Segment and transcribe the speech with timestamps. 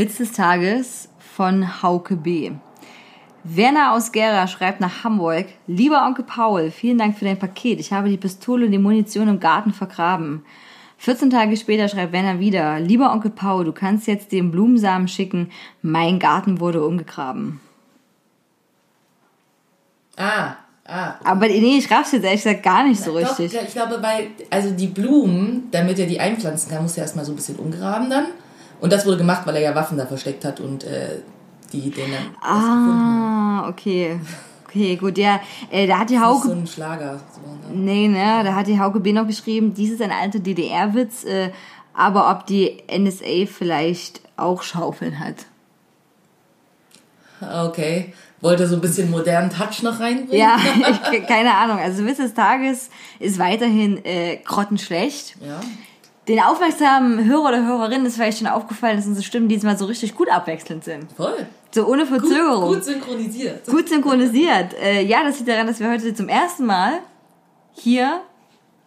[0.00, 2.52] Witz des Tages von Hauke B.
[3.44, 5.44] Werner aus Gera schreibt nach Hamburg.
[5.66, 7.78] Lieber Onkel Paul, vielen Dank für dein Paket.
[7.80, 10.42] Ich habe die Pistole und die Munition im Garten vergraben.
[10.96, 12.80] 14 Tage später schreibt Werner wieder.
[12.80, 15.50] Lieber Onkel Paul, du kannst jetzt den Blumensamen schicken.
[15.82, 17.60] Mein Garten wurde umgegraben.
[20.16, 20.54] Ah,
[20.86, 21.16] ah.
[21.24, 23.54] Aber nee, ich raff's jetzt ehrlich gesagt gar nicht so Doch, richtig.
[23.54, 27.32] ich glaube, weil, also die Blumen, damit er die einpflanzen kann, muss er erstmal so
[27.32, 28.28] ein bisschen umgraben dann.
[28.80, 31.20] Und das wurde gemacht, weil er ja Waffen da versteckt hat und äh,
[31.72, 32.34] die den dann.
[32.40, 34.18] Ah, okay.
[34.66, 35.40] Okay, gut, ja.
[35.70, 37.20] Äh, da hat die Das ist Hauke so ein Schlager.
[37.32, 37.76] So, ne?
[37.76, 41.50] Nee, ne, da hat die Hauke B noch geschrieben, dies ist ein alter DDR-Witz, äh,
[41.92, 45.34] aber ob die NSA vielleicht auch Schaufeln hat.
[47.40, 48.14] Okay.
[48.40, 50.38] Wollte so ein bisschen modernen Touch noch reinbringen?
[50.38, 50.56] Ja,
[51.12, 51.78] ich, keine Ahnung.
[51.78, 55.36] Also Witz des Tages ist weiterhin äh, grottenschlecht.
[55.44, 55.60] Ja.
[56.30, 60.14] Den aufmerksamen Hörer oder Hörerin ist vielleicht schon aufgefallen, dass unsere Stimmen diesmal so richtig
[60.14, 61.10] gut abwechselnd sind.
[61.16, 61.44] Voll.
[61.72, 62.68] So ohne Gut, Verzögerung.
[62.72, 63.66] gut synchronisiert.
[63.66, 64.74] gut synchronisiert.
[64.80, 67.00] Äh, ja, das liegt daran, dass wir heute zum ersten Mal
[67.72, 68.20] hier,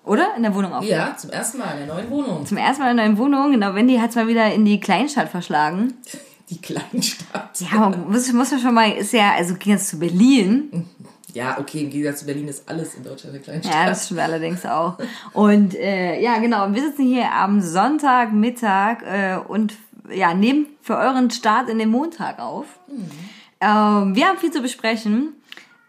[0.05, 0.35] oder?
[0.37, 0.93] In der Wohnung aufnehmen.
[0.97, 2.45] Ja, zum ersten Mal in der neuen Wohnung.
[2.45, 3.51] Zum ersten Mal in der neuen Wohnung.
[3.51, 5.95] Genau, Wendy hat es mal wieder in die Kleinstadt verschlagen.
[6.49, 7.59] Die Kleinstadt.
[7.59, 10.87] Ja, muss, muss man schon mal, ist ja, also ging jetzt zu Berlin.
[11.33, 13.73] Ja, okay, im Gegensatz zu Berlin ist alles in Deutschland eine Kleinstadt.
[13.73, 14.97] Ja, das stimmt allerdings auch.
[15.33, 19.73] Und äh, ja, genau, wir sitzen hier am Sonntagmittag äh, und
[20.11, 22.66] ja, nehmen für euren Start in den Montag auf.
[23.59, 25.33] Ähm, wir haben viel zu besprechen.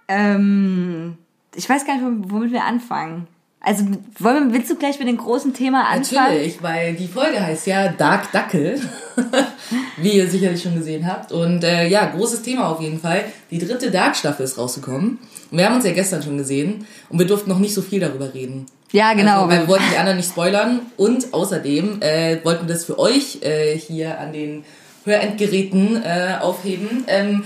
[0.09, 1.19] Ähm,
[1.55, 3.27] ich weiß gar nicht, womit wir anfangen.
[3.65, 3.85] Also,
[4.19, 6.33] wollen wir, willst du gleich mit dem großen Thema anfangen?
[6.33, 8.81] Natürlich, weil die Folge heißt ja Dark Dackel,
[9.97, 11.33] wie ihr sicherlich schon gesehen habt.
[11.33, 13.25] Und äh, ja, großes Thema auf jeden Fall.
[13.51, 15.19] Die dritte Dark-Staffel ist rausgekommen.
[15.51, 18.01] Und wir haben uns ja gestern schon gesehen und wir durften noch nicht so viel
[18.01, 18.67] darüber reden.
[18.93, 19.45] Ja, genau.
[19.45, 22.99] Also, weil wir wollten die anderen nicht spoilern und außerdem äh, wollten wir das für
[22.99, 24.65] euch äh, hier an den
[25.05, 27.05] Hörendgeräten äh, aufheben.
[27.09, 27.45] Ähm,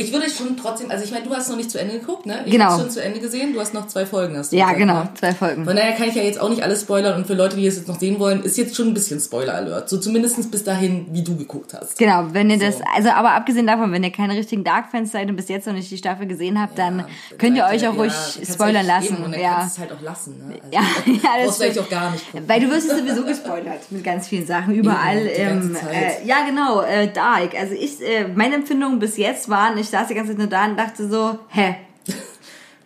[0.00, 2.42] ich würde schon trotzdem, also ich meine, du hast noch nicht zu Ende geguckt, ne?
[2.46, 2.66] Ich Genau.
[2.66, 3.52] habe schon zu Ende gesehen.
[3.52, 4.36] Du hast noch zwei Folgen.
[4.36, 5.10] Hast du ja, gesagt, genau, ne?
[5.14, 5.64] zwei Folgen.
[5.64, 7.76] Von daher kann ich ja jetzt auch nicht alles spoilern und für Leute, die es
[7.76, 9.88] jetzt noch sehen wollen, ist jetzt schon ein bisschen Spoiler-Alert.
[9.88, 11.98] So zumindest bis dahin, wie du geguckt hast.
[11.98, 12.84] Genau, wenn ihr das, So.
[12.94, 15.90] also aber abgesehen davon, wenn ihr keine richtigen Dark-Fans seid und bis jetzt noch nicht
[15.90, 17.04] die Staffel gesehen habt, dann
[17.38, 19.14] könnt ihr euch auch ruhig kannst spoilern lassen.
[19.14, 19.54] Eben, und dann ja.
[19.58, 20.38] kannst du es halt auch lassen.
[20.48, 20.54] Ne?
[20.54, 20.80] Also, Ja,
[21.12, 22.48] ja, das brauchst du auch gar nicht gucken.
[22.48, 25.18] Weil du wirst ja sowieso gespoilert mit ganz vielen Sachen überall.
[25.26, 27.54] Eben, ähm, äh, ja, genau, äh, Dark.
[27.58, 30.64] Also ich, äh, meine Empfindungen bis jetzt waren, ich saß die ganze Zeit nur da
[30.66, 31.76] und dachte so, hä?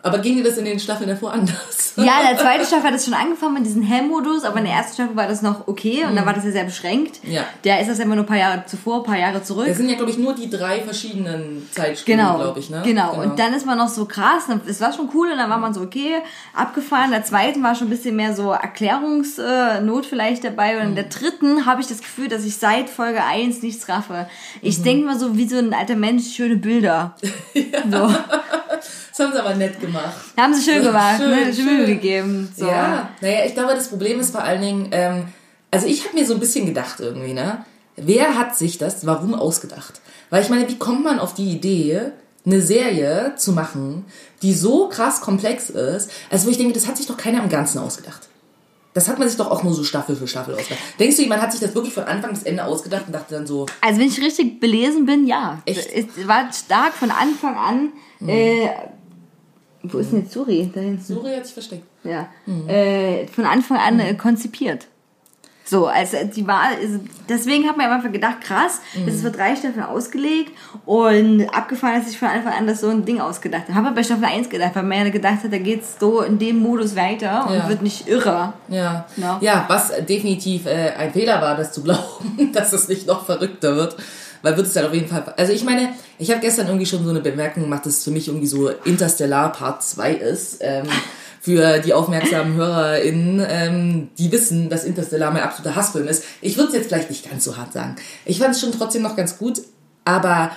[0.05, 1.55] Aber ging dir das in den Staffeln davor anders?
[1.97, 4.73] Ja, in der zweiten Staffel hat es schon angefangen mit diesem Hell-Modus, aber in der
[4.73, 7.23] ersten Staffel war das noch okay und da war das ja sehr beschränkt.
[7.23, 7.31] Mhm.
[7.31, 7.43] Ja.
[7.63, 9.65] Der ist das immer nur ein paar Jahre zuvor, ein paar Jahre zurück.
[9.65, 12.69] Das sind ja, glaube ich, nur die drei verschiedenen Zeitspuren, Genau, glaube ich.
[12.69, 12.81] Ne?
[12.83, 13.13] genau.
[13.21, 15.73] Und dann ist man noch so krass, es war schon cool und dann war man
[15.73, 16.17] so, okay,
[16.53, 17.05] abgefahren.
[17.05, 20.75] In der zweiten war schon ein bisschen mehr so Erklärungsnot vielleicht dabei.
[20.77, 20.95] Und in Mhm.
[20.95, 24.27] der dritten habe ich das Gefühl, dass ich seit Folge 1 nichts raffe.
[24.61, 24.83] Ich Mhm.
[24.83, 27.15] denk mal so wie so ein alter Mensch, schöne Bilder.
[27.89, 28.13] So.
[29.17, 29.94] Das haben sie aber nett gemacht.
[30.37, 31.53] Haben sie schön gemacht, Schön, ne?
[31.53, 32.51] Schön Mühe gegeben.
[32.55, 32.65] So.
[32.67, 35.23] Ja, naja, ich glaube, das Problem ist vor allen Dingen, ähm,
[35.71, 37.65] also ich habe mir so ein bisschen gedacht irgendwie, ne?
[37.97, 40.01] Wer hat sich das warum ausgedacht?
[40.29, 42.11] Weil ich meine, wie kommt man auf die Idee,
[42.45, 44.05] eine Serie zu machen,
[44.41, 47.49] die so krass komplex ist, also wo ich denke, das hat sich doch keiner im
[47.49, 48.27] Ganzen ausgedacht.
[48.93, 50.81] Das hat man sich doch auch nur so Staffel für Staffel ausgedacht.
[50.99, 53.45] Denkst du, jemand hat sich das wirklich von Anfang bis Ende ausgedacht und dachte dann
[53.45, 55.61] so, Also wenn ich richtig belesen bin, ja.
[55.65, 55.89] Echt?
[55.91, 57.89] Es war stark von Anfang an.
[58.25, 58.69] Äh,
[59.93, 60.69] wo ist denn jetzt Suri?
[60.73, 61.03] Da hinten.
[61.03, 61.83] Suri hat sich versteckt.
[62.03, 62.27] Ja.
[62.67, 64.87] Äh, von Anfang an äh, konzipiert.
[65.67, 69.07] So, also die war, also deswegen hat man einfach gedacht, krass, Mhm.
[69.07, 70.51] das ist für drei Staffeln ausgelegt
[70.85, 73.73] und abgefahren, dass ich von Anfang an das so ein Ding ausgedacht habe.
[73.73, 76.37] Habe aber bei Staffel 1 gedacht, weil man ja gedacht hat, da geht's so in
[76.37, 77.67] dem Modus weiter und Ja.
[77.67, 78.53] wird nicht irrer.
[78.67, 79.07] Ja.
[79.17, 79.39] Ja.
[79.41, 83.75] ja, was definitiv äh, ein Fehler war, das zu glauben, dass es nicht noch verrückter
[83.75, 83.95] wird.
[84.45, 85.23] Weil wird es dann auf jeden Fall.
[85.37, 85.89] Also ich meine,
[86.19, 88.69] ich habe gestern irgendwie schon so eine Bemerkung gemacht, dass es für mich irgendwie so
[88.69, 90.57] Interstellar Part 2 ist.
[90.61, 90.85] Ähm,
[91.41, 96.23] für die aufmerksamen HörerInnen, ähm, die wissen, dass Interstellar mein absoluter Hassfilm ist.
[96.41, 97.95] Ich würde es jetzt vielleicht nicht ganz so hart sagen.
[98.25, 99.61] Ich fand es schon trotzdem noch ganz gut,
[100.05, 100.51] aber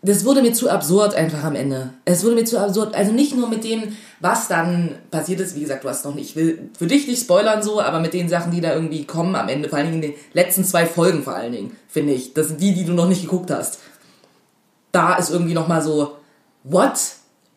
[0.00, 1.90] das wurde mir zu absurd einfach am Ende.
[2.04, 2.94] Es wurde mir zu absurd.
[2.94, 5.56] Also nicht nur mit dem, was dann passiert ist.
[5.56, 8.14] Wie gesagt, du hast noch nicht, ich will für dich nicht spoilern so, aber mit
[8.14, 10.86] den Sachen, die da irgendwie kommen am Ende, vor allen Dingen in den letzten zwei
[10.86, 12.32] Folgen vor allen Dingen, finde ich.
[12.32, 13.80] Das sind die, die du noch nicht geguckt hast.
[14.92, 16.16] Da ist irgendwie nochmal so,
[16.62, 16.98] what?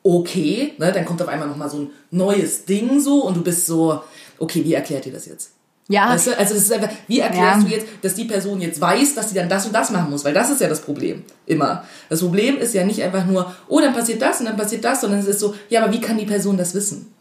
[0.01, 0.73] Okay.
[0.79, 0.91] Ne?
[0.91, 4.01] Dann kommt auf einmal nochmal so ein neues Ding so und du bist so,
[4.39, 5.51] okay, wie erklärt ihr das jetzt?
[5.91, 6.37] Ja, Weißt du?
[6.37, 7.67] Also das ist einfach, wie erklärst Ja.
[7.67, 10.23] du jetzt, dass die Person jetzt weiß, dass sie dann das und das machen muss?
[10.25, 11.23] Weil das ist ja das Problem.
[11.45, 11.83] Immer.
[12.09, 15.01] Das Problem ist ja nicht einfach nur, oh, dann passiert das und dann passiert das,
[15.01, 17.13] sondern es ist so, ja, aber wie kann die Person das wissen?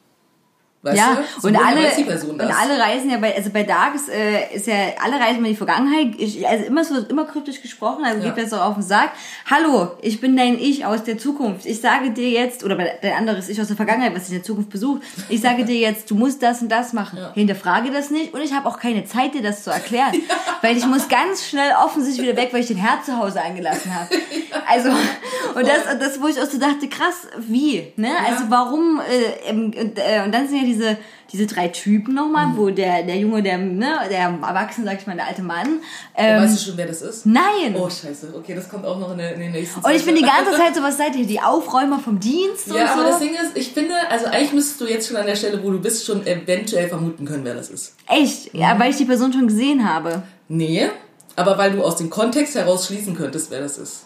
[0.82, 1.41] Weißt ja, du?
[1.43, 4.67] So, und alle, die und alle reisen ja bei, also bei Dark ist, äh, ist
[4.67, 8.32] ja, alle reisen in die Vergangenheit, ich, also immer so, immer kryptisch gesprochen, also Ja.
[8.32, 9.11] geht das so auf den Sack.
[9.50, 11.67] Hallo, ich bin dein Ich aus der Zukunft.
[11.67, 14.44] Ich sage dir jetzt, oder dein anderes Ich aus der Vergangenheit, was dich in der
[14.44, 17.19] Zukunft besucht, ich sage dir jetzt, du musst das und das machen.
[17.35, 20.15] Hinterfrage das nicht und ich habe auch keine Zeit, dir das zu erklären.
[20.62, 23.94] Weil ich muss ganz schnell offensichtlich wieder weg, weil ich den Herr zu Hause eingelassen
[23.94, 24.09] habe.
[24.67, 28.11] Also, und das, und das, wo ich auch so dachte, krass, wie, ne?
[28.29, 30.97] Also warum, äh, und, äh, und dann sind ja diese,
[31.33, 32.57] diese drei Typen nochmal, Mhm.
[32.57, 35.69] wo der, der Junge, der, ne, der Erwachsene, sag ich mal, der alte Mann,
[36.15, 37.27] Oh, ähm, weißt du schon, wer das ist?
[37.27, 37.75] nein.
[37.75, 38.33] Oh, scheiße.
[38.37, 40.53] Okay, das kommt auch noch in, der, in den nächsten und ich bin die ganze
[40.57, 43.01] Zeit so, was seid ihr, die Aufräumer vom Dienst und Ja, so?
[43.01, 45.63] aber das Ding ist, ich finde, also eigentlich müsstest du jetzt schon an der Stelle,
[45.63, 47.95] wo du bist, schon eventuell vermuten können, wer das ist.
[48.09, 48.55] Echt?
[48.55, 48.81] Ja, Mhm.
[48.81, 50.23] weil ich die Person schon gesehen habe.
[50.49, 50.89] Nee,
[51.37, 54.05] aber weil du aus dem Kontext heraus schließen könntest, wer das ist.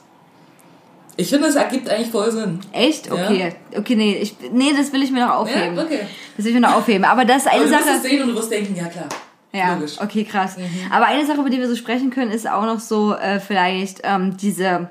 [1.17, 2.59] Ich finde, es ergibt eigentlich voll Sinn.
[2.73, 3.11] Echt?
[3.11, 3.55] Okay.
[3.77, 5.77] Okay, nee, ich, nee, das will ich mir noch aufheben.
[5.77, 6.01] Ja, okay.
[6.37, 7.05] Das will ich mir noch aufheben.
[7.05, 7.97] Aber das ist eine Aber du wirst Sache.
[7.97, 9.07] es sehen und du wirst denken, ja klar.
[9.53, 9.99] Ja, Logisch.
[10.01, 10.05] Mhm.
[10.07, 10.57] okay, krass.
[10.91, 14.01] Aber eine Sache, über die wir so sprechen können, ist auch noch so äh, vielleicht
[14.03, 14.89] ähm, diese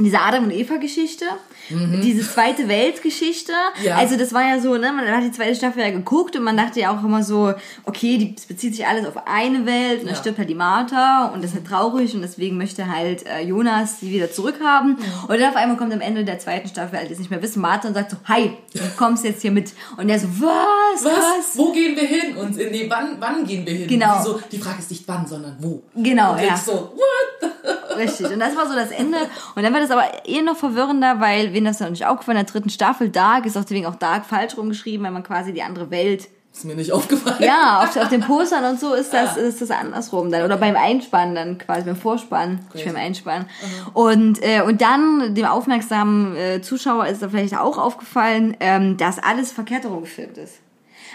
[0.00, 1.24] diese Adam und Eva Geschichte,
[1.70, 3.52] diese zweite Weltgeschichte.
[3.78, 3.84] Mhm.
[3.86, 3.96] Ja.
[3.96, 6.56] Also das war ja so, ne, man hat die zweite Staffel ja geguckt und man
[6.56, 7.54] dachte ja auch immer so,
[7.84, 10.20] okay, die es bezieht sich alles auf eine Welt und dann Ja.
[10.20, 14.00] stirbt halt die Martha und das ist halt traurig und deswegen möchte halt äh, Jonas
[14.00, 14.96] sie wieder zurückhaben.
[15.28, 17.62] Und dann auf einmal kommt am Ende der zweiten Staffel halt jetzt nicht mehr wissen
[17.62, 19.70] Martha und sagt so, hi, du kommst jetzt hier mit.
[19.96, 21.56] Und der so, was, Was?
[21.56, 22.36] Wo gehen wir hin?
[22.36, 23.86] Und nee, wann, wann gehen wir hin?
[23.86, 24.18] Genau.
[24.18, 25.84] Die, so, die Frage ist nicht wann, sondern wo.
[25.94, 26.56] Genau, und ja.
[26.56, 27.50] so, what?
[27.96, 28.30] Richtig.
[28.30, 29.18] Und das war so das Ende.
[29.54, 32.46] Und dann wird es aber eh noch verwirrender, weil, wen das noch nicht aufgefallen, in
[32.46, 35.62] der dritten Staffel Dark ist auch deswegen auch Dark falsch rumgeschrieben, weil man quasi die
[35.62, 36.28] andere Welt.
[36.52, 37.42] Ist mir nicht aufgefallen.
[37.42, 40.44] Ja, auf, auf den Postern und so ist das, ist das andersrum dann.
[40.44, 43.48] Oder beim Einspannen dann quasi, beim Vorspann, nicht beim Einspannen.
[43.92, 49.18] Und, äh, und dann, dem aufmerksamen äh, Zuschauer ist da vielleicht auch aufgefallen, ähm, dass
[49.18, 50.60] alles verkehrt herum gefilmt ist.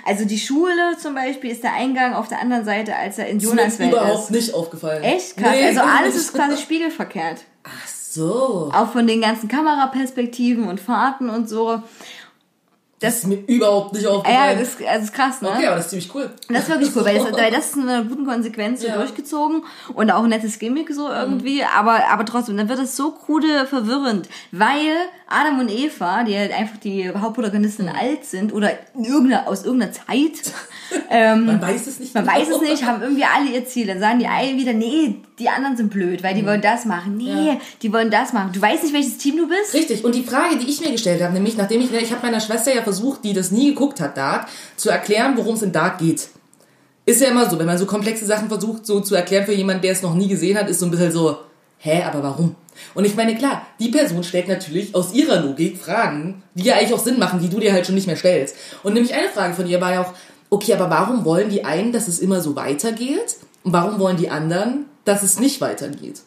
[0.05, 3.37] Also die Schule zum Beispiel ist der Eingang auf der anderen Seite, als er in
[3.37, 4.31] Ist Jonas mir Welt überhaupt ist.
[4.31, 5.03] nicht aufgefallen.
[5.03, 5.51] Echt krass.
[5.53, 7.39] Nee, also alles ist quasi spiegelverkehrt.
[7.63, 8.71] Ach so.
[8.73, 11.81] Auch von den ganzen Kameraperspektiven und Fahrten und so.
[13.01, 14.59] Das ist mir überhaupt nicht Ja, aufgefallen.
[14.59, 15.49] das ist, also das ist krass, ne?
[15.49, 16.29] okay, aber das ist ziemlich cool.
[16.49, 18.97] Das ist wirklich cool, weil das, weil das ist in einer guten Konsequenz so Ja.
[18.97, 19.63] durchgezogen
[19.93, 23.65] und auch ein nettes Gimmick so irgendwie, aber, aber trotzdem, dann wird es so krude
[23.67, 24.91] verwirrend, weil
[25.31, 29.91] Adam und Eva, die halt einfach die Hauptprotagonistinnen alt sind oder in irgendeiner, aus irgendeiner
[29.91, 30.07] Zeit,
[31.09, 32.13] ähm, Man weiß es nicht.
[32.15, 32.35] man genau.
[32.35, 33.85] weiß es nicht, haben irgendwie alle ihr Ziel.
[33.87, 37.17] Dann sagen die einen wieder, nee, die anderen sind blöd, weil die wollen das machen.
[37.17, 37.47] Nee, Mhm.
[37.47, 37.57] Ja.
[37.81, 38.51] die wollen das machen.
[38.53, 39.73] Du weißt nicht, welches Team du bist?
[39.73, 40.03] Richtig.
[40.03, 42.73] Und die Frage, die ich mir gestellt habe, nämlich nachdem ich, ich habe meiner Schwester
[42.73, 46.29] ja versucht, die das nie geguckt hat, Dark, zu erklären, worum es in Dark geht.
[47.05, 49.81] Ist ja immer so, wenn man so komplexe Sachen versucht, so zu erklären für jemanden,
[49.83, 51.37] der es noch nie gesehen hat, ist so ein bisschen so,
[51.79, 52.55] hä, aber warum?
[52.93, 56.93] Und ich meine, klar, die Person stellt natürlich aus ihrer Logik Fragen, die ja eigentlich
[56.93, 58.55] auch Sinn machen, die du dir halt schon nicht mehr stellst.
[58.83, 60.13] Und nämlich eine Frage von ihr war ja auch,
[60.49, 63.35] okay, aber warum wollen die einen, dass es immer so weitergeht?
[63.63, 66.21] Und warum wollen die anderen, dass es nicht weitergeht?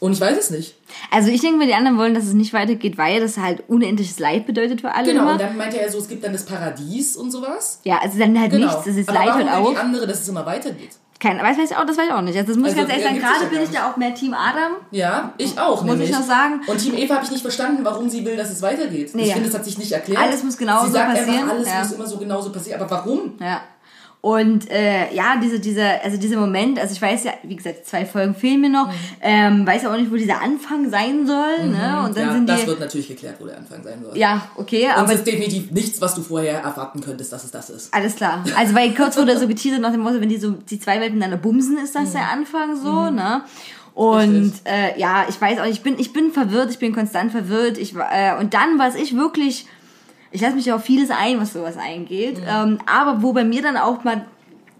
[0.00, 0.76] Und ich weiß es nicht.
[1.10, 4.20] Also ich denke mir, die anderen wollen, dass es nicht weitergeht, weil das halt unendliches
[4.20, 5.32] Leid bedeutet für alle Genau, immer.
[5.32, 7.80] und dann meinte er so, es gibt dann das Paradies und sowas.
[7.82, 8.66] ja, also dann halt Genau.
[8.66, 9.70] nichts, das ist Aber Leid will auf.
[9.70, 10.90] die andere, dass es immer weitergeht?
[11.20, 12.36] Kein, weiß, weiß ich auch, das weiß ich auch nicht.
[12.36, 14.14] Also das muss ich Also, ganz ehrlich sagen, gerade ja bin ich da auch mehr
[14.14, 14.72] Team Adam.
[14.92, 15.82] Ja, ich auch.
[15.82, 16.10] Muss nämlich.
[16.10, 16.60] ich noch sagen.
[16.64, 19.14] Und Team Eva habe ich nicht verstanden, warum sie will, dass es weitergeht.
[19.14, 19.22] Nee.
[19.24, 20.22] Ich finde, das hat sich nicht erklärt.
[20.22, 21.78] Alles muss genauso sie sagt passieren, Einfach, alles ja.
[21.80, 22.80] muss immer so genauso passieren.
[22.80, 23.34] Aber warum?
[23.40, 23.62] Ja.
[24.20, 28.04] Und äh, ja, diese, diese, also dieser Moment, also ich weiß ja, wie gesagt, zwei
[28.04, 31.68] Folgen fehlen mir noch, ähm, weiß ja auch nicht, wo dieser Anfang sein soll.
[31.68, 32.02] Ne?
[32.04, 32.66] Und dann ja, sind das die.
[32.66, 34.18] wird natürlich geklärt, wo der Anfang sein soll.
[34.18, 37.52] Ja, okay, Und aber es ist definitiv nichts, was du vorher erwarten könntest, dass es
[37.52, 37.94] das ist.
[37.94, 38.42] Alles klar.
[38.56, 41.18] Also weil kurz wurde so geteasert nach dem Motto, wenn die so die zwei Welten
[41.18, 42.00] miteinander bumsen, ist Mhm.
[42.00, 43.42] das der Anfang so, ne?
[43.94, 47.78] Und äh, ja, ich weiß auch, ich bin ich bin verwirrt, ich bin konstant verwirrt.
[47.78, 49.66] Ich war- äh, und dann was ich wirklich,
[50.30, 52.38] ich lasse mich ja auf vieles ein, was sowas eingeht.
[52.38, 52.44] Mhm.
[52.48, 54.24] Ähm, aber wo bei mir dann auch mal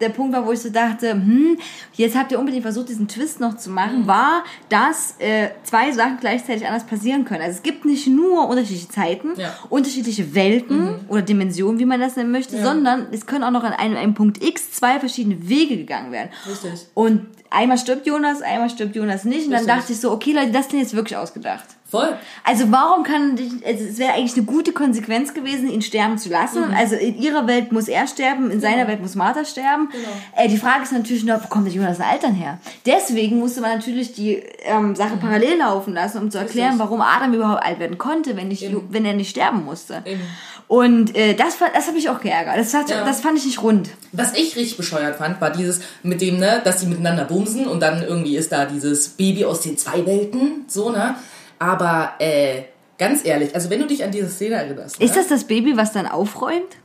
[0.00, 1.58] der Punkt war, wo ich so dachte, hm,
[1.94, 3.74] jetzt habt ihr unbedingt versucht, diesen Twist noch zu Mhm.
[3.74, 7.42] machen, war, dass äh, zwei Sachen gleichzeitig anders passieren können.
[7.42, 9.52] Also es gibt nicht nur unterschiedliche Zeiten, Ja.
[9.70, 13.72] unterschiedliche Welten oder Dimensionen, wie man das nennen möchte, sondern es können auch noch an
[13.72, 16.28] einem, einem Punkt X zwei verschiedene Wege gegangen werden.
[16.48, 16.86] Richtig.
[16.94, 19.46] Und einmal stirbt Jonas, einmal stirbt Jonas nicht.
[19.46, 21.64] Und dann dachte ich so, okay Leute, das ist jetzt wirklich ausgedacht.
[21.90, 22.18] Voll.
[22.44, 26.28] Also warum kann dich- also es wäre eigentlich eine gute Konsequenz gewesen, ihn sterben zu
[26.28, 26.64] lassen.
[26.76, 29.88] Also in ihrer Welt muss er sterben, in seiner Welt muss Martha sterben.
[30.36, 32.58] Äh, die Frage ist natürlich nur, wo kommt der Jonas Altern her?
[32.84, 36.84] Deswegen musste man natürlich die ähm, Sache parallel laufen lassen, um zu erklären, Richtig.
[36.86, 38.82] warum Adam überhaupt alt werden konnte, wenn, nicht, Eben.
[38.90, 40.02] wenn er nicht sterben musste.
[40.04, 40.20] Eben.
[40.66, 42.58] Und äh, das, das hat mich auch geärgert.
[42.58, 43.02] Das, hat, Ja.
[43.02, 43.88] das fand ich nicht rund.
[44.12, 47.80] Was ich richtig bescheuert fand, war dieses mit dem, ne, dass die miteinander bumsen und
[47.80, 51.14] dann irgendwie ist da dieses Baby aus den zwei Welten, so, ne?
[51.58, 52.62] Aber, äh,
[52.98, 55.04] ganz ehrlich, also wenn du dich an diese Szene erinnerst, ne?
[55.04, 56.76] Ist das das Baby, was dann aufräumt?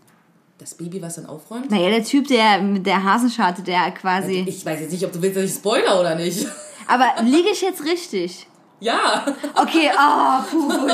[0.60, 1.70] das Baby, was dann aufräumt?
[1.70, 4.46] Naja, der Typ, der mit der Hasenscharte, der quasi...
[4.48, 6.48] Ich weiß jetzt nicht, ob du willst, dass ich spoiler oder nicht.
[6.88, 8.48] Aber liege ich jetzt richtig?
[8.80, 9.26] ja.
[9.56, 10.92] Okay, oh, puh, gut.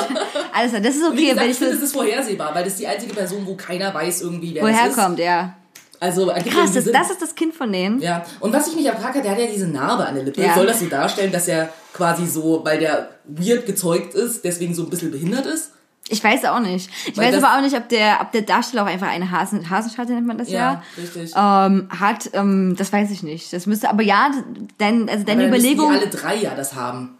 [0.53, 2.63] Alles klar, das ist Wie okay, gesagt, wenn ich ich finde, es ist vorhersehbar, weil
[2.63, 5.03] das ist die einzige Person, wo keiner weiß irgendwie, wer woher das ist.
[5.03, 5.55] kommt, ja.
[5.99, 8.01] Also, Krass, das, das ist das Kind von denen.
[8.01, 10.41] Ja, und was ich mich auch frage, der hat ja diese Narbe an der Lippe.
[10.41, 10.55] Ja.
[10.55, 14.83] Soll das so darstellen, dass er quasi so, weil der weird gezeugt ist, deswegen so
[14.83, 15.71] ein bisschen behindert ist?
[16.11, 16.89] Ich weiß auch nicht.
[17.05, 19.69] Ich Weil weiß aber auch nicht, ob der, ob der Darsteller auch einfach eine Hasen,
[19.69, 21.33] Hasenscharte nennt man das ja, richtig.
[21.35, 22.31] ähm, hat.
[22.33, 23.53] Ähm, das weiß ich nicht.
[23.53, 24.31] Das müsste, aber ja,
[24.79, 25.91] dein, also deine Aber dann müssen Überlegung.
[25.91, 27.17] Die alle drei ja das haben.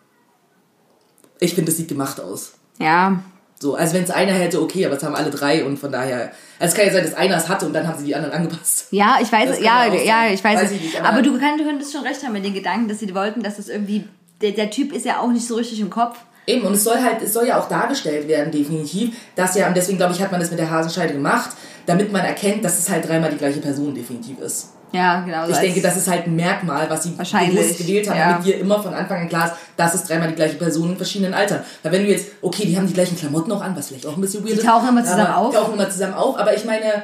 [1.40, 2.54] Ich finde, das sieht gemacht aus.
[2.80, 3.20] Ja,
[3.62, 6.32] So, also wenn es einer hätte, okay, aber es haben alle drei und von daher.
[6.60, 8.34] Also es kann ja sein, dass einer es hatte und dann haben sie die anderen
[8.34, 8.88] angepasst.
[8.92, 10.78] ja, ich weiß, ja, ja ich weiß, Weiß es.
[10.78, 13.44] ich nicht, aber, aber- du könntest schon recht haben mit den Gedanken, dass sie wollten,
[13.44, 14.08] dass das irgendwie,
[14.42, 16.18] der, der Typ ist ja auch nicht so richtig im Kopf.
[16.48, 19.76] Eben, und es soll halt, es soll ja auch dargestellt werden, definitiv, dass ja, und
[19.76, 21.52] deswegen glaube ich, hat man das mit der Hasenscheide gemacht,
[21.86, 24.70] damit man erkennt, dass es halt dreimal die gleiche Person definitiv ist.
[24.92, 25.48] Ja, genau.
[25.48, 28.32] Ich denke, das ist halt ein Merkmal, was sie bewusst gewählt haben, ja.
[28.32, 30.98] damit dir immer von Anfang an klar ist, das ist dreimal die gleiche Person in
[30.98, 31.62] verschiedenen Altern.
[31.84, 34.16] Weil wenn du jetzt, okay, die haben die gleichen Klamotten auch an, was vielleicht auch
[34.16, 34.66] ein bisschen weird ist.
[34.66, 35.52] tauchen immer zusammen auf.
[35.52, 37.04] Die tauchen immer zusammen auf, aber ich meine,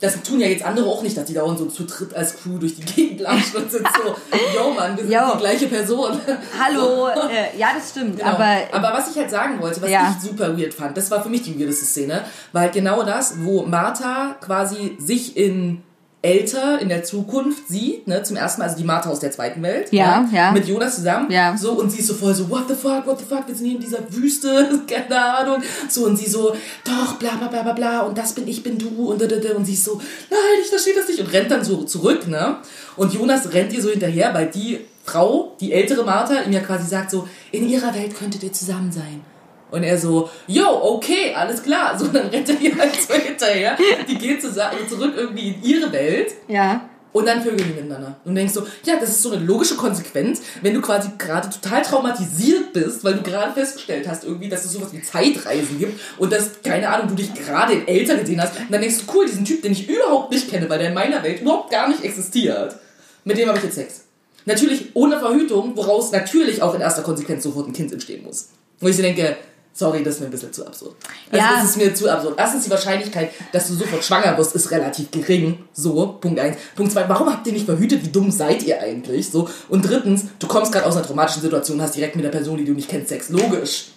[0.00, 2.56] das tun ja jetzt andere auch nicht, dass die dauernd so zu dritt als Crew
[2.58, 4.14] durch die Gegend latschen und sind so,
[4.56, 5.20] yo Mann, wir sind Yo.
[5.34, 6.18] die gleiche Person.
[6.58, 8.16] Hallo, äh, ja, das stimmt.
[8.18, 8.30] Genau.
[8.30, 10.16] Aber, Aber was ich halt sagen wollte, was Ja.
[10.16, 13.62] ich super weird fand, das war für mich die weirdeste Szene, weil genau das, wo
[13.66, 15.82] Martha quasi sich in
[16.22, 19.62] älter in der Zukunft sieht, ne, zum ersten Mal, also die Martha aus der zweiten
[19.62, 20.52] Welt, Ja, ja.
[20.52, 21.56] mit Jonas zusammen, Ja.
[21.56, 23.66] so, und sie ist so voll so, what the fuck, what the fuck, wir sind
[23.66, 27.72] hier in dieser Wüste, keine Ahnung, so, und sie so, doch, bla, bla, bla, bla,
[27.72, 29.94] bla, und das bin ich, bin du, und da, da, da, und sie ist so,
[30.30, 32.56] nein, ich verstehe das nicht, und rennt dann so zurück, ne,
[32.96, 36.86] und Jonas rennt ihr so hinterher, weil die Frau, die ältere Martha, ihm ja quasi
[36.86, 39.22] sagt so, in ihrer Welt könntet ihr zusammen sein.
[39.70, 41.98] Und er so, yo, okay, alles klar.
[41.98, 43.76] So, dann rennt er ihr halt so hinterher.
[44.08, 46.32] Die geht zusammen, zurück irgendwie in ihre Welt.
[46.48, 46.82] ja.
[47.12, 48.20] Und dann vögeln die miteinander.
[48.24, 51.82] Und denkst so, ja, das ist so eine logische Konsequenz, wenn du quasi gerade total
[51.82, 56.32] traumatisiert bist, weil du gerade festgestellt hast irgendwie, dass es sowas wie Zeitreisen gibt und
[56.32, 58.56] dass, keine Ahnung, du dich gerade in älter gesehen hast.
[58.56, 60.94] Und dann denkst du, cool, diesen Typ, den ich überhaupt nicht kenne, weil der in
[60.94, 62.76] meiner Welt überhaupt gar nicht existiert.
[63.24, 64.04] Mit dem habe ich jetzt Sex.
[64.46, 68.50] Natürlich ohne Verhütung, woraus natürlich auch in erster Konsequenz sofort ein Kind entstehen muss.
[68.78, 69.36] Wo ich so denke,
[69.72, 70.94] sorry, das ist mir ein bisschen zu absurd.
[71.30, 71.54] Also Ja.
[71.56, 72.34] das ist mir zu absurd.
[72.38, 75.64] Erstens, die Wahrscheinlichkeit, dass du sofort schwanger wirst, ist relativ gering.
[75.72, 76.56] So, Punkt eins.
[76.76, 78.04] Punkt zwei, warum habt ihr nicht verhütet?
[78.04, 79.30] Wie dumm seid ihr eigentlich?
[79.30, 79.48] So.
[79.68, 82.64] Und drittens, du kommst gerade aus einer traumatischen Situation, hast direkt mit der Person, die
[82.64, 83.28] du nicht kennst, Sex.
[83.30, 83.89] Logisch.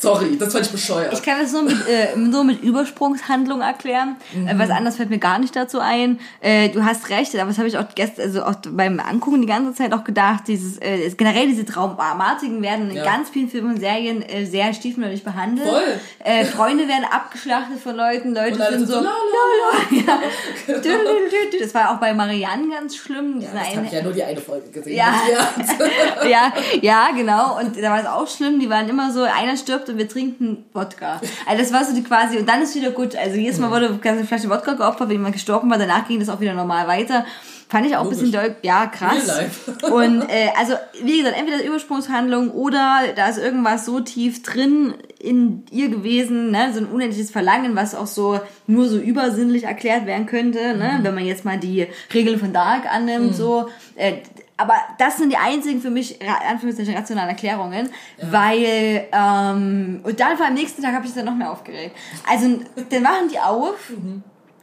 [0.00, 1.12] Sorry, das fand ich bescheuert.
[1.12, 4.16] Ich kann das nur mit, äh, nur mit Übersprungshandlung erklären.
[4.46, 6.18] Äh, was anderes fällt mir gar nicht dazu ein.
[6.40, 9.46] Äh, du hast recht, aber das habe ich auch gestern, also auch beim Angucken die
[9.46, 13.04] ganze Zeit auch gedacht, dieses, äh, generell diese Traumatiken werden in Ja.
[13.04, 15.68] ganz vielen Filmen und Serien äh, sehr stiefmütterlich behandelt.
[15.68, 15.82] Voll.
[16.24, 20.18] Äh, Freunde werden abgeschlachtet von Leuten, Leute sind so, so, la, la, ja.
[20.66, 21.60] Düdelüdelüdel.
[21.60, 23.40] Das war auch bei Marianne ganz schlimm.
[23.40, 24.96] ja, das eine- habe ich ja nur die eine Folge gesehen.
[24.96, 25.14] Ja.
[25.30, 26.28] Ja.
[26.28, 27.58] ja, ja, genau.
[27.58, 28.58] Und da war es auch schlimm.
[28.60, 31.20] Die waren immer so, einer stirbt und wir trinken Wodka.
[31.46, 33.14] Also das war so die quasi, und dann ist wieder gut.
[33.16, 35.78] Also jedes Mal wurde eine Flasche Wodka geopfert, wenn jemand gestorben war.
[35.78, 37.24] Danach ging das auch wieder normal weiter.
[37.68, 38.48] Fand ich auch ein bisschen Logisch.
[38.48, 39.30] doll, ja, krass.
[39.92, 45.62] Und äh, also, wie gesagt, entweder Übersprungshandlung oder da ist irgendwas so tief drin in
[45.70, 50.26] ihr gewesen, ne, so ein unendliches Verlangen, was auch so nur so übersinnlich erklärt werden
[50.26, 51.04] könnte, ne, Mhm.
[51.04, 53.68] wenn man jetzt mal die Regeln von Dark annimmt, so.
[53.94, 54.14] Äh,
[54.60, 57.88] aber das sind die einzigen für mich, Anführungszeichen, rationalen Erklärungen,
[58.22, 61.96] weil, ähm, und dann vor am nächsten Tag habe ich es dann noch mehr aufgeregt.
[62.28, 64.22] Also, dann machen die auf, Mhm.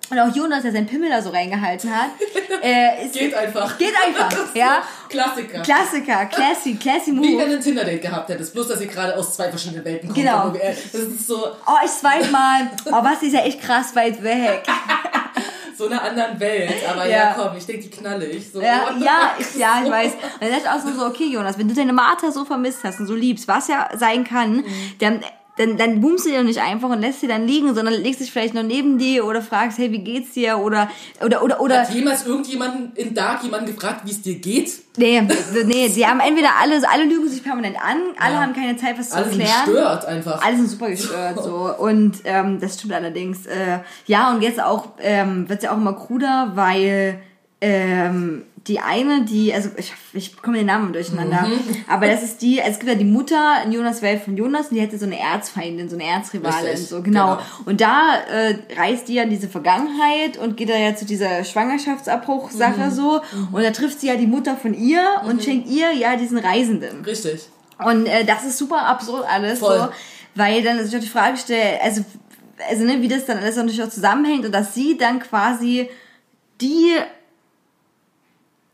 [0.09, 2.11] und auch Jonas, der seinen Pimmel da so reingehalten hat,
[2.61, 3.77] äh, Geht einfach.
[3.77, 4.81] Geht einfach, ja.
[5.09, 5.61] Klassiker.
[5.61, 7.45] Klassiker, classy, classy Wie wenn Move.
[7.49, 10.17] du ein Tinder-Date gehabt hättest, bloß dass ihr gerade aus zwei verschiedenen Welten kommt.
[10.17, 10.49] Genau.
[10.49, 11.35] Das ist so,
[11.65, 12.69] Oh, ich swipe mal.
[12.85, 14.63] Oh, was ist ja echt krass weit weg.
[15.77, 16.73] so einer anderen Welt.
[16.89, 17.17] Aber Ja.
[17.17, 18.51] ja, komm, ich denke, die knalle ich.
[18.51, 20.13] So, Ja, ja, ich, ja, ich weiß.
[20.13, 22.83] Und dann dachte ich auch so, so, okay, Jonas, wenn du deine Martha so vermisst
[22.83, 24.63] hast und so liebst, was ja sein kann,
[24.99, 25.23] dann,
[25.57, 28.21] dann, dann boomst du dir doch nicht einfach und lässt sie dann liegen, sondern legst
[28.21, 30.57] dich vielleicht noch neben die oder fragst, hey, wie geht's dir?
[30.59, 30.89] Oder,
[31.23, 34.71] oder, oder, oder, Hat jemals irgendjemanden in Dark jemanden gefragt, wie es dir geht?
[34.97, 35.21] nee,
[35.65, 38.41] nee, die haben entweder alle, alle lügen sich permanent an, alle Ja.
[38.41, 39.65] haben keine Zeit, was zu Alle sind erklären.
[39.65, 40.43] gestört einfach.
[40.43, 43.45] Alle sind super gestört so und ähm, das stimmt allerdings.
[43.45, 47.19] Äh, ja und jetzt auch ähm, wird ja auch immer kruder, weil
[47.61, 51.85] ähm, die eine, die also ich, ich komme den Namen durcheinander, Mhm.
[51.87, 54.75] aber das ist die, es gibt ja die Mutter in Jonas Welt von Jonas und
[54.75, 57.35] die hatte so eine Erzfeindin, so eine Erzrivalin, Richtig, so genau.
[57.35, 57.41] genau.
[57.65, 61.43] Und da äh, reist die ja in diese Vergangenheit und geht da ja zu dieser
[61.43, 62.91] Schwangerschaftsabbruch-Sache Mhm.
[62.91, 63.21] so
[63.51, 67.03] und da trifft sie ja die Mutter von ihr und schenkt ihr ja diesen Reisenden.
[67.05, 67.47] Richtig.
[67.83, 69.77] Und äh, das ist super absurd alles, Voll.
[69.77, 69.87] so,
[70.35, 72.03] weil dann sich auch die Frage stellt, also,
[72.69, 75.89] also ne, wie das dann alles natürlich auch zusammenhängt und dass sie dann quasi
[76.59, 76.93] die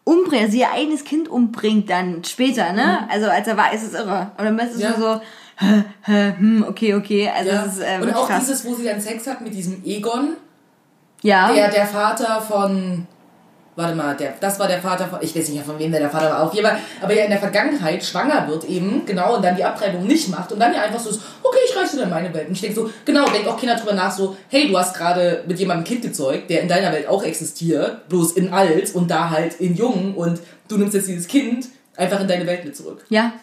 [0.06, 3.08] umbringt, also ihr eigenes Kind umbringt dann später, ne?
[3.10, 4.32] Also als er war, ist es irre.
[4.38, 4.82] Und dann ist es Mhm.
[4.84, 4.90] Ja.
[4.90, 5.22] nur so,
[5.58, 7.64] hä, hä, hm, okay, okay, also Ja.
[7.64, 8.40] das ist äh, Und auch krass.
[8.42, 10.36] dieses, wo sie dann Sex hat mit diesem Egon,
[11.22, 13.08] ja, der der Vater von.
[13.75, 15.20] Warte mal, der, das war der Vater von.
[15.22, 16.44] Ich weiß nicht von wem der, Vater war.
[16.44, 19.63] Auf jeden Fall, aber ja in der Vergangenheit schwanger wird eben, genau, und dann die
[19.63, 22.48] Abtreibung nicht macht und dann ja einfach so ist, okay, ich reise in meine Welt.
[22.48, 25.44] Und ich denke so, genau, denkt auch Kinder drüber nach, so, hey, du hast gerade
[25.48, 29.10] mit jemandem ein Kind gezeugt, der in deiner Welt auch existiert, bloß in alt und
[29.10, 32.75] da halt in jung und du nimmst jetzt dieses Kind einfach in deine Welt mit
[32.75, 33.06] zurück.
[33.10, 33.34] Ja.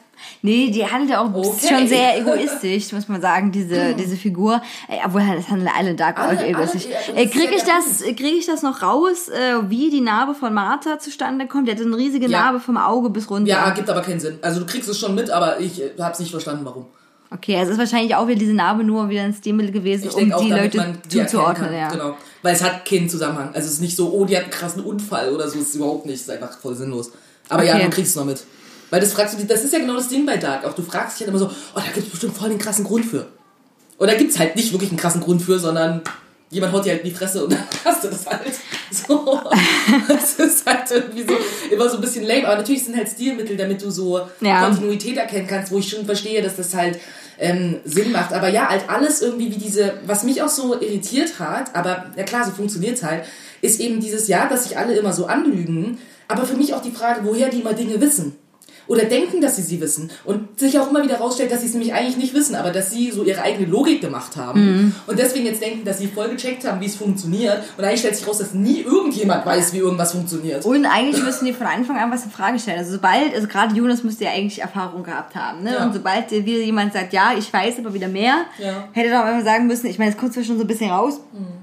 [0.42, 1.68] Nee, die handelt ja auch Okay.
[1.68, 4.62] schon sehr egoistisch, muss man sagen, diese, diese Figur.
[4.88, 6.86] Ey, obwohl, das handeln alle Dark Orc egoistisch.
[6.86, 10.34] ja, Äh, Krieg ja ich das, krieg ich das noch raus, äh, wie die Narbe
[10.34, 11.68] von Martha zustande kommt?
[11.68, 12.40] Die hat eine riesige Ja.
[12.42, 13.48] Narbe vom Auge bis runter.
[13.48, 14.38] Ja, gibt aber keinen Sinn.
[14.42, 16.86] Also du kriegst es schon mit, aber ich äh, hab's nicht verstanden, warum.
[17.32, 20.32] Okay, also ist wahrscheinlich auch wieder diese Narbe nur wieder ein Stilmittel gewesen, Ich um
[20.32, 21.72] auch, die Leute zuzuordnen.
[21.72, 21.88] Ja.
[21.88, 22.16] Genau.
[22.42, 23.50] Weil es hat keinen Zusammenhang.
[23.54, 25.58] Also es ist nicht so, oh, die hat einen krassen Unfall oder so.
[25.60, 26.16] Es ist überhaupt nicht.
[26.16, 27.12] Es ist einfach voll sinnlos.
[27.48, 27.84] Aber ja, Okay.
[27.84, 28.42] du kriegst es noch mit.
[28.90, 30.64] Weil das fragst du, das ist ja genau das Ding bei Dark.
[30.64, 32.84] Auch du fragst dich halt immer so, oh, da gibt es bestimmt voll den krassen
[32.84, 33.26] Grund für.
[33.98, 36.02] Da gibt es halt nicht wirklich einen krassen Grund für, sondern
[36.50, 38.42] jemand haut dir halt in die Fresse und dann hast du das halt.
[38.90, 39.40] So.
[40.08, 41.36] Das ist halt irgendwie so
[41.70, 42.46] immer so ein bisschen lame.
[42.46, 44.64] Aber natürlich sind halt Stilmittel, damit du so Ja.
[44.64, 46.98] Kontinuität erkennen kannst, wo ich schon verstehe, dass das halt
[47.38, 48.32] ähm, Sinn macht.
[48.32, 52.22] Aber ja, halt alles irgendwie wie diese, was mich auch so irritiert hat, aber ja
[52.24, 53.24] klar, so funktioniert's halt,
[53.62, 55.98] ist eben dieses Jahr, dass sich alle immer so anlügen.
[56.28, 58.36] Aber für mich auch die Frage, woher die immer Dinge wissen.
[58.90, 60.10] Oder denken, dass sie sie wissen.
[60.24, 62.90] Und sich auch immer wieder rausstellt, dass sie es nämlich eigentlich nicht wissen, aber dass
[62.90, 64.92] sie so ihre eigene Logik gemacht haben.
[65.06, 67.62] Und deswegen jetzt denken, dass sie voll gecheckt haben, wie es funktioniert.
[67.78, 70.64] Und eigentlich stellt sich raus, dass nie irgendjemand weiß, wie irgendwas funktioniert.
[70.66, 72.78] Und eigentlich müssen die von Anfang an was in Frage stellen.
[72.78, 75.74] Also sobald, also gerade Jonas müsste ja eigentlich Erfahrung gehabt haben, ne?
[75.74, 75.84] Ja.
[75.86, 78.88] Und sobald wieder jemand sagt, ja, ich weiß aber wieder mehr, Ja.
[78.90, 80.90] hätte er doch immer sagen müssen, ich meine, es kommt zwar schon so ein bisschen
[80.90, 81.20] raus,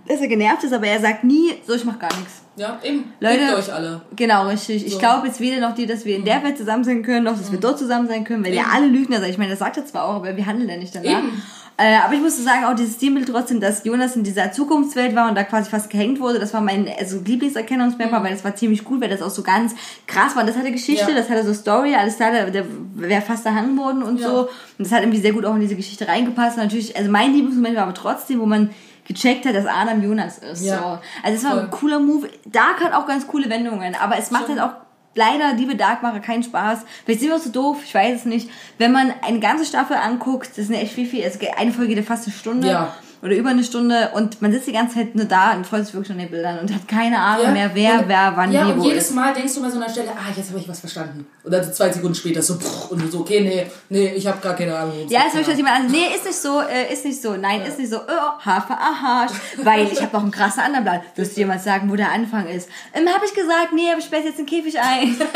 [0.08, 2.36] dass er genervt ist, aber er sagt nie, so, ich mach gar nichts.
[2.58, 3.06] Ja, eben.
[3.20, 4.02] Leute- euch alle.
[4.16, 4.86] Genau, richtig.
[4.86, 5.00] Ich So.
[5.00, 7.52] glaube jetzt weder noch die, dass wir in der Welt zusammen sein können, noch dass
[7.52, 8.72] wir dort zusammen sein können, weil ja Eben.
[8.74, 9.30] alle Lügner sind.
[9.30, 11.20] Ich meine, das sagt er zwar auch, aber wir handeln ja nicht danach.
[11.20, 11.42] Eben.
[11.80, 15.30] Äh, aber ich musste sagen, auch dieses Stilmittel trotzdem, dass Jonas in dieser Zukunftswelt war
[15.30, 18.84] und da quasi fast gehängt wurde, das war mein also Lieblingserkennungsmerkmal, weil das war ziemlich
[18.84, 19.76] gut, weil das auch so ganz
[20.08, 20.44] krass war.
[20.44, 21.10] Das hatte Geschichte, Mhm.
[21.12, 21.16] Ja.
[21.18, 22.66] das hatte so Story, alles da, der, der
[22.96, 24.28] wäre fast erhangen worden und Ja.
[24.28, 24.40] so.
[24.42, 26.58] Und das hat irgendwie sehr gut auch in diese Geschichte reingepasst.
[26.58, 28.72] Und natürlich, also mein Lieblingsmoment war aber trotzdem, wo man
[29.08, 30.66] gecheckt hat, dass Adam Jonas ist.
[30.66, 30.78] Ja.
[30.78, 30.86] So.
[31.24, 32.30] Also es war ein cooler Move.
[32.46, 34.60] Dark hat auch ganz coole Wendungen, aber es macht Schon.
[34.60, 34.76] halt auch
[35.16, 36.80] leider, liebe Darkmacher, keinen Spaß.
[37.04, 38.50] Vielleicht sind wir so doof, ich weiß es nicht.
[38.78, 41.96] Wenn man eine ganze Staffel anguckt, das sind ja echt viel, viel, also eine Folge
[41.96, 42.94] geht fast eine Stunde Ja.
[43.22, 45.94] Oder über eine Stunde und man sitzt die ganze Zeit nur da und freut sich
[45.94, 47.52] wirklich an den Bildern und hat keine Ahnung Ja.
[47.52, 49.16] mehr, wer, und, wer, wann, ja, wie, und wo jedes ist.
[49.16, 51.26] Mal denkst du bei so einer Stelle, ah, jetzt habe ich was verstanden.
[51.44, 52.58] Und dann zwei Sekunden später so,
[52.90, 54.94] und du so, okay, nee, nee, ich habe gar keine Ahnung.
[55.10, 55.30] Ja, geht.
[55.30, 57.90] es möchte jemand an, nee, ist nicht so, äh, ist nicht so, nein, ist nicht
[57.90, 59.28] so, oh, Hafer, aha,
[59.64, 61.02] weil ich habe noch einen krassen anderen Blatt.
[61.16, 62.70] Wirst du jemand sagen, wo der Anfang ist?
[62.94, 65.16] Ähm, habe ich gesagt, nee, aber ich sperre jetzt den Käfig ein.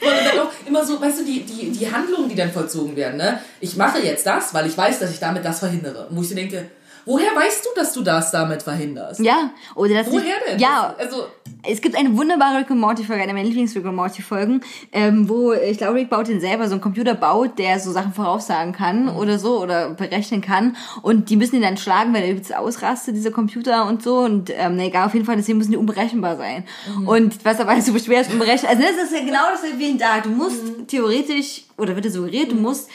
[0.00, 3.16] Und dann auch immer so, weißt du, die, die, die Handlungen, die dann vollzogen werden,
[3.16, 3.40] ne?
[3.60, 6.06] Ich mache jetzt das, weil ich weiß, dass ich damit das verhindere.
[6.06, 6.70] Und wo ich denke,
[7.04, 9.20] woher weißt du, dass du das damit verhinderst?
[9.20, 10.58] Ja, oder das Woher denn?
[10.58, 11.26] Ja, Also,
[11.66, 14.60] es gibt eine wunderbare Rick and Morty Folge, eine meiner Lieblings Rick and Morty Folgen,
[14.92, 18.12] ähm, wo ich glaube Rick baut den selber so einen Computer baut, der so Sachen
[18.12, 19.16] voraussagen kann Mhm.
[19.16, 23.16] oder so oder berechnen kann und die müssen ihn dann schlagen, weil er übelst ausrastet,
[23.16, 26.64] dieser Computer und so und ähm, egal, auf jeden Fall, deswegen müssen die unberechenbar sein.
[26.96, 27.08] Mhm.
[27.08, 29.98] Und was aber so schwer ist, unberechenbar, also das ist ja genau das wie in
[29.98, 30.22] Dark.
[30.24, 30.86] Du musst Mhm.
[30.86, 32.88] theoretisch, oder wird dir suggeriert, du musst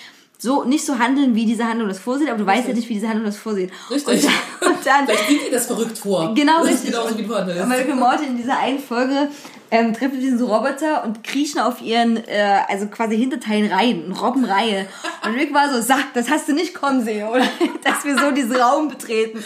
[0.43, 2.95] so nicht so handeln, wie diese Handlung das vorsieht, aber du weißt ja nicht, wie
[2.95, 3.71] diese Handlung das vorsieht.
[3.89, 4.13] Richtig.
[4.13, 6.34] Und dann, und dann Vielleicht sieht ihr das verrückt vor.
[6.36, 6.89] Genau, das richtig.
[6.89, 9.29] Ist genauso wie Und Rick und Morty in dieser einen Folge
[9.71, 14.19] ähm, treffen diesen so Roboter und kriechen auf ihren, äh, also quasi Hinterteilen rein, eine
[14.19, 14.86] Robbenreihe.
[15.25, 17.47] Und Rick war so, sag, das hast du nicht kommen sehen, oder?
[17.86, 19.41] Dass wir so diesen Raum betreten.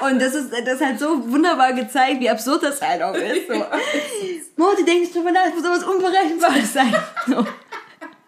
[0.00, 3.46] Und das ist, das ist halt so wunderbar gezeigt, wie absurd das halt auch ist.
[3.46, 3.54] So.
[4.56, 6.94] Morty, denk nicht drüber nach, es muss sowas Unberechenbares sein.
[7.26, 7.44] So.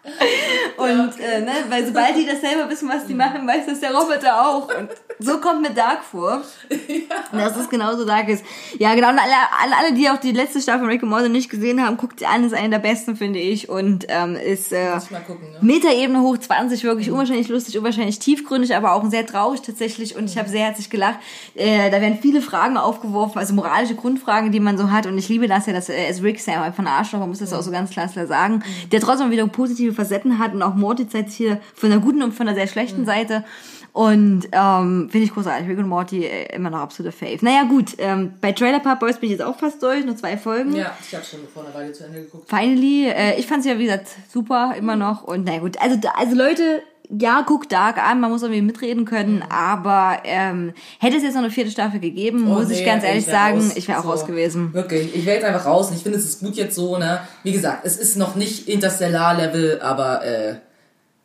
[0.77, 3.93] Und äh, ne, weil sobald die das selber wissen, was die machen, weiß das der
[3.93, 4.67] Roboter auch.
[4.67, 4.89] Und
[5.19, 6.41] so kommt mir Dark vor.
[7.31, 8.43] Dass es genauso Dark ist.
[8.79, 9.09] Ja, genau.
[9.09, 11.95] Und alle, alle, die auch die letzte Staffel von Rick and Morty nicht gesehen haben,
[11.95, 12.43] guckt sie an.
[12.43, 13.69] Ist eine der besten, finde ich.
[13.69, 14.91] Und ähm, ist äh,
[15.25, 15.59] gucken, ne?
[15.61, 20.17] Metaebene hoch 20, wirklich unwahrscheinlich lustig, unwahrscheinlich tiefgründig, aber auch sehr traurig tatsächlich.
[20.17, 21.19] Und ich habe sehr herzlich gelacht.
[21.55, 25.05] Äh, da werden viele Fragen aufgeworfen, also moralische Grundfragen, die man so hat.
[25.05, 27.53] Und ich liebe das ja, dass äh, Rick ja einfach ein Arschloch, man muss das
[27.53, 31.29] auch so ganz klar sagen, der trotzdem wieder positive Facetten hat und auch Morty zeigt
[31.31, 33.43] hier von der guten und von der sehr schlechten Seite.
[33.91, 35.67] Und ähm, finde ich großartig.
[35.69, 37.37] Rick und Morty äh, immer noch absolute Fave.
[37.41, 40.35] Naja gut, ähm, bei Trailer Park Boys bin ich jetzt auch fast durch, nur zwei
[40.35, 40.75] Folgen.
[40.75, 42.49] Ja, ich habe schon vor einer Weile zu Ende geguckt.
[42.49, 46.13] Finally, äh, ich fand's ja wie gesagt super immer noch und na gut, also da-
[46.17, 46.81] also Leute,
[47.19, 51.41] ja, guckt Dark an, man muss irgendwie mitreden können, aber ähm, hätte es jetzt noch
[51.41, 53.71] eine vierte Staffel gegeben, Oh, muss ich nee, ganz ehrlich wär sagen, raus.
[53.75, 54.73] ich wäre auch So, raus gewesen.
[54.73, 57.19] Wirklich, ich wäre jetzt einfach raus und ich finde, es ist gut jetzt so, ne?
[57.43, 60.55] Wie gesagt, es ist noch nicht Interstellar-Level, aber äh,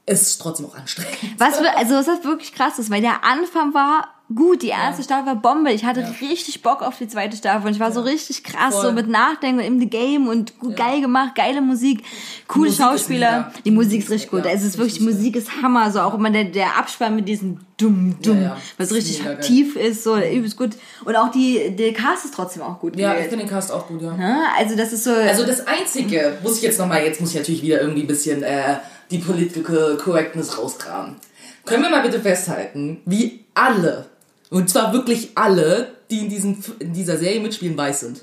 [0.06, 1.16] es ist trotzdem auch anstrengend.
[1.38, 5.26] Was also was das wirklich krass ist, weil der Anfang war gut, die erste Staffel
[5.26, 8.44] war Bombe, ich hatte richtig Bock auf die zweite Staffel und ich war so richtig
[8.44, 8.86] krass, Voll.
[8.86, 12.02] so mit Nachdenken in the Game und geil gemacht, geile Musik,
[12.46, 15.00] coole Musik Schauspieler, die Musik ist richtig gut, Ja, es ist wirklich.
[15.00, 18.56] Musik ist Hammer, so auch immer der, der Abspann mit diesem dumm, dumm, Ja, ja.
[18.76, 20.70] was richtig tief ist, so übelst gut
[21.04, 23.30] und auch die, der Cast ist trotzdem auch gut Ja, ich gewählt.
[23.30, 24.12] finde den Cast auch gut, ja.
[24.14, 24.42] Ne?
[24.58, 27.62] Also das ist so, Also das Einzige, muss ich jetzt nochmal, jetzt muss ich natürlich
[27.62, 28.76] wieder irgendwie ein bisschen äh,
[29.10, 31.16] die Political Correctness rauskramen.
[31.64, 34.06] Können wir mal bitte festhalten, wie alle,
[34.50, 38.22] und zwar wirklich alle, die in, diesem, in dieser Serie mitspielen, weiß sind.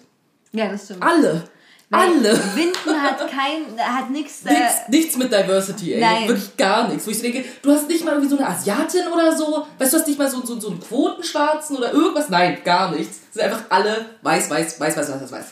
[0.52, 1.04] ja, das stimmt.
[1.04, 1.44] Alle.
[1.92, 2.34] Alle.
[2.56, 6.02] Winden hat kein, hat nichts, äh, Nichts, nichts mit Diversity, ey.
[6.02, 6.28] Nein.
[6.28, 7.06] Wirklich gar nichts.
[7.06, 9.68] Wo ich so denke, du hast nicht mal irgendwie so eine Asiatin oder so.
[9.78, 12.30] Weißt du, du hast nicht mal so, so, so einen Quotenschwarzen oder irgendwas.
[12.30, 13.18] Nein, gar nichts.
[13.28, 15.46] Es sind einfach alle weiß, weiß, weiß, weiß, weiß, weiß, weiß.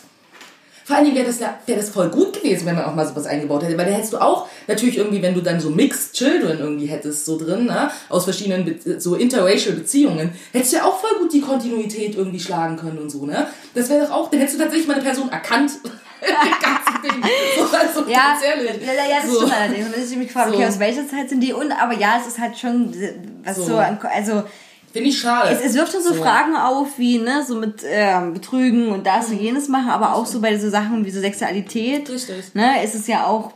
[0.85, 3.07] Vor allen Dingen wäre das ja wäre das voll gut gewesen, wenn man auch mal
[3.07, 3.77] sowas eingebaut hätte.
[3.77, 7.25] Weil da hättest du auch natürlich irgendwie, wenn du dann so Mixed Children irgendwie hättest,
[7.25, 7.89] so drin, ne?
[8.09, 12.39] aus verschiedenen Be so interracial Beziehungen, hättest du ja auch voll gut die Kontinuität irgendwie
[12.39, 13.47] schlagen können und so, ne?
[13.73, 15.71] Das wäre doch auch, dann hättest du tatsächlich mal eine Person erkannt.
[17.57, 19.37] So, also Ja, ja, ja, das So.
[19.41, 19.85] stimmt allerdings.
[19.87, 21.53] Und dann ist ich mich gefragt, okay, aus welcher Zeit sind die?
[21.53, 22.93] Und, aber ja, es ist halt schon,
[23.43, 23.77] was so, So.
[23.77, 24.43] also,
[24.93, 25.49] Finde ich schade.
[25.49, 26.21] es, es wirft schon so, So.
[26.21, 30.27] Fragen auf, wie, ne, so mit ähm, Betrügen und das und jenes machen, aber auch
[30.27, 32.09] so bei so Sachen wie so Sexualität.
[32.09, 32.53] Richtig.
[32.53, 33.51] Ne, ist es ja auch,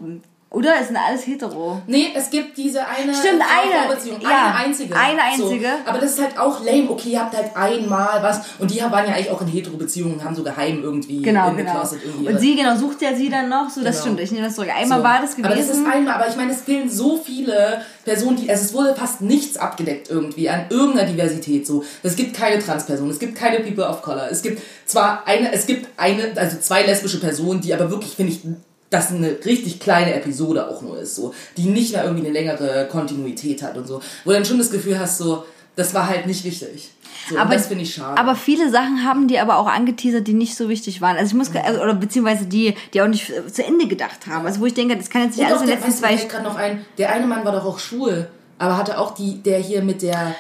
[0.49, 0.75] oder?
[0.79, 1.81] Es sind alles hetero.
[1.87, 4.21] Nee, es gibt diese eine Stimmt, eine.
[4.23, 4.95] Ja, eine einzige.
[4.95, 5.67] eine einzige.
[5.67, 5.89] So.
[5.89, 6.89] Aber das ist halt auch lame.
[6.89, 8.41] Okay, ihr habt halt einmal was.
[8.57, 11.83] Und die waren ja eigentlich auch in Hetero-Beziehungen und haben so geheim irgendwie Genau, genau.
[12.03, 12.27] irgendwie.
[12.29, 14.01] Und sie, genau, sucht ja sie dann noch, so, das Genau.
[14.05, 14.69] stimmt, ich nehme das zurück.
[14.73, 15.03] Einmal So.
[15.03, 15.45] war das gewesen.
[15.45, 18.73] Aber das ist einmal, aber ich meine, es fehlen so viele Personen, die, also es
[18.73, 21.83] wurde fast nichts abgedeckt irgendwie an irgendeiner Diversität so.
[22.03, 24.29] Es gibt keine Transpersonen, es gibt keine People of Color.
[24.31, 28.31] Es gibt zwar eine, es gibt eine, also zwei lesbische Personen, die aber wirklich, finde
[28.31, 28.39] ich,
[28.89, 32.87] das eine richtig kleine Episode auch nur ist, so, die nicht mehr irgendwie eine längere
[32.89, 34.01] Kontinuität hat und so.
[34.23, 35.45] Wo du dann schon das Gefühl hast, so,
[35.75, 36.91] das war halt nicht wichtig.
[37.29, 38.19] So, aber, das finde ich schade.
[38.19, 41.17] aber viele Sachen haben die aber auch angeteasert, die nicht so wichtig waren.
[41.17, 44.45] Also ich muss, also, oder beziehungsweise die, die auch nicht zu Ende gedacht haben.
[44.45, 46.43] Also wo ich denke, das kann jetzt nicht Und alles in den letzten zwei gerade
[46.43, 49.81] noch ein, der eine Mann war doch auch schwul, aber hatte auch die, der hier
[49.81, 50.35] mit der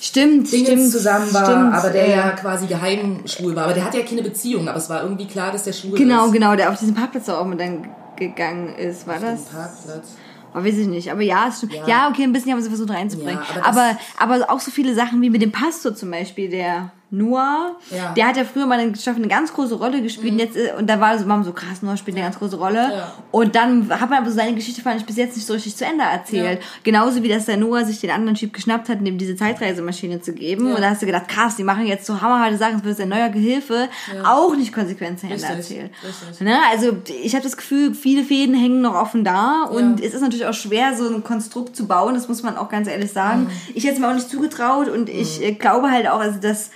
[0.00, 2.16] Stimmt, Dingens stimmt, zusammen war, stimmt, aber der ja.
[2.16, 3.64] ja quasi geheim schwul war.
[3.64, 6.26] Aber der hatte ja keine Beziehung, aber es war irgendwie klar, dass der schwul Genau,
[6.26, 6.32] ist.
[6.32, 7.86] genau, der auf diesen Parkplatz auch mit dann
[8.16, 9.44] gegangen ist, war das?
[9.44, 10.16] Parkplatz.
[10.54, 11.74] Oh, weiß ich nicht, aber ja, stimmt.
[11.74, 11.86] Ja.
[11.86, 12.08] Ja.
[12.08, 13.38] okay, ein bisschen haben sie versucht reinzubringen.
[13.54, 16.92] Ja, aber aber, aber, auch so viele Sachen wie mit dem Pastor zum Beispiel, der
[17.12, 18.10] Noah, Ja.
[18.10, 18.14] Mhm.
[18.14, 20.56] der hat ja früher mal in der Staffel eine ganz große Rolle gespielt und jetzt,
[20.56, 22.78] äh, und da war so, man so krass, Noah spielt eine ganz große Rolle.
[22.92, 23.12] Ja.
[23.32, 25.76] Und dann hat man aber so seine Geschichte, fand ich, bis jetzt nicht so richtig
[25.76, 26.60] zu Ende erzählt.
[26.84, 30.32] Genauso wie, dass der Noah sich den anderen Typ geschnappt hat, ihm diese Zeitreisemaschine zu
[30.32, 30.68] geben.
[30.68, 30.74] Ja.
[30.76, 33.08] Und da hast du gedacht, krass, die machen jetzt so hammerharte Sachen, es wird sein
[33.08, 33.88] neuer Gehilfe,
[34.24, 35.90] auch nicht konsequent zu Ende Richtig, erzählt.
[36.06, 36.40] richtig.
[36.40, 36.56] Ne?
[36.70, 40.06] Also ich habe das Gefühl, viele Fäden hängen noch offen da und Ja.
[40.06, 42.86] es ist natürlich auch schwer, so ein Konstrukt zu bauen, das muss man auch ganz
[42.88, 43.42] ehrlich sagen.
[43.44, 43.50] Mhm.
[43.74, 46.70] Ich hätte es mir auch nicht zugetraut und ich äh, glaube halt auch, also dass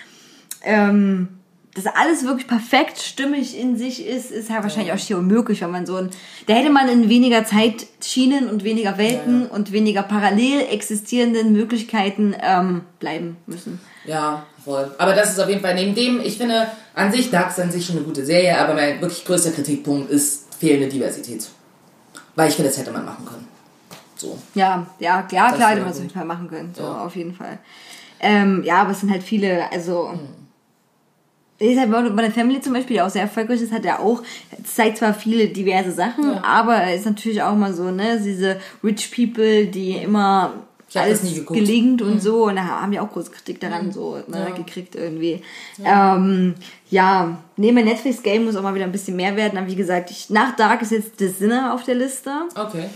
[0.64, 1.28] ähm,
[1.74, 5.72] dass alles wirklich perfekt stimmig in sich ist, ist ja wahrscheinlich auch schier unmöglich, wenn
[5.72, 6.10] man so ein,
[6.46, 12.82] da hätte man in weniger Zeitschienen und weniger Welten und weniger parallel existierenden Möglichkeiten ähm,
[13.00, 13.80] bleiben müssen.
[14.04, 14.94] Ja, voll.
[14.98, 17.72] Aber das ist auf jeden Fall neben dem, ich finde an sich Dark ist an
[17.72, 21.48] sich schon eine gute Serie, aber mein wirklich größter Kritikpunkt ist fehlende Diversität.
[22.36, 23.48] Weil ich finde, das hätte man machen können.
[24.16, 24.38] So.
[24.54, 26.72] Ja, ja, klar, Das klar, hätte man es auf jeden Fall machen können.
[26.76, 27.04] So, Ja.
[27.04, 27.58] auf jeden Fall.
[28.20, 30.16] Ähm, ja, aber es sind halt viele, also.
[31.58, 34.22] Ist halt Modern Family zum Beispiel, die auch sehr erfolgreich ist, hat ja auch,
[34.64, 39.12] zeigt zwar viele diverse Sachen, aber es ist natürlich auch mal so, ne, diese Rich
[39.14, 40.54] People, die immer
[40.94, 41.40] alles nie.
[41.40, 41.46] Mhm.
[41.46, 44.50] gelingt und so, und da haben die auch große Kritik daran so ne, Ja.
[44.50, 45.42] gekriegt irgendwie.
[45.78, 46.54] Ja, ähm,
[46.90, 50.10] ja neben der Netflix-Game muss auch mal wieder ein bisschen mehr werden, aber wie gesagt,
[50.10, 52.30] ich, nach Dark ist jetzt The Sinner auf der Liste.
[52.54, 52.86] Okay.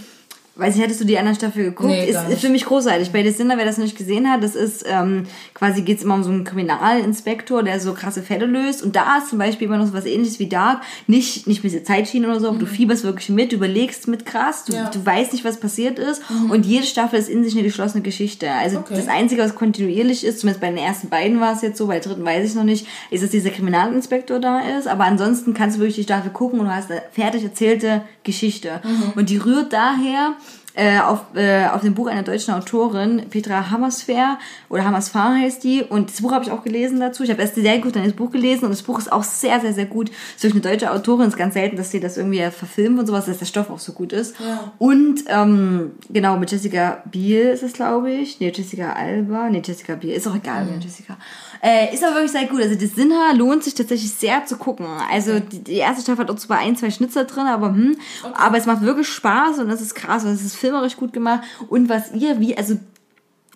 [0.58, 1.88] Weiß nicht, hättest du die anderen Staffel geguckt?
[1.88, 3.10] Nee, ist, ist für mich großartig.
[3.12, 6.14] Bei The Sinner, wer das noch nicht gesehen hat, das ist ähm, quasi geht's immer
[6.14, 8.82] um so einen Kriminalinspektor, der so krasse Fälle löst.
[8.82, 10.82] Und da ist zum Beispiel immer noch so was ähnliches wie Dark.
[11.06, 14.26] Nicht, nicht mit der Zeitschiene oder so, aber du fieberst wirklich mit, du überlegst mit
[14.26, 14.78] krass, du, Mhm.
[14.78, 14.84] Ja.
[14.86, 14.90] Mhm.
[14.92, 16.22] du weißt nicht, was passiert ist.
[16.50, 18.50] Und jede Staffel ist in sich eine geschlossene Geschichte.
[18.50, 18.94] Also Okay.
[18.96, 21.98] das Einzige, was kontinuierlich ist, zumindest bei den ersten beiden war es jetzt so, bei
[21.98, 24.88] der dritten weiß ich noch nicht, ist, dass dieser Kriminalinspektor da ist.
[24.88, 28.80] Aber ansonsten kannst du wirklich die Staffel gucken und du hast eine fertig erzählte Geschichte.
[28.84, 29.12] Mhm.
[29.16, 30.34] Und die rührt daher
[30.74, 35.82] äh, auf, äh, auf dem Buch einer deutschen Autorin, Petra Hammersfair, oder Hammersfahr heißt die.
[35.82, 37.24] Und das Buch habe ich auch gelesen dazu.
[37.24, 38.64] Ich habe erst Serie geguckt, dann das Buch gelesen.
[38.64, 40.10] Und das Buch ist auch sehr, sehr, sehr gut.
[40.38, 41.26] Wirklich eine deutsche Autorin.
[41.26, 43.78] Es ist ganz selten, dass sie das irgendwie verfilmen und sowas, dass der Stoff auch
[43.78, 44.36] so gut ist.
[44.38, 44.72] Ja.
[44.78, 48.38] Und ähm, genau, mit Jessica Biel ist es, glaube ich.
[48.38, 49.50] Nee, Jessica Alba.
[49.50, 50.12] Nee, Jessica Biel.
[50.12, 50.80] Ist auch egal, mhm.
[50.80, 51.16] Jessica.
[51.62, 52.60] Äh, ist aber wirklich sehr gut.
[52.60, 54.86] Also das Sinha lohnt sich tatsächlich sehr zu gucken.
[55.10, 57.96] Also die, die erste Staffel hat auch zwar ein, zwei Schnitzer drin, aber hm.
[58.34, 61.42] Aber es macht wirklich Spaß und es ist krass und es ist filmerisch gut gemacht.
[61.68, 62.78] Und was ihr wie, also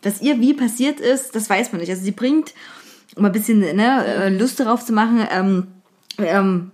[0.02, 1.90] was ihr wie passiert ist, das weiß man nicht.
[1.90, 2.54] Also sie bringt,
[3.14, 5.66] um ein bisschen ne, äh, Lust darauf zu machen, ähm,
[6.18, 6.70] ähm,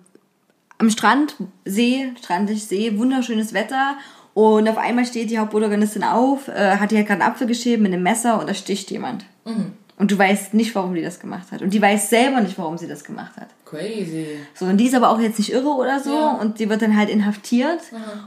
[0.78, 3.96] am Strand, See, strandig See, wunderschönes Wetter.
[4.34, 7.92] Und auf einmal steht die Hauptprotagonistin auf, äh, hat ihr gerade einen Apfel geschält mit
[7.92, 9.26] einem Messer und da sticht jemand.
[9.98, 11.60] Und du weißt nicht, warum die das gemacht hat.
[11.60, 13.48] Und die weiß selber nicht, warum sie das gemacht hat.
[13.68, 14.38] Crazy.
[14.54, 16.14] So, und die ist aber auch jetzt nicht irre oder so.
[16.14, 16.30] Ja.
[16.40, 17.80] Und die wird dann halt inhaftiert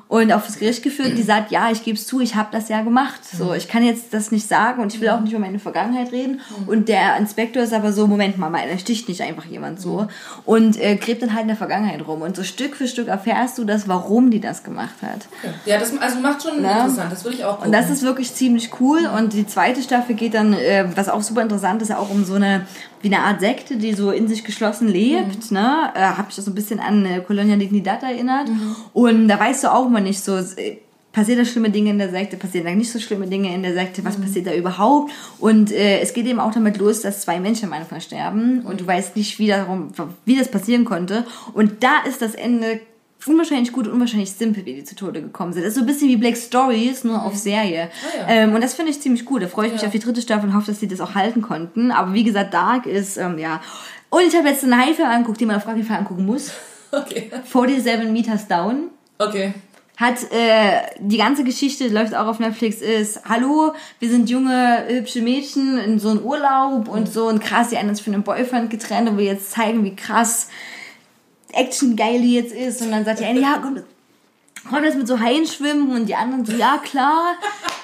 [0.08, 1.18] und auf das Gericht geführt.
[1.18, 3.22] Die sagt, ja, ich gebe es zu, ich habe das ja gemacht.
[3.26, 6.12] So, ich kann jetzt das nicht sagen und ich will auch nicht über meine Vergangenheit
[6.12, 6.42] reden.
[6.68, 10.08] Und der Inspektor ist aber so, Moment mal, er sticht nicht einfach jemand so.
[10.46, 12.22] Und äh, gräbt dann halt in der Vergangenheit rum.
[12.22, 15.28] Und so Stück für Stück erfährst du das, warum die das gemacht hat.
[15.66, 16.82] Ja, das also macht schon Ja.
[16.82, 17.12] interessant.
[17.12, 17.68] Das würde ich auch gucken.
[17.68, 19.10] Und das ist wirklich ziemlich cool.
[19.18, 22.36] Und die zweite Staffel geht dann, äh, was auch super interessant ist, auch um so
[22.36, 22.66] eine,
[23.02, 25.52] wie eine Art Sekte, die so in sich geschlossen lebt.
[25.52, 25.92] Ne?
[25.96, 28.50] Äh, Habe ich das so ein bisschen an äh, Colonia Dignidad erinnert.
[28.94, 30.78] Und da weißt du auch mal nicht so, äh,
[31.12, 33.74] passiert da schlimme Dinge in der Sekte, passieren da nicht so schlimme Dinge in der
[33.74, 35.12] Sekte, was passiert da überhaupt?
[35.40, 38.82] Und äh, es geht eben auch damit los, dass zwei Menschen am Anfang sterben und
[38.82, 39.90] du weißt nicht, wie, darum,
[40.26, 41.26] wie das passieren konnte.
[41.54, 42.80] Und da ist das Ende
[43.28, 45.64] unwahrscheinlich gut und unwahrscheinlich simpel, wie die zu Tode gekommen sind.
[45.64, 47.90] Das ist so ein bisschen wie Black Stories, nur auf Serie.
[47.90, 48.28] Ah, ja.
[48.44, 49.42] ähm, und das finde ich ziemlich gut.
[49.44, 49.88] Da freue ich mich Ja.
[49.88, 51.92] auf die dritte Staffel und hoffe, dass sie das auch halten konnten.
[51.92, 53.62] Aber wie gesagt, Dark ist, ähm, ja.
[54.10, 56.52] Und ich habe jetzt einen Haifilm angeguckt, den man auf keinen Fall angucken muss.
[56.94, 57.32] Okay.
[57.50, 58.90] 47 Meters Down.
[59.18, 59.54] Okay.
[59.96, 65.22] Hat äh, die ganze Geschichte, läuft auch auf Netflix, ist, hallo, wir sind junge, hübsche
[65.22, 68.70] Mädchen in so einem Urlaub und so und krass, die einen uns von einem Boyfriend
[68.70, 70.50] getrennt und wir jetzt zeigen, wie krass
[71.54, 72.82] Action geil die jetzt ist.
[72.82, 73.82] Und dann sagt die eine, ja, komm,
[74.70, 77.36] komm jetzt mit so Haien schwimmen und die anderen so, ja klar.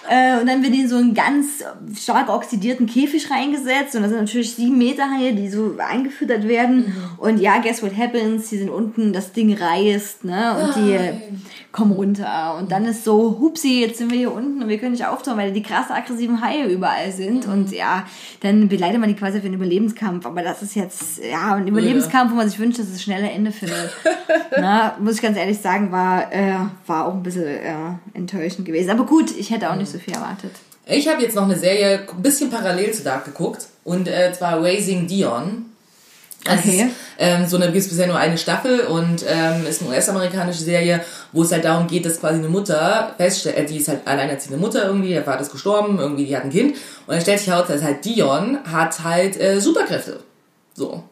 [0.10, 1.64] Äh, und dann wird in so einen ganz
[1.98, 6.96] stark oxidierten Käfig reingesetzt und das sind natürlich sieben Meter Haie, die so eingefüttert werden.
[7.18, 8.50] Und ja, guess what happens?
[8.50, 10.56] Die sind unten, das Ding reißt, ne?
[10.62, 11.22] Und die Nein.
[11.72, 12.56] kommen runter.
[12.58, 15.38] Und dann ist so, hupsi, jetzt sind wir hier unten und wir können nicht auftauchen,
[15.38, 17.48] weil die krass aggressiven Haie überall sind.
[17.48, 18.06] Und ja,
[18.42, 20.26] dann beleidigt man die quasi für einen Überlebenskampf.
[20.26, 23.52] Aber das ist jetzt, ja, ein Überlebenskampf, wo man sich wünscht, dass es schnelle Ende
[23.52, 23.90] findet.
[24.60, 27.74] Na, muss ich ganz ehrlich sagen, war, äh, war auch ein bisschen äh,
[28.14, 28.90] enttäuschend gewesen.
[28.90, 30.52] Aber gut, ich hätte auch nicht so viel erwartet.
[30.86, 34.62] Ich habe jetzt noch eine Serie ein bisschen parallel zu Dark geguckt und äh, zwar
[34.64, 35.66] Raising Dion.
[36.46, 36.84] Das Okay.
[36.84, 40.64] ist, ähm, so eine gibt es bisher nur eine Staffel und ähm, ist eine US-amerikanische
[40.64, 44.02] Serie, wo es halt darum geht, dass quasi eine Mutter feststellt, äh, die ist halt
[44.06, 47.40] alleinerziehende Mutter irgendwie, der Vater ist gestorben, irgendwie die hat ein Kind und dann stellt
[47.40, 50.22] sich heraus, dass halt Dion hat halt äh, Superkräfte.
[50.74, 51.04] So.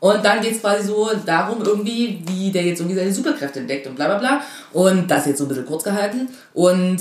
[0.00, 3.94] Und dann geht's quasi so darum, irgendwie, wie der jetzt irgendwie seine Superkräfte entdeckt und
[3.94, 4.40] bla bla bla.
[4.72, 6.28] Und das jetzt so ein bisschen kurz gehalten.
[6.52, 6.98] Und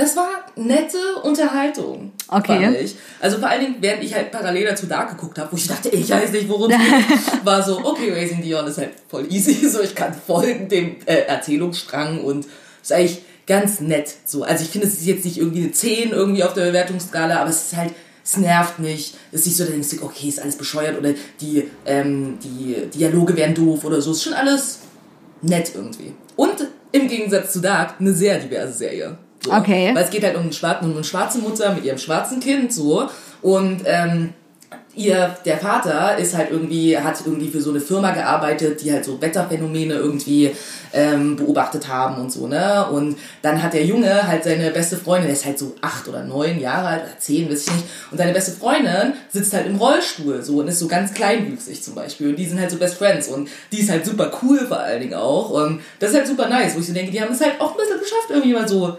[0.00, 2.12] das war nette Unterhaltung.
[2.28, 2.88] Okay.
[3.20, 5.90] Also vor allen Dingen, während ich halt parallel dazu Dark geguckt habe, wo ich dachte,
[5.90, 9.50] ich weiß nicht, worum es geht, war so, okay, Raising Dion ist halt voll easy.
[9.70, 12.46] So, ich kann folgen dem äh, Erzählungsstrang und
[12.82, 14.10] ist eigentlich ganz nett.
[14.24, 17.40] So, also ich finde, es ist jetzt nicht irgendwie eine 10 irgendwie auf der Bewertungsskala,
[17.40, 17.92] aber es ist halt
[18.24, 21.14] es nervt nicht, es ist nicht so, da denkst du, okay, ist alles bescheuert oder
[21.40, 24.12] die, ähm, die Dialoge wären doof oder so.
[24.12, 24.80] Ist schon alles
[25.42, 26.12] nett irgendwie.
[26.36, 29.18] Und im Gegensatz zu Dark eine sehr diverse Serie.
[29.44, 29.52] So.
[29.52, 29.90] Okay.
[29.94, 32.72] Weil es geht halt um, einen schwarzen, um eine schwarze Mutter mit ihrem schwarzen Kind
[32.72, 33.08] so
[33.42, 34.34] und ähm,
[34.94, 39.04] ihr, der Vater ist halt irgendwie, hat irgendwie für so eine Firma gearbeitet, die halt
[39.04, 40.50] so Wetterphänomene irgendwie
[40.92, 42.86] ähm, beobachtet haben und so, ne?
[42.90, 46.24] Und dann hat der Junge halt seine beste Freundin, der ist halt so acht oder
[46.24, 47.84] neun Jahre alt oder zehn, weiß ich nicht.
[48.10, 51.94] Und seine beste Freundin sitzt halt im Rollstuhl so und ist so ganz kleinwüchsig zum
[51.94, 52.30] Beispiel.
[52.30, 55.00] Und die sind halt so Best Friends und die ist halt super cool vor allen
[55.00, 55.50] Dingen auch.
[55.50, 57.72] Und das ist halt super nice, wo ich so denke, die haben es halt auch
[57.72, 58.98] ein bisschen geschafft, irgendwie mal so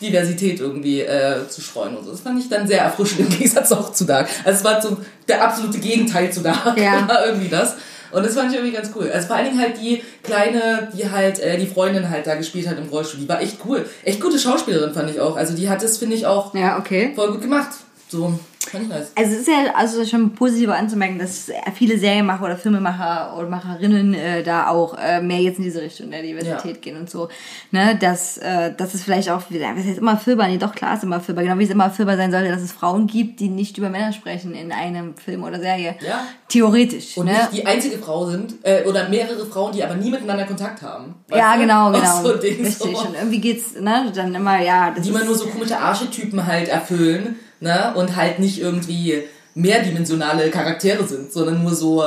[0.00, 2.12] Diversität irgendwie äh, zu streuen und so.
[2.12, 4.28] Das fand ich dann sehr erfrischend im Gegensatz auch zu Dark.
[4.44, 6.78] Also es war so der absolute Gegenteil zu Dark.
[6.78, 7.06] Ja.
[7.08, 7.74] War irgendwie das.
[8.10, 9.10] Und das fand ich irgendwie ganz cool.
[9.12, 12.66] Also vor allen Dingen halt die kleine, die halt äh, die Freundin halt da gespielt
[12.66, 13.20] hat im Rollstuhl.
[13.20, 13.84] Die war echt cool.
[14.02, 15.36] Echt gute Schauspielerin fand ich auch.
[15.36, 17.12] Also die hat das, finde ich, auch Ja, okay.
[17.14, 17.68] voll gut gemacht.
[18.08, 18.38] So,
[18.74, 19.12] nice.
[19.14, 24.14] Also es ist ja also schon positiver anzumerken, dass viele Serienmacher oder Filmemacher oder Macherinnen
[24.14, 26.80] äh, da auch äh, mehr jetzt in diese Richtung der Diversität Ja.
[26.80, 27.28] gehen und so.
[27.70, 30.48] Ne, dass, äh, dass es vielleicht auch, wieder- was heißt immer füllbar?
[30.48, 31.44] Nee, doch klar ist immer füllbar.
[31.44, 34.12] Genau wie es immer füllbar sein sollte, dass es Frauen gibt, die nicht über Männer
[34.12, 35.96] sprechen in einem Film oder Serie.
[36.06, 36.24] Ja.
[36.48, 37.16] Theoretisch.
[37.16, 37.32] Und ne?
[37.32, 41.14] nicht die einzige Frau sind, äh, oder mehrere Frauen, die aber nie miteinander Kontakt haben.
[41.30, 41.60] Ja, du?
[41.60, 42.22] genau, genau.
[42.22, 42.74] So Richtig.
[42.76, 42.84] so.
[42.88, 46.68] Und irgendwie geht's, ne, dann immer, ja, das die man nur so komische Archetypen halt
[46.68, 47.92] erfüllen, ne?
[47.94, 52.04] Und halt nicht irgendwie mehrdimensionale Charaktere sind, sondern nur so,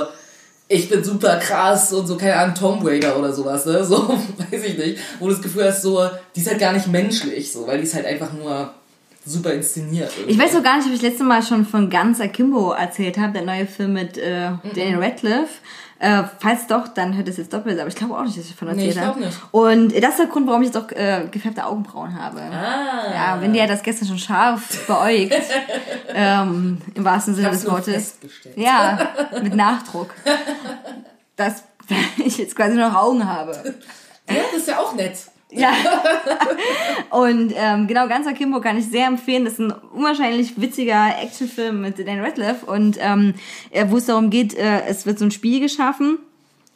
[0.67, 3.83] ich bin super krass und so, keine Ahnung, Tomb Raider oder sowas, ne?
[3.85, 4.99] So, weiß ich nicht.
[5.19, 7.83] Wo du das Gefühl hast, so, die ist halt gar nicht menschlich, so, weil die
[7.83, 8.73] ist halt einfach nur
[9.25, 10.11] super inszeniert.
[10.27, 13.33] Ich weiß auch gar nicht, ob ich letztes Mal schon von Guns Akimbo erzählt habe,
[13.33, 14.51] der neue Film mit äh.
[14.73, 15.59] Daniel Radcliffe.
[16.01, 18.51] Äh, falls doch, dann hört es jetzt doppelt, aber ich glaube auch nicht, dass ich
[18.51, 19.25] davon Nee, erzählt ich glaub habe.
[19.25, 19.37] nicht.
[19.51, 22.41] Und das ist der Grund, warum ich jetzt auch äh, gefärbte Augenbrauen habe.
[22.41, 23.13] Ah.
[23.13, 25.35] Ja, wenn der das gestern schon scharf beäugt,
[26.13, 28.17] ähm, im wahrsten Sinne des Wortes.
[28.55, 29.09] Ja,
[29.43, 30.13] mit Nachdruck.
[31.35, 31.63] Dass
[32.25, 33.51] ich jetzt quasi noch Augen habe.
[34.29, 35.17] Ja, das ist ja auch nett.
[35.51, 35.73] Ja.
[37.09, 39.43] Und ähm, genau, ganz Akimbo kann ich sehr empfehlen.
[39.45, 43.33] Das ist ein unwahrscheinlich witziger Actionfilm mit Dan Radcliffe und ähm,
[43.71, 46.19] äh, wo es darum geht, äh, es wird so ein Spiel geschaffen.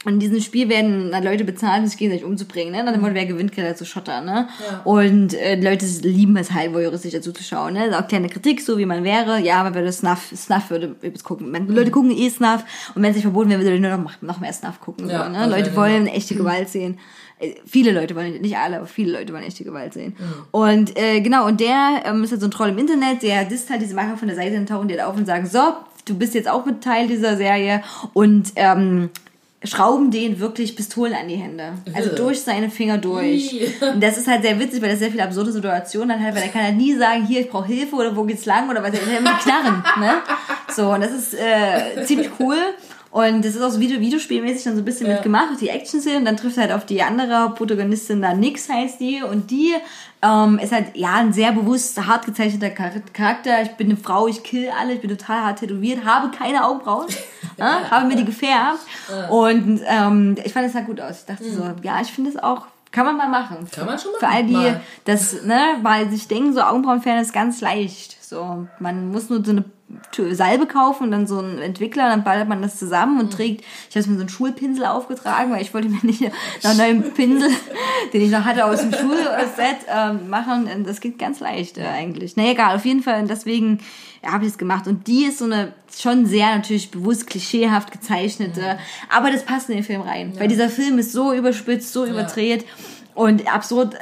[0.05, 2.71] Und in diesem Spiel werden dann Leute bezahlt, um sich gegenseitig umzubringen.
[2.71, 2.85] Ne?
[2.85, 4.21] Dann wurde wer gewinnt, kriegt er zu Schotter.
[4.21, 4.47] Ne?
[4.69, 4.81] Ja.
[4.83, 7.73] Und äh, Leute lieben es halt, voyeuristisch dazu zu schauen.
[7.73, 7.97] Ne?
[7.97, 9.39] Auch kleine Kritik, so wie man wäre.
[9.41, 11.49] Ja, man würde Snuff, Snuff würde übelst gucken.
[11.49, 12.63] Man, Leute gucken eh Snuff.
[12.93, 15.09] Und wenn es sich verboten wäre, würde nur noch, noch mehr Snuff gucken.
[15.09, 15.39] Ja, so, ne?
[15.39, 16.99] wahrscheinlich, Leute wollen echte Gewalt sehen.
[17.39, 20.15] Äh, Viele Leute wollen, nicht alle, aber viele Leute wollen echte Gewalt sehen.
[20.51, 23.69] Und äh, genau, und der ähm, ist halt so ein Troll im Internet, der disst
[23.69, 25.59] halt diese Macher von der Seite, dann tauchen die halt auf und sagen, so,
[26.05, 27.81] du bist jetzt auch mit Teil dieser Serie
[28.13, 29.09] und ähm,
[29.63, 31.73] schrauben den wirklich Pistolen an die Hände.
[31.93, 33.51] Also durch seine Finger durch.
[33.81, 36.43] Und das ist halt sehr witzig, weil das sehr viele absurde Situationen hat, halt, weil
[36.43, 38.93] er kann halt nie sagen, hier, ich brauche Hilfe oder wo geht's lang oder was,
[38.93, 40.13] er immer Knarren, ne?
[40.73, 42.57] So, und das ist äh, ziemlich cool.
[43.15, 45.13] Und das ist auch so Video Videospielmäßig dann so ein bisschen Ja.
[45.13, 46.17] mitgemacht, die Action-Szene.
[46.17, 49.23] Und dann trifft er halt auf die andere Protagonistin da, Nix heißt die.
[49.23, 49.73] Und die
[50.21, 53.61] ähm, ist halt, ja, ein sehr bewusst, hart gezeichneter Char- Charakter.
[53.61, 57.07] Ich bin eine Frau, ich kill alle, ich bin total hart tätowiert, habe keine Augenbrauen,
[57.57, 58.79] ja, habe mir die gefärbt.
[59.29, 61.19] Und ähm, ich fand es sah gut aus.
[61.21, 63.59] Ich dachte so, ja, ich finde es auch, kann man mal machen.
[63.61, 63.71] Mhm.
[63.71, 64.81] Kann man schon Für machen, all die, mal.
[65.05, 68.17] das, ne, weil sich denken, so Augenbrauenfern ist ganz leicht.
[68.21, 69.63] So, man muss nur so eine
[70.31, 73.19] Salbe kaufen und dann so einen Entwickler, dann ballert man das zusammen Mhm.
[73.19, 76.31] und trägt, ich habe mir so einen Schulpinsel aufgetragen, weil ich wollte mir nicht noch
[76.71, 77.49] einen neuen Pinsel,
[78.13, 80.67] den ich noch hatte aus dem Schulset, ähm, machen.
[80.85, 82.35] Das geht ganz leicht äh, eigentlich.
[82.35, 83.23] Na egal, auf jeden Fall.
[83.27, 83.79] Deswegen
[84.23, 84.87] ja, habe ich es gemacht.
[84.87, 88.77] Und die ist so eine schon sehr natürlich bewusst klischeehaft gezeichnete,
[89.15, 90.33] aber das passt in den Film rein.
[90.39, 92.65] Weil dieser Film ist so überspitzt, so überdreht
[93.13, 93.95] und absurd,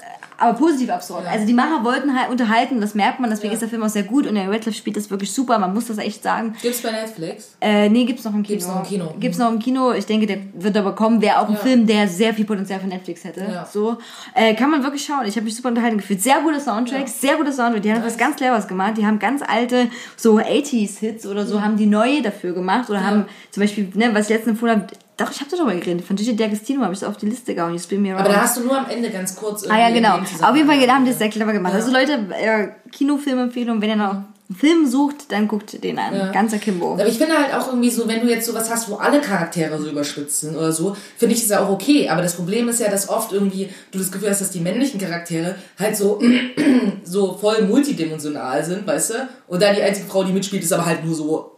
[0.43, 1.25] aber positiv absurd.
[1.29, 3.53] Also die Macher wollten halt unterhalten, das merkt man, deswegen Ja.
[3.53, 5.87] ist der Film auch sehr gut und der Radcliffe spielt das wirklich super, man muss
[5.87, 6.55] das echt sagen.
[6.61, 7.55] Gibt's bei Netflix?
[7.61, 8.53] Äh, nee, gibt's noch im Kino.
[8.57, 9.15] Gibt's noch im Kino.
[9.19, 9.91] Gibt's noch im Kino.
[9.93, 11.21] Ich denke, der wird aber kommen.
[11.21, 11.59] Wäre auch ein Ja.
[11.59, 13.41] Film, der sehr viel Potenzial für Netflix hätte.
[13.41, 13.65] Ja.
[13.65, 13.97] So
[14.35, 15.25] äh, kann man wirklich schauen.
[15.25, 16.21] Ich habe mich super unterhalten gefühlt.
[16.21, 17.81] Sehr gute Soundtracks, sehr gute Soundtracks.
[17.83, 18.97] Die haben was ganz cleveres gemacht.
[18.97, 23.05] Die haben ganz alte so 80s Hits oder so haben die neue dafür gemacht oder
[23.05, 24.87] haben zum Beispiel, ne, was ich letztens empfohlen habe.
[25.23, 26.05] Doch, ich habe darüber geredet.
[26.05, 27.71] Von Gigi D'Agostino habe ich es auf die Liste gehauen.
[27.71, 28.25] You spin me around.
[28.25, 30.49] Aber da hast du nur am Ende ganz kurz Ah ja, irgendwie genau.
[30.49, 31.73] Auf jeden Fall haben die das sehr clever gemacht.
[31.73, 31.79] Ja.
[31.79, 36.13] Also Leute, äh, Kinofilmempfehlung, wenn ihr noch einen Film sucht, dann guckt den an.
[36.13, 36.31] Ja.
[36.31, 36.93] Ganzer Kimbo.
[36.93, 39.79] Aber ich finde halt auch irgendwie so, wenn du jetzt sowas hast, wo alle Charaktere
[39.81, 42.09] so überspitzt sind oder so, finde ich das ja auch okay.
[42.09, 44.99] Aber das Problem ist ja, dass oft irgendwie du das Gefühl hast, dass die männlichen
[44.99, 46.19] Charaktere halt so,
[47.05, 49.13] so voll multidimensional sind, weißt du?
[49.47, 51.53] Und da die einzige Frau, die mitspielt, ist aber halt nur so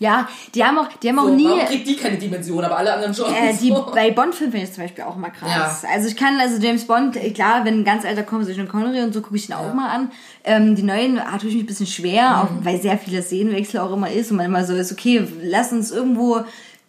[0.00, 1.44] Ja, die haben auch, die haben auch So, nie.
[1.44, 3.26] Warum kriegt die keine Dimension, aber alle anderen schon?
[3.34, 5.82] Äh, die, bei Bond-Filmen finde ich zum Beispiel auch immer krass.
[5.82, 5.88] Ja.
[5.94, 8.66] Also ich kann, also James Bond, äh, klar, wenn ein ganz alter kommt, so Sean
[8.66, 10.10] Connery und so, gucke ich ihn auch mal an.
[10.42, 12.34] Ähm, die neuen ah, tue ich mich ein bisschen schwer, Mhm.
[12.36, 15.70] auch weil sehr viele Szenenwechsel auch immer ist und man immer so ist, okay, lass
[15.70, 16.40] uns irgendwo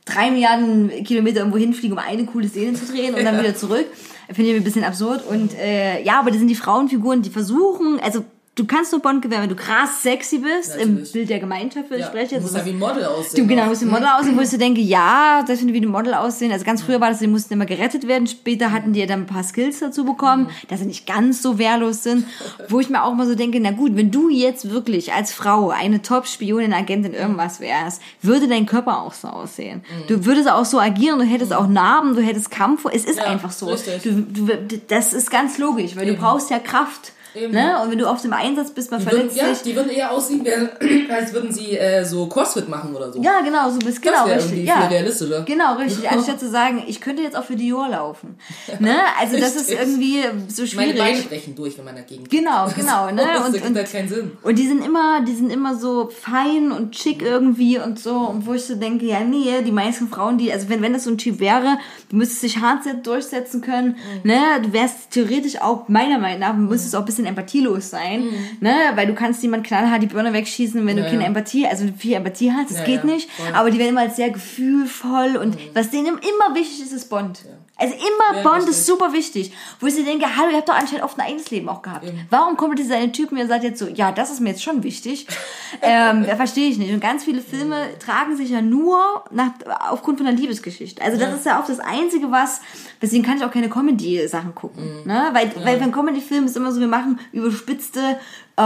[0.05, 3.87] drei Milliarden Kilometer irgendwo hinfliegen, um eine coole Szene zu drehen und dann wieder zurück.
[4.31, 5.27] Finde ich ein bisschen absurd.
[5.27, 8.23] Und äh, ja, aber das sind die Frauenfiguren, die versuchen, also
[8.55, 11.11] du kannst nur Bond gewinnen, wenn du krass sexy bist, im Natürlich.
[11.13, 13.43] Bild der Gemeinschaft, ich ja, du musst Also ja wie ein Model aussehen.
[13.43, 13.67] Du genau, auch.
[13.67, 16.13] musst ein Model aussehen, wo ich so denke, ja, das finde ich wie ein Model
[16.13, 16.51] aussehen.
[16.51, 18.27] Also ganz früher war das, die mussten immer gerettet werden.
[18.27, 21.57] Später hatten die ja dann ein paar Skills dazu bekommen, dass sie nicht ganz so
[21.57, 22.25] wehrlos sind.
[22.67, 25.69] Wo ich mir auch mal so denke, na gut, wenn du jetzt wirklich als Frau
[25.69, 29.81] eine Top-Spionin, Agentin, irgendwas wärst, würde dein Körper auch so aussehen.
[30.07, 32.85] Du würdest auch so agieren, du hättest auch Narben, du hättest Kampf.
[32.91, 33.73] Es ist Ja, einfach so.
[34.03, 34.47] Du, du,
[34.89, 37.13] das ist ganz logisch, weil du brauchst ja Kraft.
[37.33, 37.53] Eben.
[37.53, 37.81] Ne?
[37.81, 39.63] Und wenn du auf dem Einsatz bist, man Die würden, verletzt ja, sich.
[39.63, 40.45] die würden eher aussehen,
[41.09, 43.21] als würden sie äh, so Crossfit machen oder so.
[43.21, 44.65] Ja, genau, so bist genau wär richtig.
[44.65, 44.81] Ja.
[44.87, 45.43] viel realistischer.
[45.43, 46.09] Genau, richtig.
[46.11, 48.35] Anstatt zu sagen, ich könnte jetzt auch für Dior laufen.
[48.79, 48.95] Ne?
[49.19, 51.29] Also das ist irgendwie so Meine Beine schwierig.
[51.29, 53.21] brechen durch, wenn man dagegen Genau, genau, ne?
[53.33, 54.31] Das Und, ergibt und, halt keinen Sinn.
[54.41, 58.15] und die sind immer, die sind immer so fein und schick irgendwie und so.
[58.15, 61.05] Und wo ich so denke, ja, nee, die meisten Frauen, die, also wenn, wenn das
[61.05, 61.77] so ein Typ wäre,
[62.09, 64.39] du müsstest dich hart durchsetzen können, ne?
[64.63, 68.25] Du wärst theoretisch auch, meiner Meinung nach, müsstest auch ein bisschen empathielos sein,
[68.59, 68.73] ne?
[68.95, 71.27] Weil du kannst jemand knallhart die Birne wegschießen, wenn du Ja, keine ja.
[71.27, 73.29] Empathie, also viel Empathie hast, das Ja, geht nicht.
[73.53, 77.43] Aber die werden immer als sehr gefühlvoll und was denen immer wichtig ist, ist Bond.
[77.81, 78.75] Also immer Ja, Bond richtig.
[78.75, 79.51] ist super wichtig.
[79.79, 82.05] Wo ich so denke, hallo, ihr habt doch anscheinend oft ein eigenes Leben auch gehabt.
[82.29, 84.63] Warum kommt dieser eine Typ mir und sagt jetzt so, ja, das ist mir jetzt
[84.63, 85.27] schon wichtig?
[85.81, 86.93] ähm, verstehe ich nicht.
[86.93, 89.51] Und ganz viele Filme tragen sich ja nur nach,
[89.89, 91.01] aufgrund von der Liebesgeschichte.
[91.01, 92.61] Also das ist ja auch das Einzige, was,
[93.01, 95.03] deswegen kann ich auch keine Comedy-Sachen gucken.
[95.05, 95.29] Ne?
[95.33, 98.19] Weil, weil beim Comedy-Film ist immer so, wir machen überspitzte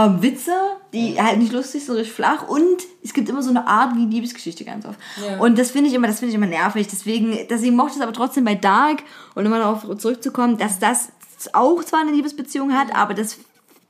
[0.04, 0.52] ähm, Witze,
[0.92, 4.04] die halt nicht lustig sind, richtig flach und es gibt immer so eine Art wie
[4.06, 4.98] Liebesgeschichte ganz oft.
[5.24, 5.38] Ja.
[5.38, 6.86] Und das finde ich immer, das finde ich immer nervig.
[6.88, 9.02] Deswegen, deswegen mochte ich es aber trotzdem bei Dark
[9.34, 11.12] und immer darauf zurückzukommen, dass das
[11.52, 13.38] auch zwar eine Liebesbeziehung hat, aber das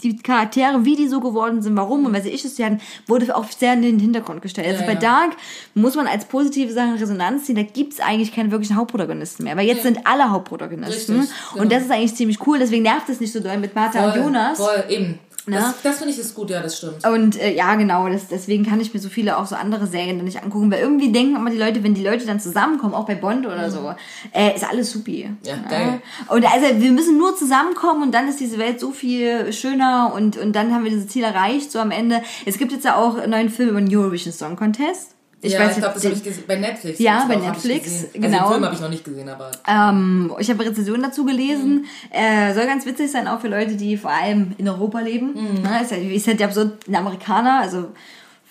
[0.03, 3.51] die Charaktere, wie die so geworden sind, warum und welche Issues sie hatten, wurde auch
[3.51, 4.67] sehr in den Hintergrund gestellt.
[4.69, 5.01] Also Ja, bei ja.
[5.01, 5.37] Dark
[5.75, 9.57] muss man als positive Sache Resonanz ziehen, da gibt's eigentlich keine wirklichen Hauptprotagonisten mehr.
[9.57, 11.21] Weil jetzt sind alle Hauptprotagonisten.
[11.21, 11.63] Richtig, genau.
[11.63, 14.17] Und das ist eigentlich ziemlich cool, deswegen nervt es nicht so doll mit Martha und
[14.17, 14.59] Jonas.
[14.59, 15.19] Voll, eben.
[15.47, 15.57] Ne?
[15.57, 17.07] Das, das finde ich ist gut, ja, das stimmt.
[17.07, 20.17] Und äh, ja, genau, das, deswegen kann ich mir so viele auch so andere Serien
[20.17, 23.07] dann nicht angucken, weil irgendwie denken immer die Leute, wenn die Leute dann zusammenkommen, auch
[23.07, 23.95] bei Bond oder so,
[24.33, 25.31] äh, ist alles supi.
[25.45, 26.03] Ja, geil.
[26.29, 30.37] Und also wir müssen nur zusammenkommen und dann ist diese Welt so viel schöner und,
[30.37, 32.23] und dann haben wir dieses Ziel erreicht, so am Ende.
[32.45, 35.16] Es gibt jetzt ja auch einen neuen Film über den Eurovision Song Contest.
[35.47, 36.45] Ich ja, weiß ich glaube, das habe ich gesehen.
[36.47, 36.99] Bei Netflix.
[36.99, 38.27] Ja, bei ich Netflix, genau.
[38.27, 39.51] Also den Film habe ich noch nicht gesehen, aber.
[39.67, 41.87] Ähm, ich habe Rezensionen dazu gelesen.
[42.11, 45.35] Äh, soll ganz witzig sein, auch für Leute, die vor allem in Europa leben.
[45.63, 47.91] Ne, ist, ja, ist halt ja absurd, ein Amerikaner, also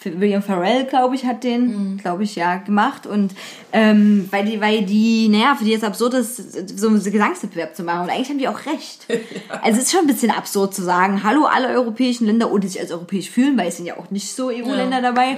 [0.06, 3.08] William Farrell, glaube ich, hat den, glaube ich, ja, gemacht.
[3.08, 3.34] Und
[3.72, 7.84] ähm, weil die, weil die, naja, für die jetzt absurd ist, so einen Gesangswettbewerb zu
[7.84, 8.03] machen.
[8.03, 9.06] Und eigentlich haben die auch recht.
[9.62, 12.80] Also es ist schon ein bisschen absurd zu sagen, hallo alle europäischen Länder, die sich
[12.80, 15.38] als europäisch fühlen, weil es sind ja auch nicht so EU-Länder dabei.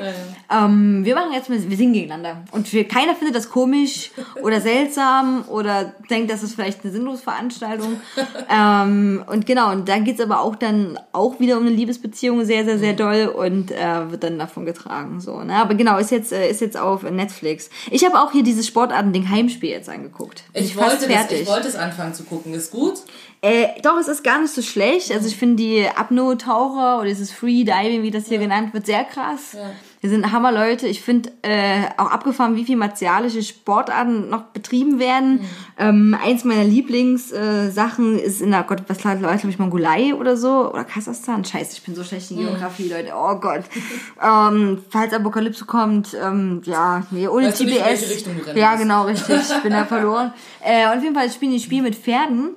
[0.52, 2.44] Ähm, wir machen jetzt mal, wir singen gegeneinander.
[2.52, 4.12] Und wir, keiner findet das komisch
[4.44, 8.02] oder seltsam oder denkt, das ist vielleicht eine sinnlose Veranstaltung.
[8.50, 12.66] ähm, und genau, und da geht's aber auch dann auch wieder um eine Liebesbeziehung sehr,
[12.66, 15.20] sehr, sehr doll und äh, wird dann davon getragen.
[15.20, 15.56] So, ne?
[15.56, 17.70] Aber genau, ist jetzt, äh, ist jetzt auf Netflix.
[17.92, 20.44] Ich habe auch hier dieses Sportarten-Ding Heimspiel jetzt angeguckt.
[20.54, 22.54] Bin Ich fast wollte, das, ich wollte es anfangen zu gucken.
[22.54, 23.00] Ist gut?
[23.42, 25.12] äh, doch, es ist gar nicht so schlecht.
[25.12, 29.56] Also ich finde die Apnoe-Taucher oder dieses Freediving, wie das hier genannt wird, sehr krass.
[30.00, 30.88] Wir sind Hammerleute.
[30.88, 35.42] Ich finde äh, auch abgefahren, wie viel martialische Sportarten noch betrieben werden.
[35.80, 40.72] Ähm, eins meiner Lieblingssachen äh, ist in der, Gott, was glaube ich, Mongolei oder so.
[40.72, 41.44] Oder Kasachstan.
[41.44, 43.12] Scheiße, ich bin so schlecht in Geografie, Leute.
[43.16, 43.64] Oh Gott.
[44.24, 48.24] ähm, falls Apokalypse kommt, ähm, ja, nee, ohne Weißt GPS.
[48.54, 49.36] Ja, genau, richtig.
[49.50, 50.34] Ich bin da verloren.
[50.60, 52.56] Äh, auf jeden Fall spielen die Spiel mit Pferden.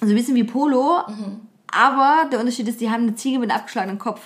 [0.00, 1.00] Also ein bisschen wie Polo.
[1.70, 4.20] Aber der Unterschied ist, die haben eine Ziege mit einem abgeschlagenen Kopf.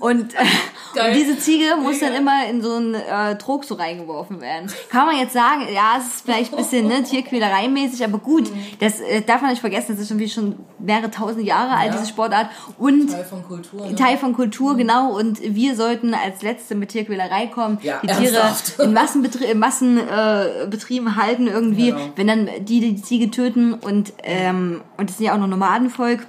[0.00, 0.38] Und, äh,
[1.08, 2.06] und diese Ziege muss Mega.
[2.06, 4.70] dann immer in so einen äh, Trog so reingeworfen werden.
[4.90, 9.00] Kann man jetzt sagen, ja, es ist vielleicht ein bisschen ne, Tierquälerei-mäßig, aber gut, das
[9.00, 11.98] äh, darf man nicht vergessen, das ist schon wie schon mehrere tausend Jahre alt, Ja.
[11.98, 12.48] diese Sportart.
[12.78, 13.86] Und Teil von Kultur.
[13.86, 13.94] Ne?
[13.96, 15.16] Teil von Kultur, genau.
[15.18, 18.78] Und wir sollten als Letzte mit Tierquälerei kommen, Ja, die Tiere ernsthaft.
[18.80, 20.70] in Massenbetrieben Massen, äh,
[21.16, 22.00] halten irgendwie, Genau.
[22.16, 26.26] wenn dann die die Ziege töten und ähm, und das sind ja auch noch Nomadenvolk.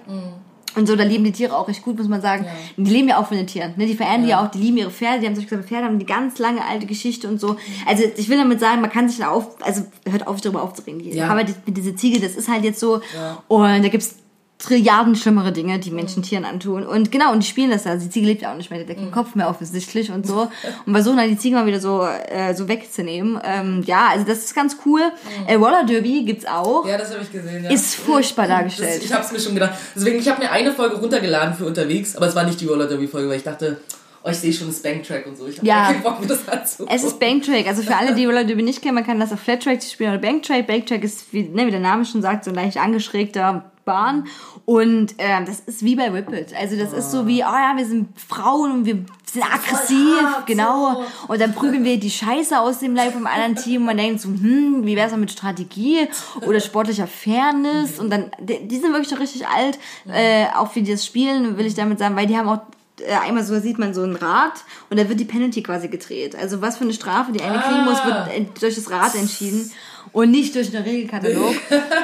[0.76, 2.46] Und so, da leben die Tiere auch recht gut, muss man sagen.
[2.78, 3.74] Die leben ja auch von den Tieren.
[3.76, 3.86] Ne?
[3.86, 5.22] Die verehren die ja auch, die lieben ihre Pferde.
[5.22, 7.56] Die haben gesagt, Pferde haben die ganz lange alte Geschichte und so.
[7.88, 10.64] Also ich will damit sagen, man kann sich da auf, also hört auf, sich darüber
[10.64, 11.02] aufzuregen.
[11.02, 11.28] Ja.
[11.30, 13.02] Aber die, mit dieser Ziege, das ist halt jetzt so.
[13.16, 13.44] Ja.
[13.48, 14.16] Und da gibt's
[14.60, 16.86] Trilliarden schlimmere Dinge, die Menschen Tieren antun.
[16.86, 17.96] Und genau, und die spielen das da.
[17.96, 20.50] Die Ziege lebt ja auch nicht mehr, die hat keinen Kopf mehr offensichtlich und so.
[20.86, 23.40] Und versuchen dann die Ziege mal wieder so, äh, so wegzunehmen.
[23.44, 25.02] Ähm, ja, also das ist ganz cool.
[25.48, 26.86] Äh, Roller Derby gibt's auch.
[26.86, 27.64] Ja, das habe ich gesehen.
[27.64, 27.70] Ja.
[27.72, 29.02] Ist furchtbar Das, dargestellt.
[29.04, 29.74] ich habe es mir schon gedacht.
[29.96, 32.88] Deswegen, ich habe mir eine Folge runtergeladen für unterwegs, aber es war nicht die Roller
[32.88, 33.80] Derby Folge, weil ich dachte,
[34.26, 35.48] oh, ich sehe schon das Banktrack und so.
[35.48, 35.86] Ich habe Ja.
[35.86, 36.94] keinen Bock, mir das anzugucken.
[36.94, 37.66] Es ist Banktrack.
[37.66, 40.20] Also für alle, die Roller Derby nicht kennen, man kann das auf Flattrack spielen oder
[40.20, 40.68] Banktrack.
[40.68, 44.28] Banktrack ist, wie, ne, wie der Name schon sagt, so ein leicht angeschrägter Bahn.
[44.66, 46.54] Und ähm, das ist wie bei Whippet.
[46.56, 50.46] Also das ist so wie, oh ja, wir sind Frauen und wir sind aggressiv, hart,
[50.46, 51.04] genau.
[51.28, 54.22] Und dann prügeln wir die Scheiße aus dem Leib vom anderen Team und man denkt
[54.22, 56.08] so, hm, wie wär's dann mit Strategie
[56.46, 58.00] oder sportlicher Fairness?
[58.00, 61.58] Und dann, die, die sind wirklich schon richtig alt, äh, auch wie die das spielen,
[61.58, 62.62] will ich damit sagen, weil die haben auch
[63.02, 66.36] äh, einmal so sieht man so ein Rad und da wird die Penalty quasi gedreht.
[66.36, 69.72] Also was für eine Strafe die eine kriegen muss, wird äh, durch das Rad entschieden
[70.12, 71.56] und nicht durch den Regelkatalog.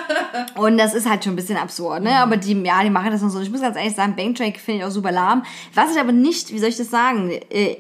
[0.56, 2.16] und das ist halt schon ein bisschen absurd, ne?
[2.18, 3.40] Aber die, ja, die machen das noch so.
[3.40, 5.44] Ich muss ganz ehrlich sagen, Banktrack finde ich auch super lahm.
[5.74, 7.32] Was ich aber nicht, wie soll ich das sagen?
[7.50, 7.78] Äh,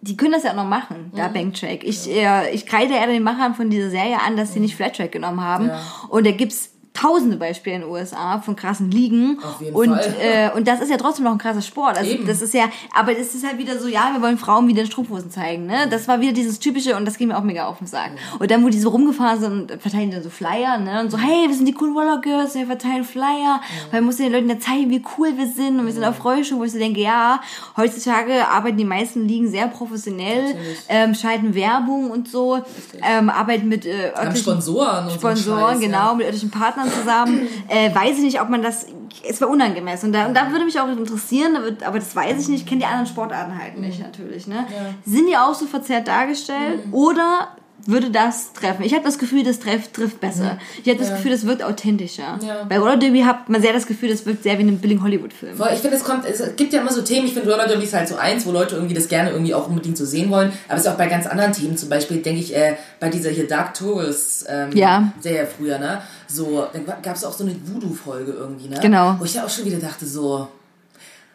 [0.00, 1.82] die können das ja auch noch machen, da Banktrack.
[1.82, 5.10] Ich, äh, ich kreide eher den Machern von dieser Serie an, dass sie nicht Flattrack
[5.10, 5.70] genommen haben.
[6.08, 6.70] Und da gibt's
[7.00, 9.38] tausende Beispiele in den USA von krassen Ligen.
[9.42, 10.14] Auf jeden und, Fall.
[10.20, 11.96] Äh, und das ist ja trotzdem noch ein krasser Sport.
[11.96, 12.26] Also Eben.
[12.26, 14.86] das ist ja, aber es ist halt wieder so, ja, wir wollen Frauen wieder in
[14.88, 15.86] Strumpfhosen zeigen, ne?
[15.90, 18.10] Das war wieder dieses typische und das ging mir auch mega auf den Sack.
[18.38, 21.00] Und dann, wo die so rumgefahren sind und verteilen dann so Flyer, ne?
[21.00, 24.22] Und so, hey, wir sind die coolen Roller Girls, wir verteilen Flyer, weil wir müssen
[24.22, 26.72] den Leuten ja zeigen, wie cool wir sind und wir sind auf Rollschuhen, wo ich
[26.72, 27.40] so denke, ja,
[27.76, 30.56] heutzutage arbeiten die meisten Ligen sehr professionell,
[30.88, 32.60] ähm, schalten Werbung und so,
[33.02, 36.14] ähm, arbeiten mit äh, Haben Sponsoren und so Sponsoren, einen Scheiß, genau, Ja.
[36.14, 37.48] mit örtlichen Partnern zusammen.
[37.68, 38.86] äh, weiß ich nicht, ob man das.
[39.28, 40.06] Es war unangemessen.
[40.06, 42.62] Und da, und da würde mich auch interessieren, aber das weiß ich nicht.
[42.62, 44.46] Ich kenne die anderen Sportarten halt nicht, natürlich.
[44.46, 44.66] Ne?
[45.04, 46.80] Sind die auch so verzerrt dargestellt?
[46.92, 47.48] Oder
[47.88, 48.82] würde das treffen?
[48.84, 50.58] Ich habe das Gefühl, das trifft, trifft besser.
[50.84, 52.38] Ich habe das Gefühl, das wirkt authentischer.
[52.46, 52.64] Ja.
[52.68, 55.54] Bei Roller Derby hat man sehr das Gefühl, das wirkt sehr wie ein Billing Hollywood-Film.
[55.72, 57.94] Ich finde, es kommt, es gibt ja immer so Themen, ich finde Roller Derby ist
[57.94, 60.52] halt so eins, wo Leute irgendwie das gerne irgendwie auch unbedingt so sehen wollen.
[60.68, 63.30] Aber es ist auch bei ganz anderen Themen, zum Beispiel, denke ich, äh, bei dieser
[63.30, 65.12] hier Dark Tourist ähm, Ja.
[65.20, 66.02] Serie früher, ne?
[66.26, 68.78] So, dann gab es auch so eine Voodoo-Folge irgendwie, ne?
[68.82, 69.16] Genau.
[69.18, 70.46] Wo ich ja auch schon wieder dachte, so.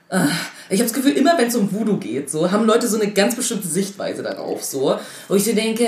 [0.09, 0.19] äh,
[0.69, 3.11] Ich habe das Gefühl, immer wenn es um Voodoo geht, so haben Leute so eine
[3.11, 4.95] ganz bestimmte Sichtweise darauf, so,
[5.27, 5.87] wo ich so denke,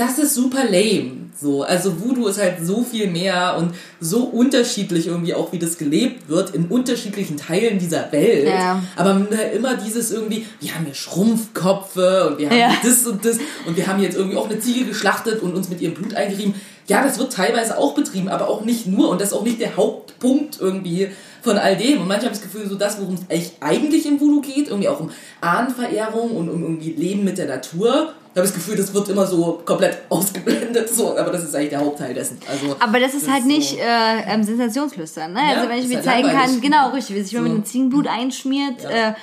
[0.00, 1.62] das ist super lame, so.
[1.62, 6.28] Also Voodoo ist halt so viel mehr und so unterschiedlich irgendwie auch, wie das gelebt
[6.28, 8.48] wird in unterschiedlichen Teilen dieser Welt.
[8.48, 8.82] Ja.
[8.96, 12.72] Aber man immer dieses irgendwie, wir haben hier Schrumpfköpfe und wir haben Ja.
[12.82, 15.82] das und das und wir haben jetzt irgendwie auch eine Ziege geschlachtet und uns mit
[15.82, 16.54] ihrem Blut eingerieben.
[16.86, 19.60] Ja, das wird teilweise auch betrieben, aber auch nicht nur und das ist auch nicht
[19.60, 21.08] der Hauptpunkt irgendwie
[21.42, 22.00] von all dem.
[22.00, 24.88] Und manchmal habe ich das Gefühl, so das, worum es eigentlich im Voodoo geht, irgendwie
[24.88, 25.10] auch um
[25.40, 28.12] Ahnenverehrung und um irgendwie Leben mit der Natur.
[28.32, 31.54] Da habe ich das Gefühl, das wird immer so komplett ausgeblendet, so, aber das ist
[31.56, 32.38] eigentlich der Hauptteil dessen.
[32.48, 35.40] Also, Aber das ist halt so- nicht äh, ähm, Sensationsflüstern, ne?
[35.40, 36.60] Ja, also wenn ich ist mir halt zeigen kann, langweilig.
[36.62, 37.42] genau, richtig, wie sich So.
[37.42, 38.84] mit Ziegenblut einschmiert.
[38.84, 39.14] Äh,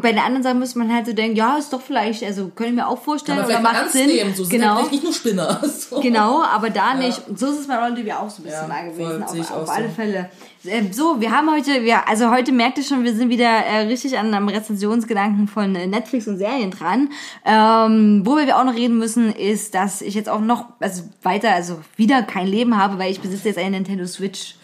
[0.00, 2.70] bei den anderen Sachen müsste man halt so denken, ja, ist doch vielleicht, also könnte
[2.70, 4.06] ich mir auch vorstellen, aber oder macht Sinn.
[4.06, 4.76] nehmen, so sind genau.
[4.76, 5.60] halt nicht nur Spinner.
[5.92, 6.00] So.
[6.00, 7.20] Genau, aber da nicht.
[7.28, 9.18] Und so ist es bei Roll auch so ein bisschen Ja, mal gewesen.
[9.20, 9.94] voll, sehe ich auf auf auch alle so.
[9.94, 10.30] Fälle.
[10.64, 13.78] Äh, So, wir haben heute, wir, also heute merkt ihr schon, wir sind wieder äh,
[13.86, 17.10] richtig an einem Rezensionsgedanken von Netflix und Serien dran.
[17.44, 21.50] Ähm, worüber wir auch noch reden müssen, ist, dass ich jetzt auch noch, also weiter,
[21.52, 24.56] also wieder kein Leben habe, weil ich besitze jetzt eine Nintendo Switch.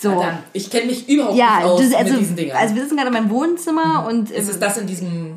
[0.00, 0.18] So.
[0.18, 2.56] Dann, ich kenne mich überhaupt Ja, nicht aus das, also, mit diesen Dingern.
[2.56, 5.36] also wir sitzen gerade in meinem Wohnzimmer und äh, ist es das in diesem,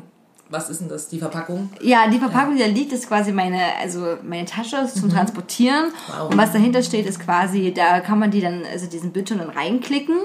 [0.54, 1.68] was ist denn das, die Verpackung?
[1.82, 5.86] Ja, die Verpackung, die da liegt, ist quasi meine, also meine Tasche zum Transportieren.
[5.86, 6.12] Mhm.
[6.18, 6.30] Wow.
[6.30, 9.50] Und was dahinter steht, ist quasi, da kann man die dann, also diesen Bildschirm dann
[9.50, 10.16] reinklicken.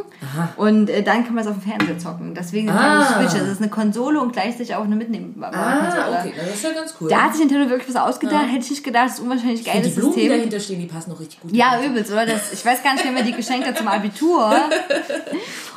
[0.57, 2.33] Und äh, dann kann man es auf dem Fernseher zocken.
[2.35, 3.01] Deswegen ist Ah.
[3.01, 3.41] es eine Switch.
[3.41, 6.03] Das ist eine Konsole und gleichzeitig auch eine mitnehmbare Konsole.
[6.05, 7.09] Ah, okay, das ist ja ganz cool.
[7.09, 8.45] Da hat sich Nintendo wirklich was ausgedacht.
[8.49, 10.37] Hätte ich nicht gedacht, das ist unwahrscheinlich geiles die Blumen, die System.
[10.37, 11.51] dahinter stehen, die passen noch richtig gut.
[11.55, 12.25] Ja, übelst, oder?
[12.25, 14.53] Das, ich weiß gar nicht, wer mir die geschenkt hat zum Abitur.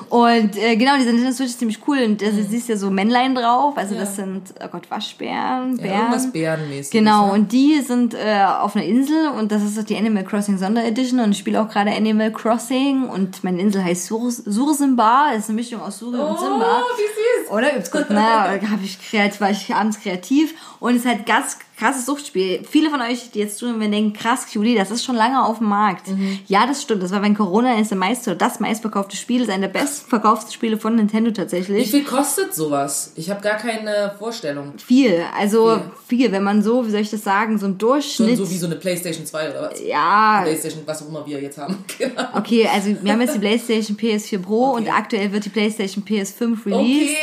[0.09, 1.99] Und äh, genau, diese Nintendo Switch ist ziemlich cool.
[2.05, 3.77] Und da siehst du ja so Männlein drauf.
[3.79, 5.99] Also das sind, oh Gott, Waschbären, Ja, Bären.
[5.99, 6.91] irgendwas Bärenmäßiges.
[6.91, 7.33] Genau, ne?
[7.33, 11.21] und die sind äh, auf einer Insel und das ist doch die Animal Crossing Sonderedition
[11.21, 15.49] und ich spiele auch gerade Animal Crossing und meine Insel heißt Sur Sursimba, das ist
[15.51, 16.81] eine Mischung aus Suri und Simba.
[16.83, 17.53] Oh, wie süß.
[17.53, 17.73] Oder?
[17.73, 18.23] Übelst gut, ne?
[18.71, 22.65] Hab ich kreativ, war ich abends kreativ und es ist halt ganz krasses Suchtspiel.
[22.69, 25.59] Viele von euch, die jetzt tun, wenn denken, krass, Juli, das ist schon lange auf
[25.59, 26.09] dem Markt.
[26.09, 26.39] Mhm.
[26.47, 27.03] Ja, das stimmt.
[27.03, 29.81] Das war wenn Corona ist der meiste oder das meistverkaufte Spiel, das ist einer der
[29.81, 31.91] bestverkauften Spiele von Nintendo Wie tatsächlich.
[31.91, 33.13] viel kostet sowas?
[33.17, 34.75] Ich habe gar keine Vorstellung.
[34.79, 38.37] Viel, also viel, wenn man so, wie soll ich das sagen, so ein Schon Durchschnitt.
[38.37, 39.81] so wie so eine Playstation 2 oder was?
[39.85, 41.77] ja, Playstation, was auch immer wir jetzt haben.
[41.99, 42.23] Genau.
[42.35, 44.77] Okay, also wir haben jetzt die PlayStation PS4 Pro Okay.
[44.83, 47.17] und aktuell wird die PlayStation PS5 released.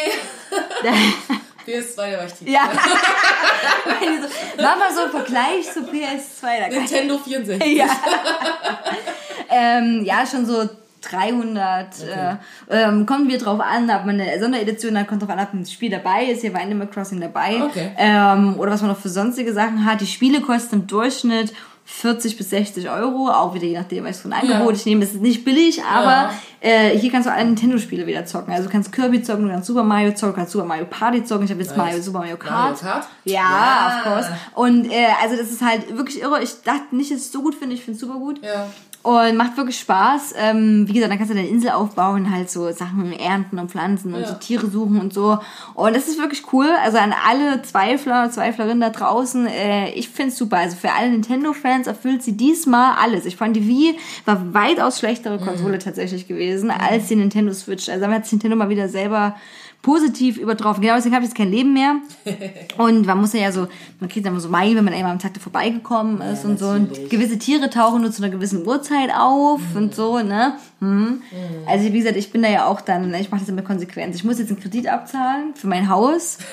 [0.82, 0.89] Okay.
[1.70, 2.47] PS2 da war ich tief.
[2.47, 2.61] Ja.
[4.57, 6.41] Mach mal so einen Vergleich zu PS2.
[6.41, 7.78] Da kann Nintendo 64.
[7.78, 7.88] ja.
[9.49, 10.67] ähm, ja, schon so
[11.01, 11.88] 300.
[12.03, 12.36] Äh,
[12.70, 15.65] ähm, kommt wieder drauf an, ob man eine Sonderedition hat, kommt drauf an, ob ein
[15.65, 16.41] Spiel dabei ist.
[16.41, 17.61] Hier war Animal Crossing dabei.
[17.63, 17.91] Okay.
[17.97, 20.01] Ähm, oder was man noch für sonstige Sachen hat.
[20.01, 21.53] Die Spiele kosten im Durchschnitt
[21.92, 25.04] 40 bis 60 Euro, auch wieder je nachdem, was für ein Angebot ich nehme.
[25.04, 26.32] Es ist nicht billig, aber Ja.
[26.62, 28.54] äh, hier kannst du alle Nintendo-Spiele wieder zocken.
[28.54, 31.24] Also du kannst Kirby zocken, du kannst Super Mario zocken, du kannst Super Mario Party
[31.26, 31.46] zocken.
[31.46, 32.52] Ich habe jetzt Mario, Super Mario Kart.
[32.54, 33.08] Mario Kart?
[33.26, 33.98] Ja, Ja.
[33.98, 34.30] of course.
[34.56, 36.42] Und äh, also das ist halt wirklich irre.
[36.44, 37.74] Ich dachte nicht, dass ich es so gut finde.
[37.76, 38.40] Ich finde es super gut.
[38.44, 38.68] Ja.
[39.02, 40.34] Und macht wirklich Spaß.
[40.38, 44.14] Ähm, wie gesagt, dann kannst du deine Insel aufbauen, halt so Sachen ernten und pflanzen
[44.14, 44.28] und Ja.
[44.28, 45.39] so Tiere suchen und so.
[45.74, 46.68] Und das ist wirklich cool.
[46.84, 50.58] Also an alle Zweifler, Zweiflerinnen da draußen, äh, ich find's super.
[50.58, 53.26] Also für alle Nintendo-Fans erfüllt sie diesmal alles.
[53.26, 57.88] Ich fand die Wii war weitaus schlechtere Konsole tatsächlich gewesen als die Nintendo Switch.
[57.88, 59.36] Also damit hat Nintendo mal wieder selber
[59.82, 60.82] positiv übertroffen.
[60.82, 61.96] Genau deswegen habe ich jetzt kein Leben mehr.
[62.78, 63.68] Und man muss ja so,
[64.00, 66.68] man kriegt dann so Mai, wenn man einmal am Tag vorbeigekommen ist und so.
[66.68, 67.10] Und natürlich.
[67.10, 70.56] gewisse Tiere tauchen nur zu einer gewissen Uhrzeit auf und so, ne?
[70.80, 71.22] Hm.
[71.68, 74.16] Also wie gesagt, ich bin da ja auch dann, ich mache das immer konsequent.
[74.16, 76.38] Ich muss jetzt einen Kredit abzahlen für mein Haus.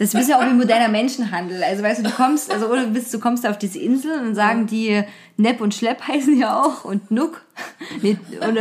[0.00, 1.62] Das ist ja auch wie moderner Menschenhandel.
[1.62, 4.66] Also weißt du, du kommst, also oder bist, du kommst auf diese Insel und sagen
[4.66, 5.02] die
[5.36, 7.42] Nepp und Schlepp heißen ja auch und Nuck.
[8.00, 8.58] Und,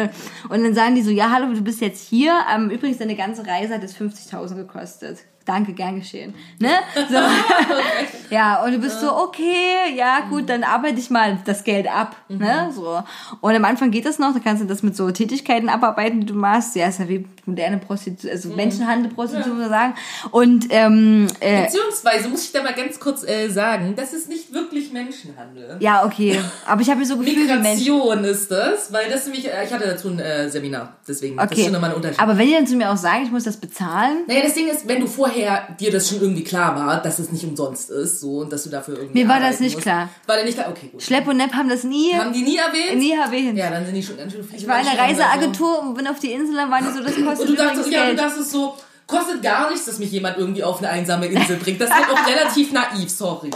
[0.50, 2.34] und dann sagen die so, ja, hallo, du bist jetzt hier.
[2.54, 5.20] Ähm, übrigens, deine ganze Reise hat jetzt 50.000 gekostet.
[5.46, 6.34] Danke, gern geschehen.
[6.60, 6.70] Ne?
[7.10, 7.18] So.
[8.30, 12.16] Ja, und du bist so, okay, ja, gut, dann arbeite ich mal das Geld ab.
[12.28, 12.70] Ne?
[12.76, 13.02] So.
[13.42, 16.28] Und am Anfang geht das noch, da kannst du das mit so Tätigkeiten abarbeiten, die
[16.28, 16.76] du machst.
[16.76, 19.94] Ja, ist ja wie moderne Prostitution, also Menschenhandel, Prostitution, würde ich sagen.
[20.30, 24.54] Und ähm, äh, Beziehungsweise muss ich da mal ganz kurz äh, sagen, das ist nicht
[24.54, 25.78] wirklich Menschenhandel.
[25.80, 26.40] ja, okay.
[26.68, 27.36] Aber ich habe mir so Gefühl.
[27.48, 31.46] Migration ist das, weil das nämlich, äh, ich hatte dazu ein äh, Seminar, deswegen, das
[31.48, 31.64] ist Okay.
[31.64, 32.20] schon nochmal ein Unterschied.
[32.20, 34.68] Aber wenn die dann zu mir auch sagen, ich muss das bezahlen, naja, das Ding
[34.68, 38.20] ist, wenn du vorher dir das schon irgendwie klar war, dass es nicht umsonst ist,
[38.22, 39.84] so, und dass du dafür irgendwie Mir war das nicht musst.
[39.84, 40.10] klar.
[40.28, 40.70] War dir nicht klar?
[40.70, 41.02] Okay, gut.
[41.02, 42.98] Schlepp und Nepp haben das nie, Haben die nie erwähnt?
[43.00, 43.58] nie erwähnt.
[43.58, 44.48] Ja, dann sind die schon ganz schön.
[44.56, 47.16] Ich war in einer Reiseagentur und bin auf die Insel, dann waren die so, das
[47.16, 48.76] kostet Und du dachtest, ja, du dachtest so,
[49.10, 51.82] kostet gar nichts, dass mich jemand irgendwie auf eine einsame Insel bringt.
[51.82, 53.50] Das wird auch relativ naiv, sorry.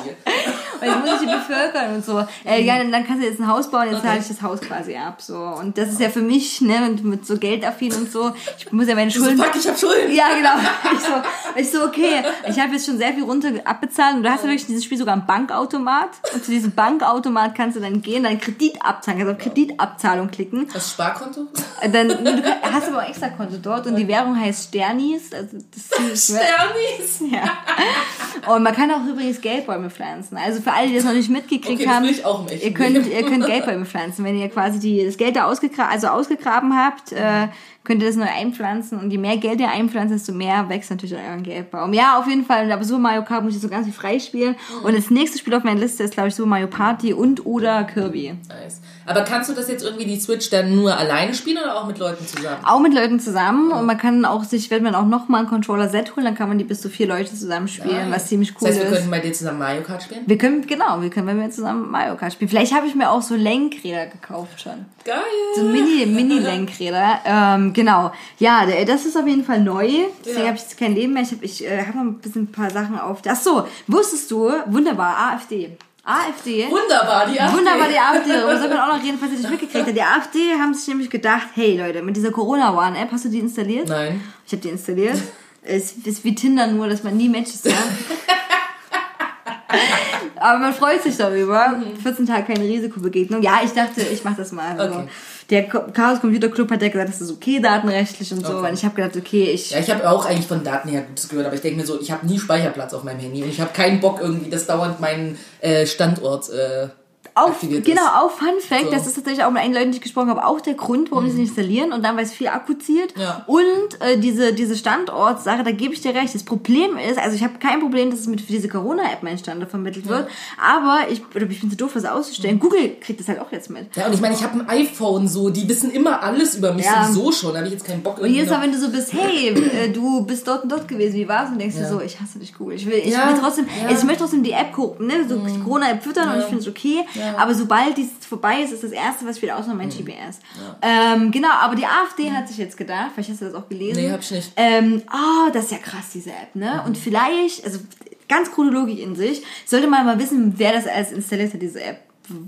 [0.80, 2.26] Weil ich muss ich bevölkern und so.
[2.46, 4.08] Äh, ja, dann, dann kannst du jetzt ein Haus bauen, jetzt Okay.
[4.08, 5.22] zahle ich das Haus quasi ab.
[5.22, 5.38] So.
[5.38, 8.88] Und das ist ja für mich, ne, und mit so geldaffin und so, ich muss
[8.88, 9.38] ja meine So, Schulden.
[9.38, 10.12] fuck, ich hab Schulden.
[10.14, 10.56] Ja, genau.
[10.94, 11.12] Ich so,
[11.56, 14.50] ich so okay, ich habe jetzt schon sehr viel runter abbezahlt und du hast ja
[14.50, 18.40] wirklich dieses Spiel sogar einen Bankautomat und zu diesem Bankautomat kannst du dann gehen, deinen
[18.42, 20.68] Kredit abzahlen, kannst auf Kreditabzahlung klicken.
[20.74, 21.48] Das Sparkonto?
[21.82, 25.32] Äh, Dann, du hast aber auch extra Konto dort und die Währung heißt Sternis.
[25.34, 27.32] Also das ist Sternis.
[27.32, 28.54] ja.
[28.54, 30.38] Und man kann auch übrigens Geldbäume pflanzen.
[30.38, 33.24] Also für alle, die das noch nicht mitgekriegt Okay, haben, ich auch ihr könnt, ihr
[33.24, 34.26] könnt Geldbäume pflanzen.
[34.26, 37.48] Wenn ihr quasi die, das Geld da ausgegra also ausgegraben habt, äh,
[37.84, 39.00] könnt ihr das neu einpflanzen.
[39.00, 41.94] Und je mehr Geld ihr einpflanzt, desto mehr wächst natürlich euren Geldbaum.
[41.94, 42.72] Ja, auf jeden Fall.
[42.72, 44.56] Aber Super Mario Kart muss ich so ganz viel freispielen.
[44.84, 47.84] Und das nächste Spiel auf meiner Liste ist, glaube ich, Super Mario Party und oder
[47.84, 48.36] Kirby.
[48.48, 48.82] Nice.
[49.06, 51.98] Aber kannst du das jetzt irgendwie die Switch dann nur alleine spielen oder auch mit
[52.00, 52.64] Leuten zusammen?
[52.66, 53.72] Auch mit Leuten zusammen.
[53.72, 56.48] Und man kann auch sich, wenn man auch noch mal ein Controller-Set holen, dann kann
[56.50, 58.94] man die bis zu vier Leute zusammen spielen, was ziemlich cool Das heißt, wir ist.
[58.96, 60.22] könnten bei dir zusammen Mario Kart spielen?
[60.26, 62.50] Wir können, genau, wir können, wenn wir zusammen Mario Kart spielen.
[62.50, 64.86] Vielleicht habe ich mir auch so Lenkräder gekauft schon.
[65.06, 65.18] Geil.
[65.56, 67.20] So Mini, Mini-Lenkräder.
[67.26, 68.12] Ähm, genau.
[68.40, 69.90] Ja, das ist auf jeden Fall neu.
[70.26, 70.48] Deswegen Ja.
[70.48, 71.24] habe ich jetzt kein Leben mehr.
[71.24, 73.20] Ich habe ich, äh, hab noch ein bisschen ein paar Sachen auf.
[73.28, 75.78] Ach so, wusstest du, wunderbar, AfD.
[76.06, 76.70] AfD.
[76.70, 77.58] Wunderbar, die AfD.
[77.58, 78.34] Wunderbar, die AfD.
[78.34, 79.96] Darüber soll man auch noch reden, falls ihr nicht mitgekriegt habt.
[79.96, 83.88] Die AfD haben sich nämlich gedacht, hey Leute, mit dieser Corona-Warn-App, hast du die installiert?
[83.88, 84.22] Nein.
[84.46, 85.18] Ich habe die installiert.
[85.62, 87.74] Es ist wie Tinder nur, dass man nie Matches hat.
[90.44, 91.82] Aber man freut sich darüber.
[92.02, 93.42] 14 Tage keine Risikobegegnung.
[93.42, 94.78] Ja, ich dachte, ich mache das mal.
[94.78, 95.08] Also, Okay.
[95.50, 98.58] Der Chaos Computer Club hat ja gesagt, das ist okay datenrechtlich und so.
[98.58, 98.70] Okay.
[98.70, 99.72] Und ich habe gedacht, okay, ich.
[99.72, 102.00] Ja, ich habe auch eigentlich von Daten her Gutes gehört, aber ich denke mir so,
[102.00, 105.00] ich habe nie Speicherplatz auf meinem Handy und ich habe keinen Bock irgendwie, dass dauernd
[105.00, 106.88] mein äh, Standort äh,
[107.36, 108.92] Auf, genau, auch Fun Fact, So.
[108.92, 111.26] das ist tatsächlich auch mit einigen Leuten, die ich gesprochen habe, auch der Grund, warum
[111.26, 113.18] die es nicht installieren und dann, weil es viel Akku zieht.
[113.18, 113.44] Ja.
[113.48, 113.64] Und
[114.02, 116.36] äh, diese, diese Standortsache, da gebe ich dir recht.
[116.36, 119.38] Das Problem ist, also ich habe kein Problem, dass es mit für diese Corona-App mein
[119.40, 120.28] Standort vermittelt wird,
[120.62, 122.60] aber ich, oder ich bin zu doof, das auszustellen.
[122.60, 123.96] Google kriegt das halt auch jetzt mit.
[123.96, 126.86] Ja, und ich meine, ich habe ein iPhone so, die wissen immer alles über mich
[126.86, 127.06] Ja.
[127.06, 128.90] sowieso schon, da habe ich jetzt keinen Bock Und jedes Mal, noch- wenn du so
[128.90, 129.50] bist, hey,
[129.84, 131.50] äh, du bist dort und dort gewesen, wie war's?
[131.50, 131.84] Und denkst Ja.
[131.90, 132.76] du so, ich hasse dich, Google.
[132.76, 133.90] Ich will, ich Ja, will trotzdem, ja.
[133.90, 135.28] ich möchte trotzdem die App gucken, ne?
[135.28, 137.00] So die Corona-App füttern und ich finde es okay.
[137.38, 140.40] Aber sobald dies vorbei ist, ist das Erste, was ich wieder ausmache, mein GPS.
[140.82, 144.02] Ähm, genau, aber die AfD hat sich jetzt gedacht, vielleicht hast du das auch gelesen.
[144.02, 144.52] Nee, hab ich nicht.
[144.56, 146.84] Ähm, ah, das ist ja krass, diese App, ne?
[146.86, 147.80] Und vielleicht, also
[148.28, 151.82] ganz coole Logik in sich, sollte man mal wissen, wer das alles installiert hat, diese
[151.82, 152.02] App.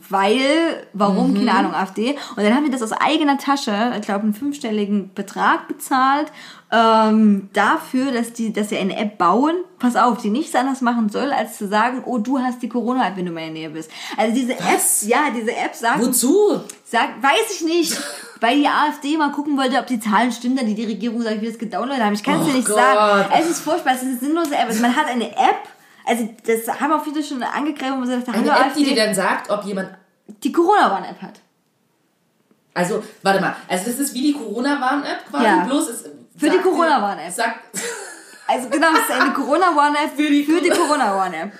[0.09, 1.37] Weil, warum, Mhm.
[1.45, 2.11] keine Ahnung, AfD.
[2.35, 6.31] Und dann haben die das aus eigener Tasche, ich glaube, einen fünfstelligen Betrag bezahlt,
[6.71, 11.09] ähm, dafür, dass die, dass sie eine App bauen, pass auf, die nichts anderes machen
[11.09, 13.91] soll, als zu sagen, oh, du hast die Corona-App, wenn du in meiner Nähe bist.
[14.17, 15.03] Also diese Was?
[15.03, 16.59] App, ja, diese App sagt, Wozu?
[16.85, 17.97] Sag, weiß ich nicht.
[18.41, 21.41] weil die AfD mal gucken wollte, ob die Zahlen stimmen, dann die, die Regierung sagt,
[21.41, 22.13] wie das gedownloadet haben.
[22.13, 22.75] Ich kann es Oh dir nicht Gott.
[22.77, 23.29] sagen.
[23.39, 24.67] Es ist furchtbar, es ist eine sinnlose App.
[24.67, 25.59] Also man hat eine App,
[26.05, 28.95] also das haben auch viele schon angegriffen, wo man sagt, Eine hallo App, die dir
[28.95, 29.89] dann sagt, ob jemand
[30.43, 31.41] die Corona-Warn-App hat.
[32.73, 33.55] Also, warte mal.
[33.67, 35.45] Also, das ist wie die Corona-Warn-App quasi.
[35.45, 35.63] Ja.
[35.65, 36.03] Bloß es
[36.37, 37.31] Für die Corona-Warn-App.
[37.31, 37.59] Sagt.
[38.47, 41.51] Also genau, es ist eine Corona-Warn-App Für die für die Corona-Warn-App.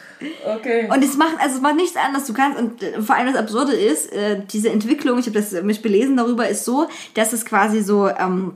[0.58, 0.88] Okay.
[0.92, 2.28] Und es macht, also es macht nichts anderes.
[2.28, 5.52] Du kannst, und äh, vor allem das Absurde ist, äh, diese Entwicklung, ich habe das
[5.64, 8.54] mich belesen darüber, ist so, dass es quasi so, ähm,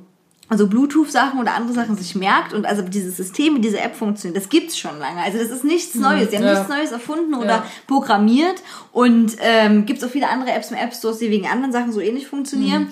[0.50, 4.36] also Bluetooth-Sachen oder andere Sachen sich merkt und also dieses System, wie diese App funktioniert,
[4.36, 5.22] das gibt's schon lange.
[5.22, 6.32] Also das ist nichts Neues.
[6.32, 6.54] Sie haben ja.
[6.56, 7.66] nichts Neues erfunden oder Ja.
[7.88, 11.91] programmiert und ähm, gibt's auch viele andere Apps im App Store, die wegen anderen Sachen
[11.91, 12.84] so ähnlich funktionieren.
[12.84, 12.89] Mhm.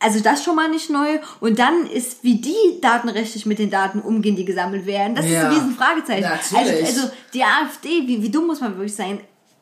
[0.00, 1.18] Also das schon mal nicht neu.
[1.40, 5.32] Und dann ist, wie die datenrechtlich mit den Daten umgehen, die gesammelt werden, das ist
[5.32, 5.48] Ja.
[5.48, 6.24] ein riesen Fragezeichen.
[6.24, 9.18] Also, also die AfD, wie, wie dumm muss man wirklich sein?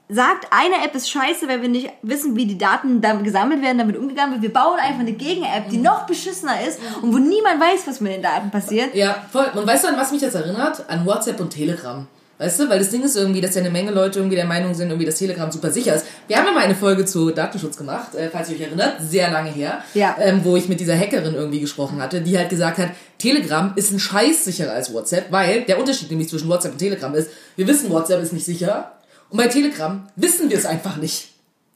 [0.08, 3.78] Sagt, eine App ist scheiße, weil wir nicht wissen, wie die Daten da gesammelt werden,
[3.78, 4.42] damit umgegangen wird.
[4.42, 8.12] Wir bauen einfach eine Gegen-App, die noch beschissener ist und wo niemand weiß, was mit
[8.12, 8.94] den Daten passiert.
[8.94, 9.46] Ja, voll.
[9.54, 10.84] Und weißt du, an was mich das erinnert?
[10.88, 12.06] An WhatsApp und Telegram.
[12.38, 14.74] Weißt du, weil das Ding ist irgendwie, dass ja eine Menge Leute irgendwie der Meinung
[14.74, 16.04] sind, irgendwie, dass Telegram super sicher ist.
[16.28, 19.30] Wir haben ja mal eine Folge zu Datenschutz gemacht, äh, falls ihr euch erinnert, sehr
[19.30, 20.14] lange her, Ja.
[20.20, 23.90] ähm, wo ich mit dieser Hackerin irgendwie gesprochen hatte, die halt gesagt hat, Telegram ist
[23.90, 27.66] ein Scheiß sicherer als WhatsApp, weil der Unterschied nämlich zwischen WhatsApp und Telegram ist, wir
[27.66, 28.92] wissen, WhatsApp ist nicht sicher
[29.36, 31.28] und bei Telegram wissen wir es einfach nicht.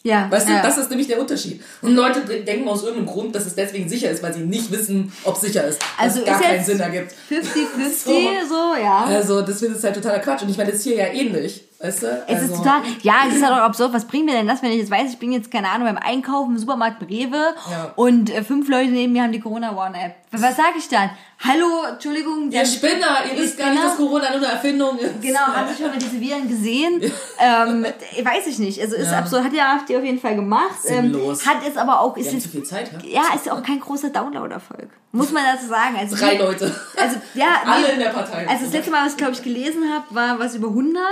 [0.02, 0.62] Ja, Weißt du, ja.
[0.62, 1.62] das ist nämlich der Unterschied.
[1.82, 5.12] Und Leute denken aus irgendeinem Grund, dass es deswegen sicher ist, weil sie nicht wissen,
[5.24, 5.78] ob es sicher ist.
[5.98, 7.12] Also gar ist keinen Sinn ergibt.
[7.30, 8.74] 50-50, so.
[8.82, 9.04] ja.
[9.04, 10.40] Also, das ist halt totaler Quatsch.
[10.40, 11.64] Und ich meine, das ist hier ja ähnlich.
[11.83, 12.07] Weißt du?
[12.26, 13.95] Es also, ist total, ja, es ist halt auch absurd.
[13.95, 15.97] Was bringt mir denn das, wenn ich jetzt weiß, ich bin jetzt, keine Ahnung, beim
[15.97, 17.93] Einkaufen im Supermarkt Rewe Ja.
[17.97, 20.16] und äh, fünf Leute neben mir haben die Corona-Warn-App.
[20.33, 21.11] Was sage ich dann?
[21.43, 22.53] Hallo, Entschuldigung.
[22.53, 25.22] Ihr Spinner, ihr wisst gar nicht, dass Corona nur eine Erfindung ist.
[25.22, 27.01] Genau, haben Sie schon mal diese Viren gesehen?
[27.39, 28.78] ähm, weiß ich nicht.
[28.81, 29.18] Also ist Ja.
[29.18, 29.45] absurd.
[29.45, 30.76] Hat die AfD auf jeden Fall gemacht.
[30.87, 31.47] Ähm, Sinnlos.
[31.47, 33.22] hat es aber auch, ist jetzt, viel Zeit, ja?
[33.22, 34.91] ja, ist auch kein großer Download-Erfolg.
[35.12, 35.97] Muss man dazu sagen.
[35.99, 36.72] Also Drei Leute.
[36.97, 38.47] Also, ja, Alle nee, in der Partei.
[38.49, 41.03] Also das letzte Mal, was ich glaube ich gelesen habe, war was über 100.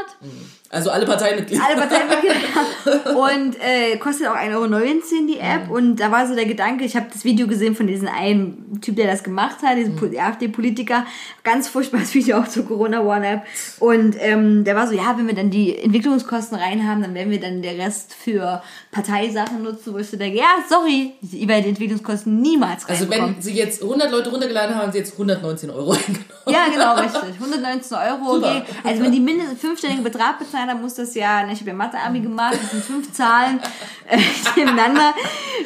[0.70, 1.62] Also alle Parteimitglieder.
[1.66, 3.16] Alle Parteimitglieder.
[3.18, 5.70] Und äh, kostet auch 1,19 Euro die App.
[5.70, 8.96] Und da war so der Gedanke, ich habe das Video gesehen von diesem einen Typ,
[8.96, 10.18] der das gemacht hat, diesem Mhm.
[10.18, 11.06] AfD-Politiker.
[11.42, 13.42] Ganz furchtbares Video auch zur Corona-One-App.
[13.80, 17.40] Und ähm, der war so, ja, wenn wir dann die Entwicklungskosten reinhaben, dann werden wir
[17.40, 21.70] dann der Rest für Parteisachen nutzen, wo ich so denke, ja, sorry, ihr werdet die
[21.70, 23.36] Entwicklungskosten niemals Also reinbekommen.
[23.36, 26.24] wenn sie jetzt 100 Leute runtergeladen haben, haben sie jetzt 119 Euro eingenommen.
[26.46, 27.34] Ja, genau, richtig.
[27.40, 28.34] 119 Euro.
[28.34, 28.56] Super.
[28.56, 28.62] Okay.
[28.84, 31.76] Also wenn die mindestens fünfstelligen Betrag bezahlen, dann muss das ja, ne, ich habe ja
[31.76, 33.60] Mathe-Abi gemacht, das sind fünf Zahlen
[34.06, 34.18] äh,
[34.56, 35.14] nebeneinander,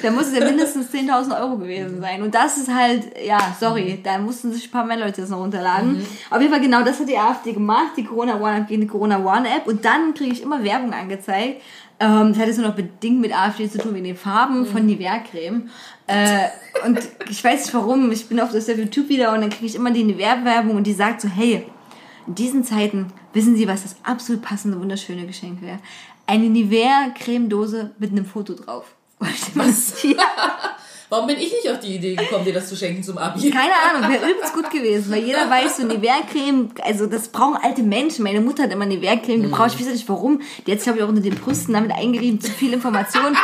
[0.02, 2.22] dann muss es ja mindestens 10.000 Euro gewesen sein.
[2.22, 5.38] Und das ist halt, ja, sorry, da mussten sich ein paar mehr Leute das noch
[5.38, 6.04] runterladen.
[6.30, 9.18] Auf jeden Fall genau das hat die AfD gemacht, die Corona One-App gegen die Corona
[9.18, 9.66] One-App.
[9.66, 11.62] Und dann kriege ich immer Werbung angezeigt.
[12.00, 14.84] Ähm, das hat jetzt nur noch bedingt mit AfD zu tun, wegen den Farben von
[14.84, 15.68] Nivea-Creme.
[16.08, 16.48] Äh,
[16.84, 16.98] und
[17.30, 19.92] ich weiß nicht warum, ich bin auf das YouTube wieder und dann kriege ich immer
[19.92, 21.64] die Nivea-Werbung und die sagt so, hey,
[22.26, 25.78] in diesen Zeiten wissen Sie, was das absolut passende, wunderschöne Geschenk wäre?
[26.26, 28.94] Eine Nivea-Cremedose mit einem Foto drauf.
[29.54, 29.72] Mal,
[30.02, 30.76] ja,
[31.12, 33.50] Warum bin ich nicht auf die Idee gekommen, dir das zu schenken zum Abi?
[33.50, 37.82] keine Ahnung, wäre übelst gut gewesen, weil jeder weiß, so Nivea-Creme, also das brauchen alte
[37.82, 38.22] Menschen.
[38.22, 40.40] Meine Mutter hat immer Nivea-Creme gebraucht, ich weiß nicht warum.
[40.66, 43.36] Die hat sich, glaube ich, auch unter den Brüsten damit eingerieben, zu viel Information.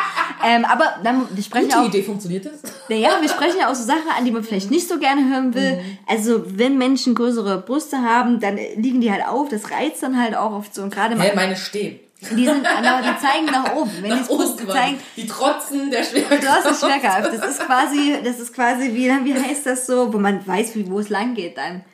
[0.43, 2.63] Ähm, aber dann, wir sprechen Gute auch Idee, funktioniert das?
[2.89, 5.53] Naja, wir sprechen ja auch so Sachen an, die man vielleicht nicht so gerne hören
[5.55, 5.77] will.
[5.77, 5.99] Mhm.
[6.07, 9.51] Also, wenn Menschen größere Brüste haben, dann liegen die halt auf.
[9.51, 10.81] Das reizt dann halt auch oft so.
[10.81, 12.01] Und gerade mal, meine stehen.
[12.21, 13.93] Die, sind, aber die zeigen nach oben.
[14.01, 16.43] Wenn die Nach oben zeigen, Die trotzen der Schwerkraft.
[16.43, 17.33] du hast eine Schwerkraft.
[17.33, 20.91] Das ist quasi, das ist quasi, wie, wie heißt das so, wo man weiß, wie,
[20.91, 21.85] wo es lang geht dann.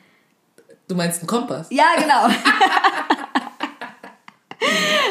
[0.87, 1.67] Du meinst einen Kompass?
[1.69, 2.27] Ja, genau.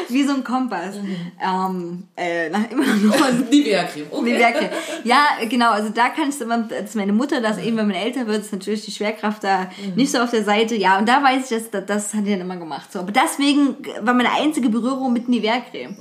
[0.09, 0.95] wie so ein Kompass.
[0.95, 1.15] Mhm.
[1.41, 3.15] Ähm, äh, nach immer noch
[3.51, 4.07] Nivea-Creme.
[4.11, 4.39] Okay.
[4.39, 4.69] Werke.
[5.03, 8.27] Ja, genau, also da kann ich immer, dass meine Mutter das eben, wenn man älter
[8.27, 10.75] wird, ist natürlich die Schwerkraft da nicht so auf der Seite.
[10.75, 12.91] Ja, und da weiß ich, dass das, das hat die dann immer gemacht.
[12.91, 15.95] So, aber deswegen war meine einzige Berührung mit Nivea-Creme.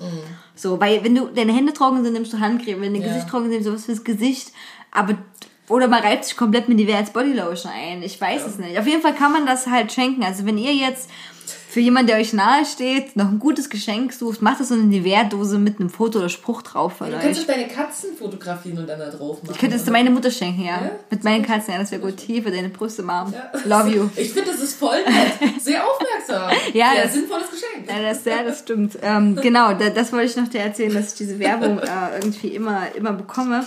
[0.54, 3.08] So, weil wenn du deine Hände trocken sind, nimmst du Handcreme, wenn dein Ja.
[3.08, 4.52] Gesicht trocken sind, sowas fürs Gesicht.
[4.90, 5.14] Aber
[5.68, 8.02] oder man reibt sich komplett mit Nivea als Bodylotion ein.
[8.02, 8.78] Ich weiß es nicht.
[8.78, 10.22] Auf jeden Fall kann man das halt schenken.
[10.22, 11.08] Also wenn ihr jetzt
[11.74, 14.84] für jemanden, der euch nahe steht, noch ein gutes Geschenk sucht, macht das so eine
[14.84, 17.20] Nivea-Dose mit einem Foto oder Spruch drauf von Du euch.
[17.22, 19.52] kannst doch deine Katzen fotografieren und dann da drauf machen.
[19.54, 20.80] Ich könnte es meine Mutter schenken, ja.
[20.80, 20.90] Ja?
[21.10, 22.20] Mit meinen Katzen, ja, das wäre gut.
[22.20, 23.32] Hier für deine Brüste, Mom.
[23.34, 23.50] Ja.
[23.64, 24.08] Love you.
[24.14, 25.60] Ich finde, das ist voll nett.
[25.60, 26.52] Sehr aufmerksam.
[26.74, 27.88] Ja, Sehr das- sinnvolles Geschenk.
[27.90, 28.96] Ja, das, ja, das stimmt.
[29.02, 31.86] Ähm, genau, da, das wollte ich noch dir erzählen, dass ich diese Werbung äh,
[32.20, 33.64] irgendwie immer, immer bekomme.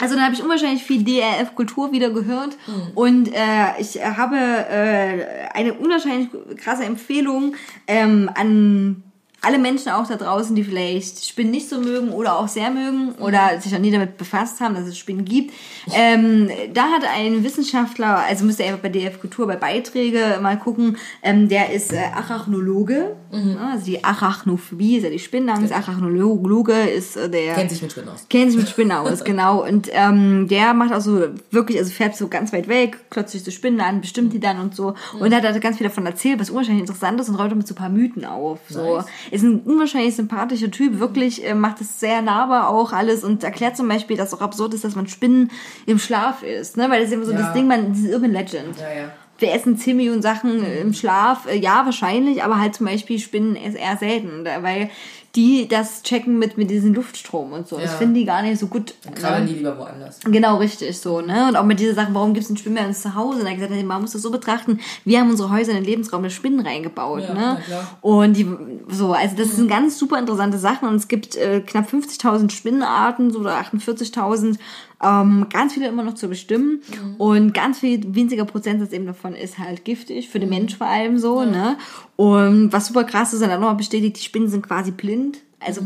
[0.00, 2.56] Also dann habe ich unwahrscheinlich viel DRF Kultur wieder gehört.
[2.94, 7.54] Und äh, ich habe äh, eine unwahrscheinlich krasse Empfehlung
[7.86, 9.02] ähm, an
[9.42, 13.12] alle Menschen auch da draußen, die vielleicht Spinnen nicht so mögen oder auch sehr mögen
[13.18, 15.52] oder sich noch nie damit befasst haben, dass es Spinnen gibt.
[15.94, 20.58] Ähm, da hat ein Wissenschaftler, also müsst ihr einfach bei DF Kultur bei Beiträge mal
[20.58, 26.72] gucken, ähm, der ist äh, Arachnologe, Ja, also die Arachnophobie ist ja die Spinnenangst, Arachnologe
[26.72, 28.26] ist äh, der Kennt sich mit Spinnen aus.
[28.28, 29.66] kennt sich mit Spinnen aus, genau.
[29.66, 33.42] Und ähm, der macht auch so wirklich, also fährt so ganz weit weg, klotzt sich
[33.42, 34.94] so Spinnen an, bestimmt die dann und so.
[35.18, 37.74] Und hat da ganz viel davon erzählt, was unwahrscheinlich interessant ist und räumt damit so
[37.74, 38.58] ein paar Mythen auf.
[38.68, 38.96] So.
[38.96, 39.06] Nice.
[39.30, 43.76] Ist ein unwahrscheinlich sympathischer Typ, wirklich äh, macht es sehr nahbar auch alles und erklärt
[43.76, 45.50] zum Beispiel, dass auch absurd ist, dass man Spinnen
[45.86, 46.90] im Schlaf isst, ne?
[46.90, 47.38] Weil das ist immer so Ja.
[47.38, 48.78] das Ding, man, diese Urban Legend.
[48.78, 49.12] Ja, ja.
[49.38, 53.56] Wir essen 10 Millionen Sachen im Schlaf, äh, ja, wahrscheinlich, aber halt zum Beispiel Spinnen
[53.56, 54.90] ist eher selten, weil
[55.36, 57.76] die das checken mit, mit diesem Luftstrom und so.
[57.76, 57.98] Das Ja.
[57.98, 58.94] finden die gar nicht so gut.
[59.04, 59.20] Dann ne?
[59.20, 60.18] krabbeln die lieber woanders.
[60.24, 61.46] Genau, richtig, so, ne?
[61.48, 63.38] Und auch mit dieser Sache, warum gibt es ein Spinnen bei uns zu Hause?
[63.40, 65.84] Und er hat gesagt, man muss das so betrachten, wir haben unsere Häuser in den
[65.84, 67.58] Lebensraum der Spinnen reingebaut, Ja, ne?
[68.00, 68.46] Und die,
[68.88, 73.30] so, also das sind ganz super interessante Sachen und es gibt äh, knapp 50.000 Spinnenarten,
[73.30, 74.58] so oder 48.000,
[75.02, 76.82] ähm, ganz viele immer noch zu bestimmen
[77.18, 81.18] und ganz viel winziger Prozentsatz eben davon ist halt giftig, für den Mensch vor allem
[81.18, 81.76] so, ne?
[82.16, 85.38] Und was super krass ist, dann auch noch bestätigt, die Spinnen sind quasi blind.
[85.62, 85.82] Also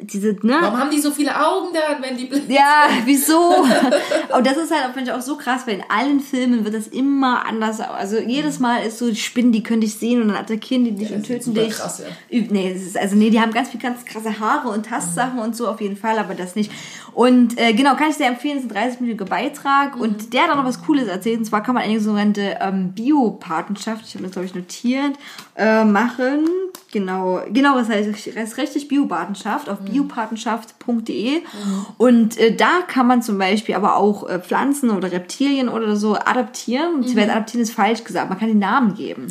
[0.00, 0.58] diese, ne?
[0.60, 3.50] Warum haben die so viele Augen dann, wenn die blind Ja, wieso?
[4.36, 6.86] Und das ist halt finde ich, auch so krass, weil in allen Filmen wird das
[6.86, 7.80] immer anders.
[7.80, 10.92] Also jedes Mal ist so, die Spinnen, die können dich sehen und dann attackieren die
[10.92, 11.70] dich Ja, und das ist töten dich.
[11.70, 12.40] krass, ja.
[12.48, 15.56] Nee, es ist, also nee, die haben ganz viel ganz krasse Haare und Tastsachen und
[15.56, 16.70] so auf jeden Fall, aber das nicht.
[17.18, 20.02] Und äh, genau, kann ich sehr empfehlen, es ist ein 30-minütiger Beitrag Mhm.
[20.02, 21.40] und der hat auch noch was Cooles erzählt.
[21.40, 25.16] Und zwar kann man eine sogenannte ähm, Biopatenschaft, ich habe das glaube ich notiert,
[25.56, 26.46] äh, machen.
[26.92, 31.42] Genau, genau, das heißt, das heißt richtig Biopatenschaft auf biopatenschaft.de
[31.98, 36.14] und äh, da kann man zum Beispiel aber auch äh, Pflanzen oder Reptilien oder so
[36.14, 36.94] adaptieren.
[36.94, 37.18] Und mhm.
[37.20, 39.26] adaptieren ist falsch gesagt, man kann den Namen geben.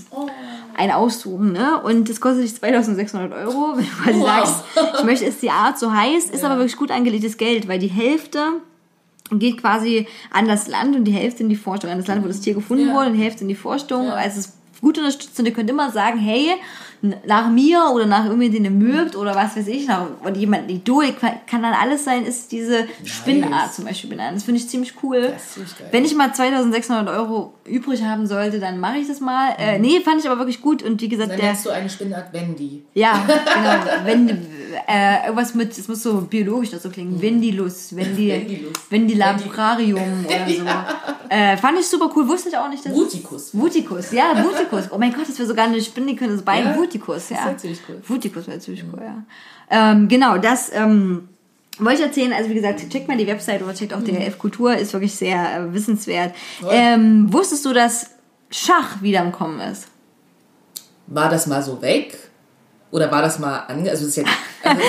[0.78, 1.82] Ein Aussuchen, ne?
[1.82, 4.26] Und das kostet dich 2600 Euro, wenn du quasi Wow.
[4.28, 4.64] sagst,
[5.00, 7.88] ich möchte, dass die Art so heißt, ist aber wirklich gut angelegtes Geld, weil die
[7.88, 8.40] Hälfte
[9.32, 12.28] geht quasi an das Land und die Hälfte in die Forschung, an das Land, wo
[12.28, 12.94] das Tier gefunden Ja.
[12.94, 14.10] wurde, und die Hälfte in die Forschung.
[14.10, 16.52] Also es ist gut unterstützt und ihr könnt immer sagen, hey,
[17.02, 20.70] nach mir oder nach irgendwie, den ihr mögt oder was weiß ich, nach, oder jemand,
[20.70, 24.38] Idol, kann dann alles sein, ist diese Spinnenart zum Beispiel benannt.
[24.38, 25.34] Das finde ich ziemlich cool.
[25.54, 25.72] Ziemlich.
[25.92, 29.56] Wenn ich mal 2600 Euro übrig haben sollte, dann mache ich das mal.
[29.58, 31.50] Äh, nee, fand ich aber wirklich gut und wie gesagt, Dann der...
[31.50, 32.84] nennst du eine Spinnart Wendy.
[32.94, 34.06] Ja, genau.
[34.06, 34.30] Wenn
[34.88, 37.22] äh, irgendwas mit, es muss so biologisch dazu klingen.
[37.22, 38.74] Vendilus, Vendi, Vendilus.
[38.90, 40.64] Vendilabrarium oder so.
[41.30, 43.50] Äh, fand ich super cool, wusste ich auch nicht, dass Vuticus.
[43.54, 44.86] Vutikus, ja, Vutikus.
[44.92, 47.38] Oh mein Gott, das wäre sogar eine Spinne, die könnte das Bein Ja, Vutikus, ja.
[47.38, 48.02] das wär ziemlich cool.
[48.08, 49.24] Vutikus wäre ziemlich cool, ja.
[49.70, 51.30] Ähm, genau, das ähm,
[51.80, 52.34] wollte ich erzählen.
[52.34, 55.16] Also wie gesagt, checkt mal die Website oder checkt auch die DLF Kultur, ist wirklich
[55.16, 56.34] sehr äh, wissenswert.
[56.70, 58.12] Ähm, wusstest du, dass
[58.50, 59.88] Schach wieder im Kommen ist?
[61.08, 62.18] War das mal so weg?
[62.92, 63.90] Oder war das mal ange...
[63.90, 64.30] Also, das ist jetzt,
[64.70, 64.82] also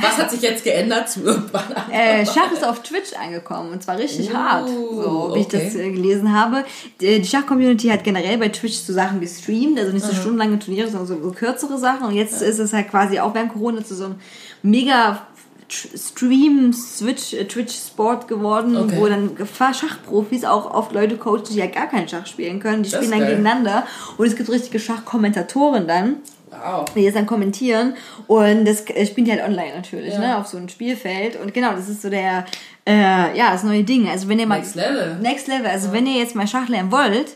[0.00, 1.72] was hat sich jetzt geändert zu irgendwann?
[1.74, 1.90] an?
[1.90, 5.62] Äh, Schach ist auf Twitch angekommen und zwar richtig Oh, hart, so wie ich okay.
[5.64, 6.64] das äh, gelesen habe.
[7.00, 11.06] Die, Schach-Community hat generell bei Twitch so Sachen gestreamt, also nicht so stundenlange Turniere, sondern
[11.06, 12.06] so, so kürzere Sachen.
[12.08, 14.14] Und jetzt ist es halt quasi auch während Corona zu so einem
[14.62, 15.22] mega
[15.68, 18.94] Tr- Stream, Switch, äh, Twitch-Sport geworden, Okay.
[18.98, 19.30] wo dann
[19.74, 22.84] Schachprofis auch oft Leute coachen, die ja gar keinen Schach spielen können.
[22.84, 23.30] Die Das spielen dann geil.
[23.36, 23.84] gegeneinander.
[24.16, 26.16] Und es gibt richtige Schachkommentatoren dann
[26.64, 26.84] Wow.
[26.94, 27.94] die jetzt dann kommentieren
[28.26, 30.20] und das spielen die halt online natürlich, Ja.
[30.20, 32.44] ne, auf so einem Spielfeld und genau, das ist so der,
[32.86, 34.08] äh, ja, das neue Ding.
[34.08, 35.16] Also wenn ihr mal Next Level.
[35.20, 37.28] Next Level, also wenn ihr jetzt mal Schach lernen wollt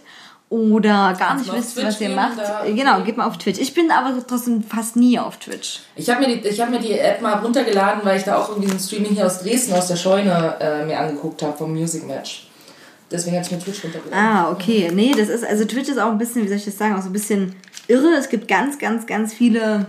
[0.49, 3.61] oder gar nicht wisst, Twitch was ihr macht, äh, genau, geht mal auf Twitch.
[3.61, 5.81] Ich bin aber trotzdem fast nie auf Twitch.
[5.95, 8.49] Ich habe mir, die- ich hab mir die App mal runtergeladen, weil ich da auch
[8.49, 11.73] irgendwie so ein Streaming hier aus Dresden, aus der Scheune, äh, mir angeguckt habe vom
[11.73, 12.49] Music Match.
[13.13, 14.25] Deswegen habe ich mir Twitch runtergeladen.
[14.25, 14.91] Ah, okay.
[14.93, 17.03] Nee, das ist, also Twitch ist auch ein bisschen, wie soll ich das sagen, auch
[17.03, 17.55] so ein bisschen
[17.91, 18.15] irre.
[18.19, 19.87] Es gibt ganz, ganz, ganz viele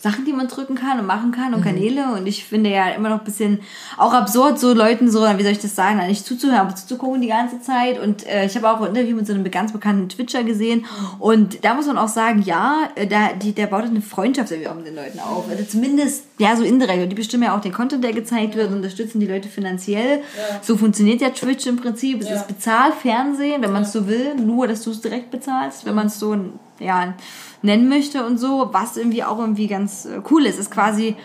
[0.00, 1.54] Sachen, die man drücken kann und machen kann Mhm.
[1.54, 2.12] und Kanäle.
[2.12, 3.58] Und ich finde ja immer noch ein bisschen
[3.96, 7.26] auch absurd, so Leuten so, wie soll ich das sagen, nicht zuzuhören, aber zuzugucken die
[7.26, 8.00] ganze Zeit.
[8.00, 10.86] Und äh, ich habe auch ein Interview mit so einem ganz bekannten Twitcher gesehen.
[11.18, 14.68] Und da muss man auch sagen, ja, äh, da, die, der baut eine Freundschaft irgendwie
[14.68, 15.46] auch mit den Leuten auf.
[15.50, 17.02] Also zumindest, ja, so indirekt.
[17.02, 20.20] Und die bestimmen ja auch den Content, der gezeigt wird, unterstützen die Leute finanziell.
[20.62, 22.20] So funktioniert ja Twitch im Prinzip.
[22.20, 22.36] Es Ja.
[22.36, 26.06] ist Bezahlfernsehen, wenn man es so will, nur dass du es direkt bezahlst, wenn man
[26.06, 26.36] es so
[26.78, 27.14] ja,
[27.62, 30.58] nennen möchte und so, was irgendwie auch irgendwie ganz äh, cool ist.
[30.58, 31.16] Ist quasi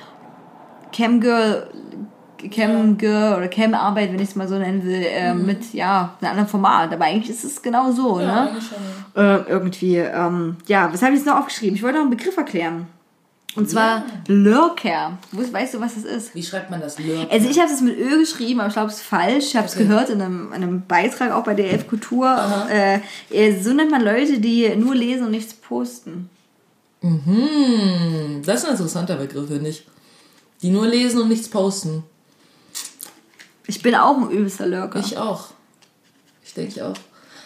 [0.91, 1.69] Camgirl,
[2.51, 6.49] Camgirl oder Cam-Arbeit, wenn ich es mal so nennen will, äh, mit ja, einem anderen
[6.49, 6.93] Format.
[6.93, 8.51] Aber eigentlich ist es genau so, Ja, ne?
[9.15, 11.75] Äh, irgendwie, ähm, ja, was habe ich jetzt noch aufgeschrieben?
[11.75, 12.87] Ich wollte noch einen Begriff erklären.
[13.55, 15.17] Und zwar Lurker.
[15.31, 16.33] Wo- Weißt du, was das ist?
[16.33, 16.97] Wie schreibt man das?
[16.99, 17.31] Lurk?
[17.31, 19.45] Also ich habe es mit Ö geschrieben, aber ich glaube, es ist falsch.
[19.49, 19.83] Ich habe es Okay.
[19.83, 22.35] gehört in einem, in einem Beitrag auch bei der Elf Kultur.
[22.71, 22.99] Äh,
[23.29, 26.29] äh, so nennt man Leute, die nur lesen und nichts posten.
[27.01, 29.85] Hm, das ist ein interessanter Begriff, finde ich.
[30.61, 32.03] Die nur lesen und nichts posten.
[33.67, 34.99] Ich bin auch ein übelster Lurker.
[34.99, 35.49] Ich auch.
[36.45, 36.93] Ich denke auch.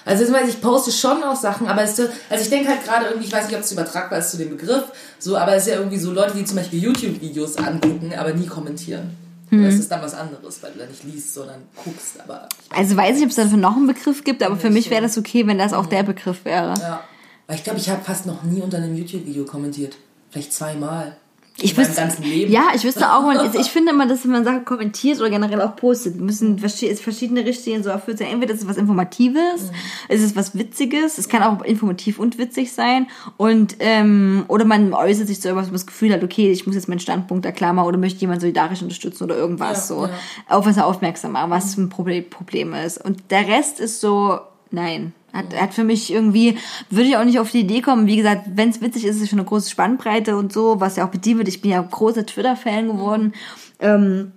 [0.07, 2.09] Also ich poste schon auch Sachen, aber es also
[2.41, 4.85] ich denke halt gerade irgendwie, ich weiß nicht, ob es übertragbar ist zu dem Begriff,
[5.19, 8.47] so, aber es ist ja irgendwie so Leute, die zum Beispiel YouTube-Videos angucken, aber nie
[8.47, 9.17] kommentieren.
[9.49, 9.65] Mhm.
[9.65, 13.17] Das ist dann was anderes, weil du da nicht liest, sondern guckst, aber Also weiß
[13.17, 15.57] ich, ob es dafür noch einen Begriff gibt, aber für mich wäre das okay, wenn
[15.57, 16.73] das auch der Begriff wäre.
[16.79, 17.03] ja.
[17.47, 19.95] Weil ich glaube, ich habe fast noch nie unter einem YouTube-Video kommentiert.
[20.29, 21.15] Vielleicht zweimal.
[21.59, 22.51] Ich In wüsste, ganzen Leben.
[22.51, 25.59] ja, ich wüsste auch, man, ich finde immer, dass wenn man Sachen kommentiert oder generell
[25.61, 28.27] auch postet, müssen verschiedene Richtlinien so erfüllt sein.
[28.27, 30.13] Entweder ist es was Informatives, Mhm.
[30.13, 34.93] ist es was Witziges, es kann auch informativ und witzig sein und ähm, oder man
[34.93, 37.45] äußert sich zu irgendwas, wo man das Gefühl hat, okay, ich muss jetzt meinen Standpunkt
[37.61, 40.11] machen oder möchte jemand solidarisch unterstützen oder irgendwas Ja, so, ja.
[40.49, 43.03] auf was er aufmerksam machen, was ein Problem, Problem ist.
[43.03, 44.39] Und der Rest ist so,
[44.69, 45.13] nein.
[45.34, 46.57] Hat, hat für mich irgendwie,
[46.89, 48.07] würde ich auch nicht auf die Idee kommen.
[48.07, 50.95] Wie gesagt, wenn es witzig ist, ist es schon eine große Spannbreite und so, was
[50.95, 51.47] ja auch bedient wird.
[51.47, 53.34] Ich bin ja großer Twitter-Fan geworden.
[53.80, 54.32] Ähm,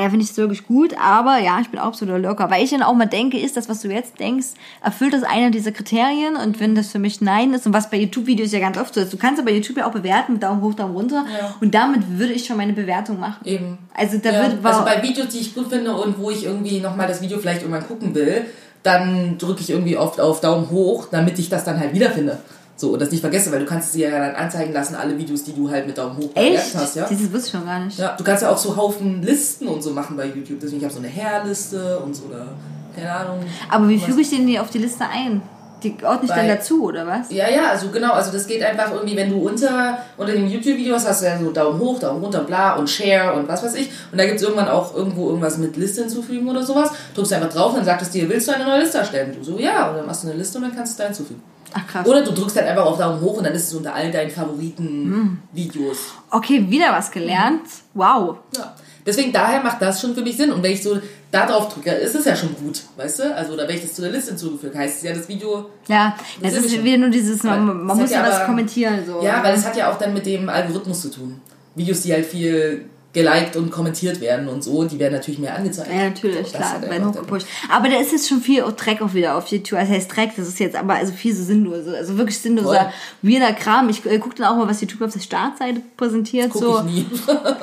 [0.00, 2.50] ja, finde ich das wirklich gut, aber ja, ich bin auch absoluter Lurker.
[2.50, 4.48] Weil ich dann auch mal denke, ist das, was du jetzt denkst,
[4.82, 6.36] erfüllt das einer dieser Kriterien?
[6.36, 9.00] Und wenn das für mich Nein ist, und was bei YouTube-Videos ja ganz oft so
[9.00, 11.24] ist, du kannst aber YouTube ja auch bewerten mit Daumen hoch, Daumen runter.
[11.38, 11.54] Ja.
[11.60, 13.46] Und damit würde ich schon meine Bewertung machen.
[13.46, 13.78] Eben.
[13.94, 14.42] Also da ja.
[14.42, 17.38] wird also bei Videos, die ich gut finde und wo ich irgendwie nochmal das Video
[17.38, 18.44] vielleicht irgendwann gucken will,
[18.86, 22.38] dann drücke ich irgendwie oft auf Daumen hoch, damit ich das dann halt wiederfinde.
[22.76, 25.16] So, und das nicht vergesse, weil du kannst es dir ja dann anzeigen lassen, alle
[25.16, 26.74] Videos, die du halt mit Daumen hoch echt?
[26.74, 27.06] hast, ja.
[27.08, 27.98] Dieses wusste ich schon gar nicht.
[27.98, 30.60] Ja, du kannst ja auch so Haufen Listen und so machen bei YouTube.
[30.60, 32.48] Deswegen, ich habe so eine Hairliste und so, oder
[32.94, 33.40] keine Ahnung.
[33.70, 35.40] Aber wie füge ich den die auf die Liste ein?
[35.86, 37.30] Die ordne ich dann dazu, oder was?
[37.30, 40.94] Ja, ja, also genau, also das geht einfach irgendwie, wenn du unter, unter dem YouTube-Video
[40.94, 43.74] hast, hast du ja so Daumen hoch, Daumen runter, bla und Share und was weiß
[43.74, 43.90] ich.
[44.10, 46.90] Und da gibt es irgendwann auch irgendwo irgendwas mit Liste hinzufügen oder sowas.
[47.14, 49.34] Drückst du einfach drauf, dann sagt es dir, willst du eine neue Liste erstellen?
[49.36, 51.42] Du so, ja, und dann machst du eine Liste und dann kannst du da hinzufügen.
[51.72, 52.06] Ach krass.
[52.06, 54.30] Oder du drückst halt einfach auf Daumen hoch und dann ist es unter all deinen
[54.30, 55.98] Favoriten-Videos.
[56.30, 57.62] Okay, wieder was gelernt.
[57.94, 58.38] Wow.
[58.56, 58.74] Ja.
[59.04, 60.52] Deswegen, daher macht das schon für mich Sinn.
[60.52, 60.98] Und wenn ich so
[61.36, 63.34] da drauf drücke, ist es ja schon gut, weißt du?
[63.34, 66.16] Also, oder wenn ich das zu der Liste hinzugefügt heißt es ja, das Video Ja,
[66.40, 66.84] Das das ist schon.
[66.84, 69.00] wieder nur dieses, man, man muss ja was kommentieren.
[69.06, 69.22] So.
[69.22, 71.40] Ja, weil es hat ja auch dann mit dem Algorithmus zu tun.
[71.74, 75.90] Videos, die halt viel geliked und kommentiert werden und so, die werden natürlich mehr angezeigt.
[75.90, 77.46] Ja, natürlich, So, das klar, er werden hochgepusht.
[77.70, 79.78] Aber da ist jetzt schon viel Dreck auch wieder auf YouTube.
[79.78, 81.88] Also heißt Dreck, das ist jetzt aber also viel so sinnlos.
[81.88, 82.92] Also wirklich sinnloser,
[83.22, 83.88] weirder Kram.
[83.88, 86.50] Ich äh, gucke dann auch mal, was YouTube auf der Startseite präsentiert.
[86.50, 86.78] Guck so.
[86.80, 87.06] ich nie.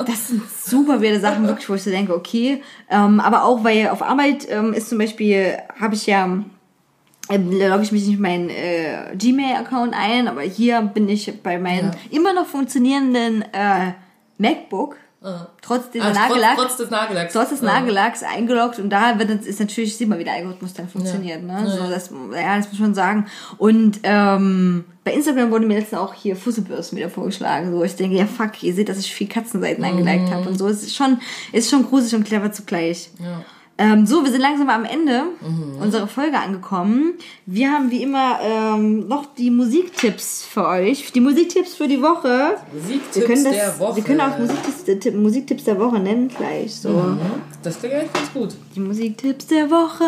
[0.07, 2.63] Das sind super weirde Sachen, wirklich, wo ich so denke, okay.
[2.89, 6.47] Ähm, aber auch, weil auf Arbeit ähm, ist zum Beispiel, habe ich ja, ähm,
[7.29, 11.91] logge ich mich nicht in meinen äh, Gmail-Account ein, aber hier bin ich bei meinem
[12.09, 13.91] immer noch funktionierenden äh,
[14.39, 14.97] MacBook,
[15.61, 17.33] trotz dieser Ah, trotz, Nagellack, trotz des Nagellacks.
[17.33, 17.67] trotz des Ja.
[17.67, 21.41] Nagellacks eingeloggt und da wird es- ist natürlich, sieht man, wie der Algorithmus dann funktioniert.
[21.47, 21.61] Ja.
[21.61, 21.67] Ne?
[21.67, 21.71] Ja.
[21.77, 23.25] So, das, ja, das muss man sagen.
[23.57, 28.17] Und ähm, bei Instagram wurde mir letztens auch hier Fusselbürsten wieder vorgeschlagen, so ich denke,
[28.17, 30.67] ja fuck, ihr seht, dass ich viel Katzenseiten eingeliked habe und so.
[30.67, 31.19] Es ist schon,
[31.51, 33.09] ist schon gruselig und clever zugleich.
[33.19, 33.43] Ja.
[33.83, 35.81] Ähm, so, wir sind langsam am Ende Mhm.
[35.81, 37.13] unserer Folge angekommen.
[37.45, 41.11] Wir haben wie immer ähm, noch die Musiktipps für euch.
[41.11, 42.55] Die Musiktipps für die Woche.
[42.73, 43.95] Musiktipps Wir können, der das, Woche.
[43.97, 46.75] wir können auch Musiktipps, äh, Tipp- Musiktipps der Woche nennen gleich.
[46.75, 47.17] So.
[47.61, 48.49] Das klingt eigentlich ganz gut.
[48.75, 50.05] Die Musiktipps der Woche.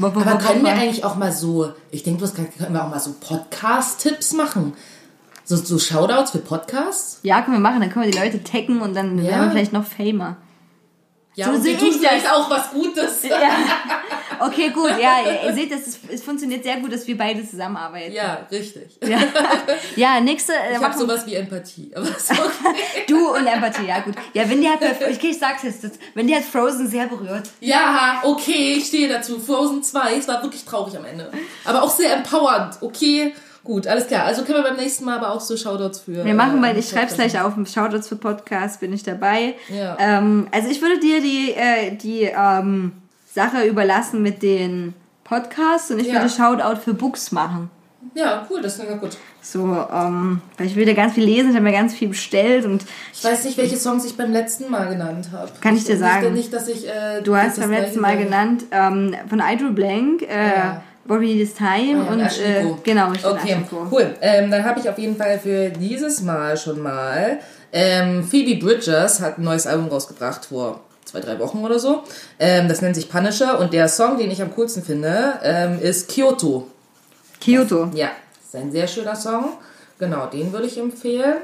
[0.00, 3.14] Aber können wir eigentlich auch mal so, ich denke, das können wir auch mal so
[3.20, 4.74] Podcast-Tipps machen?
[5.44, 7.20] So, so Shoutouts für Podcasts?
[7.22, 7.80] Ja, können wir machen.
[7.80, 9.24] Dann können wir die Leute taggen und dann Ja.
[9.30, 10.36] werden wir vielleicht noch famer.
[11.34, 11.96] Ja, So und sehe ich das.
[11.96, 13.22] vielleicht auch was Gutes.
[13.28, 13.50] Ja.
[14.40, 14.90] Okay, gut.
[15.00, 15.16] Ja,
[15.46, 18.12] ihr, seht, ist, es funktioniert sehr gut, dass wir beide zusammenarbeiten.
[18.12, 18.96] Ja, richtig.
[19.04, 19.18] Ja,
[19.96, 20.52] ja nächste.
[20.52, 21.90] Äh, Ich habe sowas wie Empathie.
[21.94, 23.04] Aber ist okay.
[23.08, 24.14] du und Empathie, ja gut.
[24.34, 25.84] Ja, wenn die hat, bei- ich, sag's jetzt,
[26.28, 27.48] die hat Frozen sehr berührt.
[27.60, 29.40] Ja, okay, ich stehe dazu.
[29.40, 31.30] Frozen 2, es war wirklich traurig am Ende.
[31.64, 32.76] Aber auch sehr empowernd.
[32.80, 33.34] Okay,
[33.68, 34.24] gut, alles klar.
[34.24, 36.24] Also können wir beim nächsten Mal aber auch so Shoutouts für.
[36.24, 39.54] Wir machen äh, mal, ich schreib's gleich auf, Shoutouts für Podcast, bin ich dabei.
[39.68, 39.96] Ja.
[40.00, 42.92] Ähm, also ich würde dir die, äh, die ähm,
[43.32, 46.14] Sache überlassen mit den Podcasts und ich Ja.
[46.14, 47.70] würde Shoutout für Books machen.
[48.14, 49.16] Ja, cool, das klingt ja gut.
[49.42, 49.60] So,
[49.92, 52.84] ähm, weil ich will da ganz viel lesen, ich habe mir ganz viel bestellt und
[53.12, 55.50] Ich weiß nicht, welche Songs ich beim letzten Mal genannt habe.
[55.60, 56.32] Kann ich dir wusste sagen.
[56.32, 56.88] nicht, dass ich.
[56.88, 60.82] Äh, du hast beim letzten Mal genannt ähm, von Idle Blank, äh, Ja.
[61.08, 62.78] What We Need Is Time Ja, und äh, Ascheniko.
[62.84, 63.56] genau, richtig Okay,
[63.90, 64.14] cool.
[64.20, 67.38] Ähm, dann habe ich auf jeden Fall für dieses Mal schon mal.
[67.72, 72.02] Ähm, Phoebe Bridgers hat ein neues Album rausgebracht vor zwei, drei Wochen oder so.
[72.38, 76.10] Ähm, das nennt sich Punisher und der Song, den ich am coolsten finde, ähm, ist
[76.12, 76.66] Kyoto.
[77.40, 77.90] Kyoto.
[77.94, 78.10] Ja,
[78.44, 79.54] ist ein sehr schöner Song.
[79.98, 81.38] Genau, den würde ich empfehlen.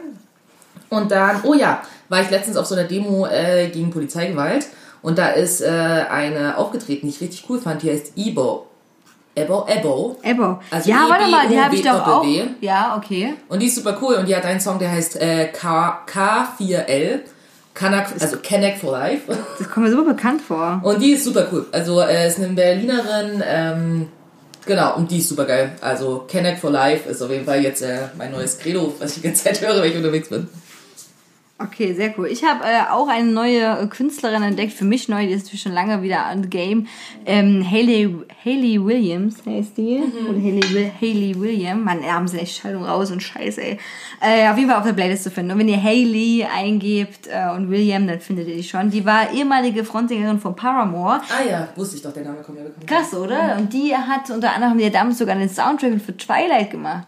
[0.91, 4.67] Und dann, oh ja, war ich letztens auf so einer Demo äh, gegen Polizeigewalt
[5.03, 8.67] und da ist äh, eine aufgetreten, die ich richtig cool fand, die heißt Ebo.
[9.35, 10.17] Ebo, Ebo.
[10.23, 10.61] Ebo.
[10.71, 12.27] Also ja, warte mal, die habe ich doch auch.
[12.61, 13.35] Ja, okay.
[13.49, 17.21] Und die ist super cool und die hat einen Song, der heißt äh, K, K4L.
[17.75, 19.23] Kanak, also Connect for Life.
[19.59, 20.81] Das kommt mir super bekannt vor.
[20.85, 21.67] Und die ist super cool.
[21.73, 24.09] Also äh, ist eine Berlinerin, ähm,
[24.65, 25.73] genau, und die ist super geil.
[25.81, 29.23] Also Connect for Life ist auf jeden Fall jetzt äh, mein neues Credo, was ich
[29.23, 30.49] die ganze Zeit höre, wenn ich unterwegs bin.
[31.57, 32.27] Okay, sehr cool.
[32.27, 35.63] Ich habe äh, auch eine neue äh, Künstlerin entdeckt, für mich neu, die ist natürlich
[35.63, 36.89] schon lange wieder on the game.
[37.27, 38.13] Ähm, Hayley,
[38.45, 40.03] Hayley Williams heißt die.
[40.29, 41.85] Oder Hayley, Hayley William.
[41.85, 43.79] Mann, haben sie echt Schaltung raus und Scheiße, ey.
[44.21, 45.53] Äh, auf jeden Fall auf der Playlist zu finden.
[45.53, 48.91] Und wenn ihr Hayley eingebt äh, und William, dann findet ihr die schon.
[48.91, 51.21] Die war ehemalige Frontsängerin von Paramore.
[51.29, 52.89] Ah ja, wusste ich doch, der Name kommt mir bekannt.
[52.89, 53.57] Krass, oder?
[53.59, 57.07] Und die hat unter anderem die hat damals sogar den Soundtrack für Twilight gemacht.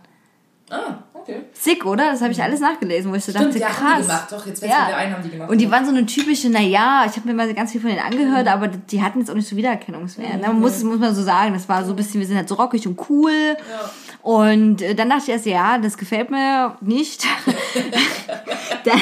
[0.71, 0.99] Ah,
[1.29, 1.41] okay.
[1.53, 2.13] Sick, oder?
[2.13, 3.81] Das habe ich alles nachgelesen, wo ich so Stimmt, dachte, ja, krass.
[3.81, 4.33] haben die gemacht.
[4.33, 5.51] Doch, jetzt mir wieder ein, haben die gemacht.
[5.51, 8.03] Und die waren so eine typische, naja, ich habe mir mal ganz viel von denen
[8.03, 10.41] angehört, aber die hatten jetzt auch nicht so Wiedererkennungswert.
[10.43, 12.55] Man muss, muss man so sagen, das war so ein bisschen, wir sind halt so
[12.55, 13.57] rockig und cool.
[14.27, 17.25] Und äh, dann dachte ich erst, ja, das gefällt mir nicht.
[18.85, 19.01] dann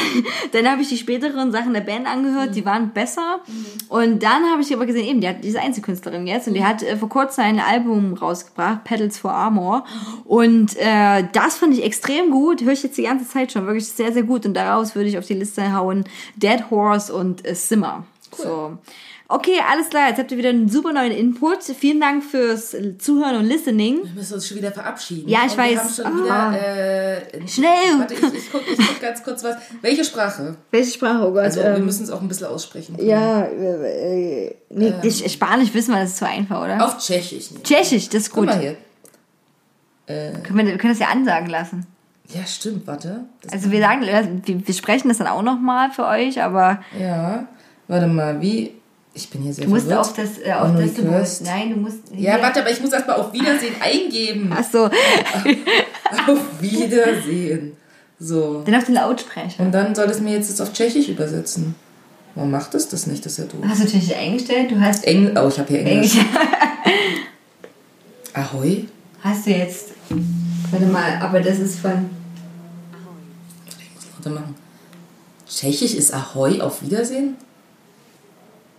[0.53, 3.41] dann habe ich die späteren Sachen der Band angehört, die waren besser.
[3.89, 6.83] Und dann habe ich aber gesehen, eben, die hat diese Einzelkünstlerin jetzt und die hat
[6.83, 9.87] äh, vor kurzem ein Album rausgebracht, Pedals for Armor.
[10.27, 13.89] Und äh, das fand ich extrem gut, höre ich jetzt die ganze Zeit schon, wirklich
[13.89, 14.45] sehr, sehr gut.
[14.45, 16.05] Und daraus würde ich auf die Liste hauen
[16.37, 18.05] Dead Horse und äh, Simmer.
[18.37, 18.79] So.
[19.27, 21.63] Okay, alles klar, jetzt habt ihr wieder einen super neuen Input.
[21.63, 24.01] Vielen Dank fürs Zuhören und Listening.
[24.05, 25.29] Wir müssen uns schon wieder verabschieden.
[25.29, 25.71] Ja, ich Und weiß.
[25.99, 26.53] Wir haben schon Ah.
[26.53, 27.99] wieder, äh, Schnell.
[27.99, 29.57] Warte, ich, ich guck, ich guck ganz kurz was.
[29.81, 30.57] Welche Sprache?
[30.71, 31.45] Welche Sprache, oh Gott.
[31.45, 32.97] Also, wir müssen es auch ein bisschen aussprechen.
[33.01, 36.85] ja, äh, äh, nee, ich, Spanisch wissen wir, das ist zu einfach, oder?
[36.85, 37.51] Auf Tschechisch.
[37.51, 37.65] nicht.
[37.65, 38.47] Tschechisch, das ist Guck gut.
[38.49, 38.77] mal hier.
[40.07, 41.87] Können wir, wir können das ja ansagen lassen.
[42.29, 43.25] Ja, stimmt, warte.
[43.43, 47.47] Das, Also wir sagen, wir, wir sprechen das dann auch nochmal für euch, aber ja,
[47.89, 48.73] warte mal, wie.
[49.17, 50.07] Ich bin hier sehr du musst verwirrt.
[50.07, 51.99] auf das, äh, auf das musst, nein, du musst.
[52.17, 54.51] Ja, warte, aber ich muss erst mal auf Wiedersehen eingeben.
[54.53, 54.87] Ach so,
[56.27, 57.77] Auf Wiedersehen.
[58.19, 58.63] So.
[58.65, 59.63] dann auf den Lautsprecher.
[59.63, 61.75] Und dann soll es mir jetzt auf Tschechisch übersetzen.
[62.35, 63.25] Warum macht es das nicht?
[63.25, 63.61] Das ist ja doof.
[63.69, 64.71] Hast du Tschechisch eingestellt?
[64.73, 66.17] Du hast Engl oh, ich habe hier Englisch.
[66.17, 66.27] Englisch.
[68.33, 68.87] Ahoi.
[69.23, 69.91] Hast du jetzt.
[70.71, 72.11] Warte mal, aber das ist von.
[74.17, 74.45] Warte mal.
[75.49, 77.37] Tschechisch ist Ahoi auf Wiedersehen?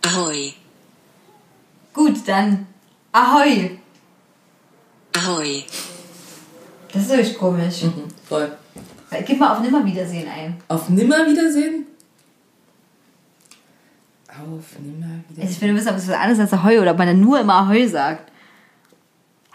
[0.06, 0.53] Ahoj,
[1.93, 2.68] Gut, dann.
[3.12, 3.80] Ahoi.
[5.18, 5.64] ahoj,
[6.91, 7.84] Das ist wirklich komisch.
[7.84, 8.51] Mhm, voll.
[9.26, 10.62] Gib mal auf Nimmerwiedersehen ein.
[10.68, 11.86] Auf Nimmerwiedersehen?
[14.28, 15.41] Auf Nimmerwiedersehen.
[15.41, 17.39] Also ich will wissen, ob es was anderes als Ahoi oder ob man dann nur
[17.39, 18.32] immer Ahoi sagt.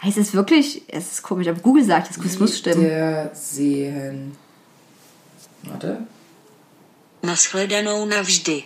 [0.03, 0.81] Heißt es wirklich?
[0.87, 2.83] Es ist komisch, aber Google sagt es, es muss stimmen.
[2.83, 4.35] Wiedersehen.
[5.63, 6.07] Warte.
[7.21, 8.63] nashledanou navždy.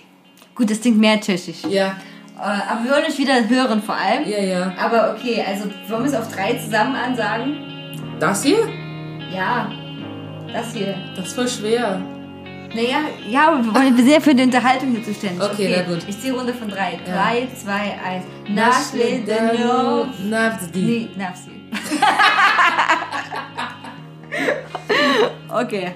[0.56, 1.64] Gut, das klingt mehr tschechisch.
[1.70, 1.96] Ja,
[2.38, 4.28] Äh, Aber wir wollen euch wieder hören vor allem.
[4.28, 4.74] ja, ja.
[4.78, 7.56] Aber okay, also wollen wir es auf drei zusammen ansagen?
[8.20, 8.58] Das hier?
[9.34, 9.70] Ja,
[10.52, 10.96] das hier.
[11.16, 12.02] Das ist voll schwer.
[12.74, 12.98] Naja,
[13.30, 15.42] ja, aber wir, wollen, ja für die Unterhaltung hier zuständig.
[15.42, 16.04] Okay, na gut.
[16.10, 17.00] Ich zähle runter von drei.
[17.08, 17.14] Ja.
[17.14, 18.26] Drei, zwei, eins.
[18.50, 20.08] Nashledeno.
[20.26, 20.80] Navdi.
[20.82, 21.52] Nee, Nafsi.
[25.50, 25.94] okay.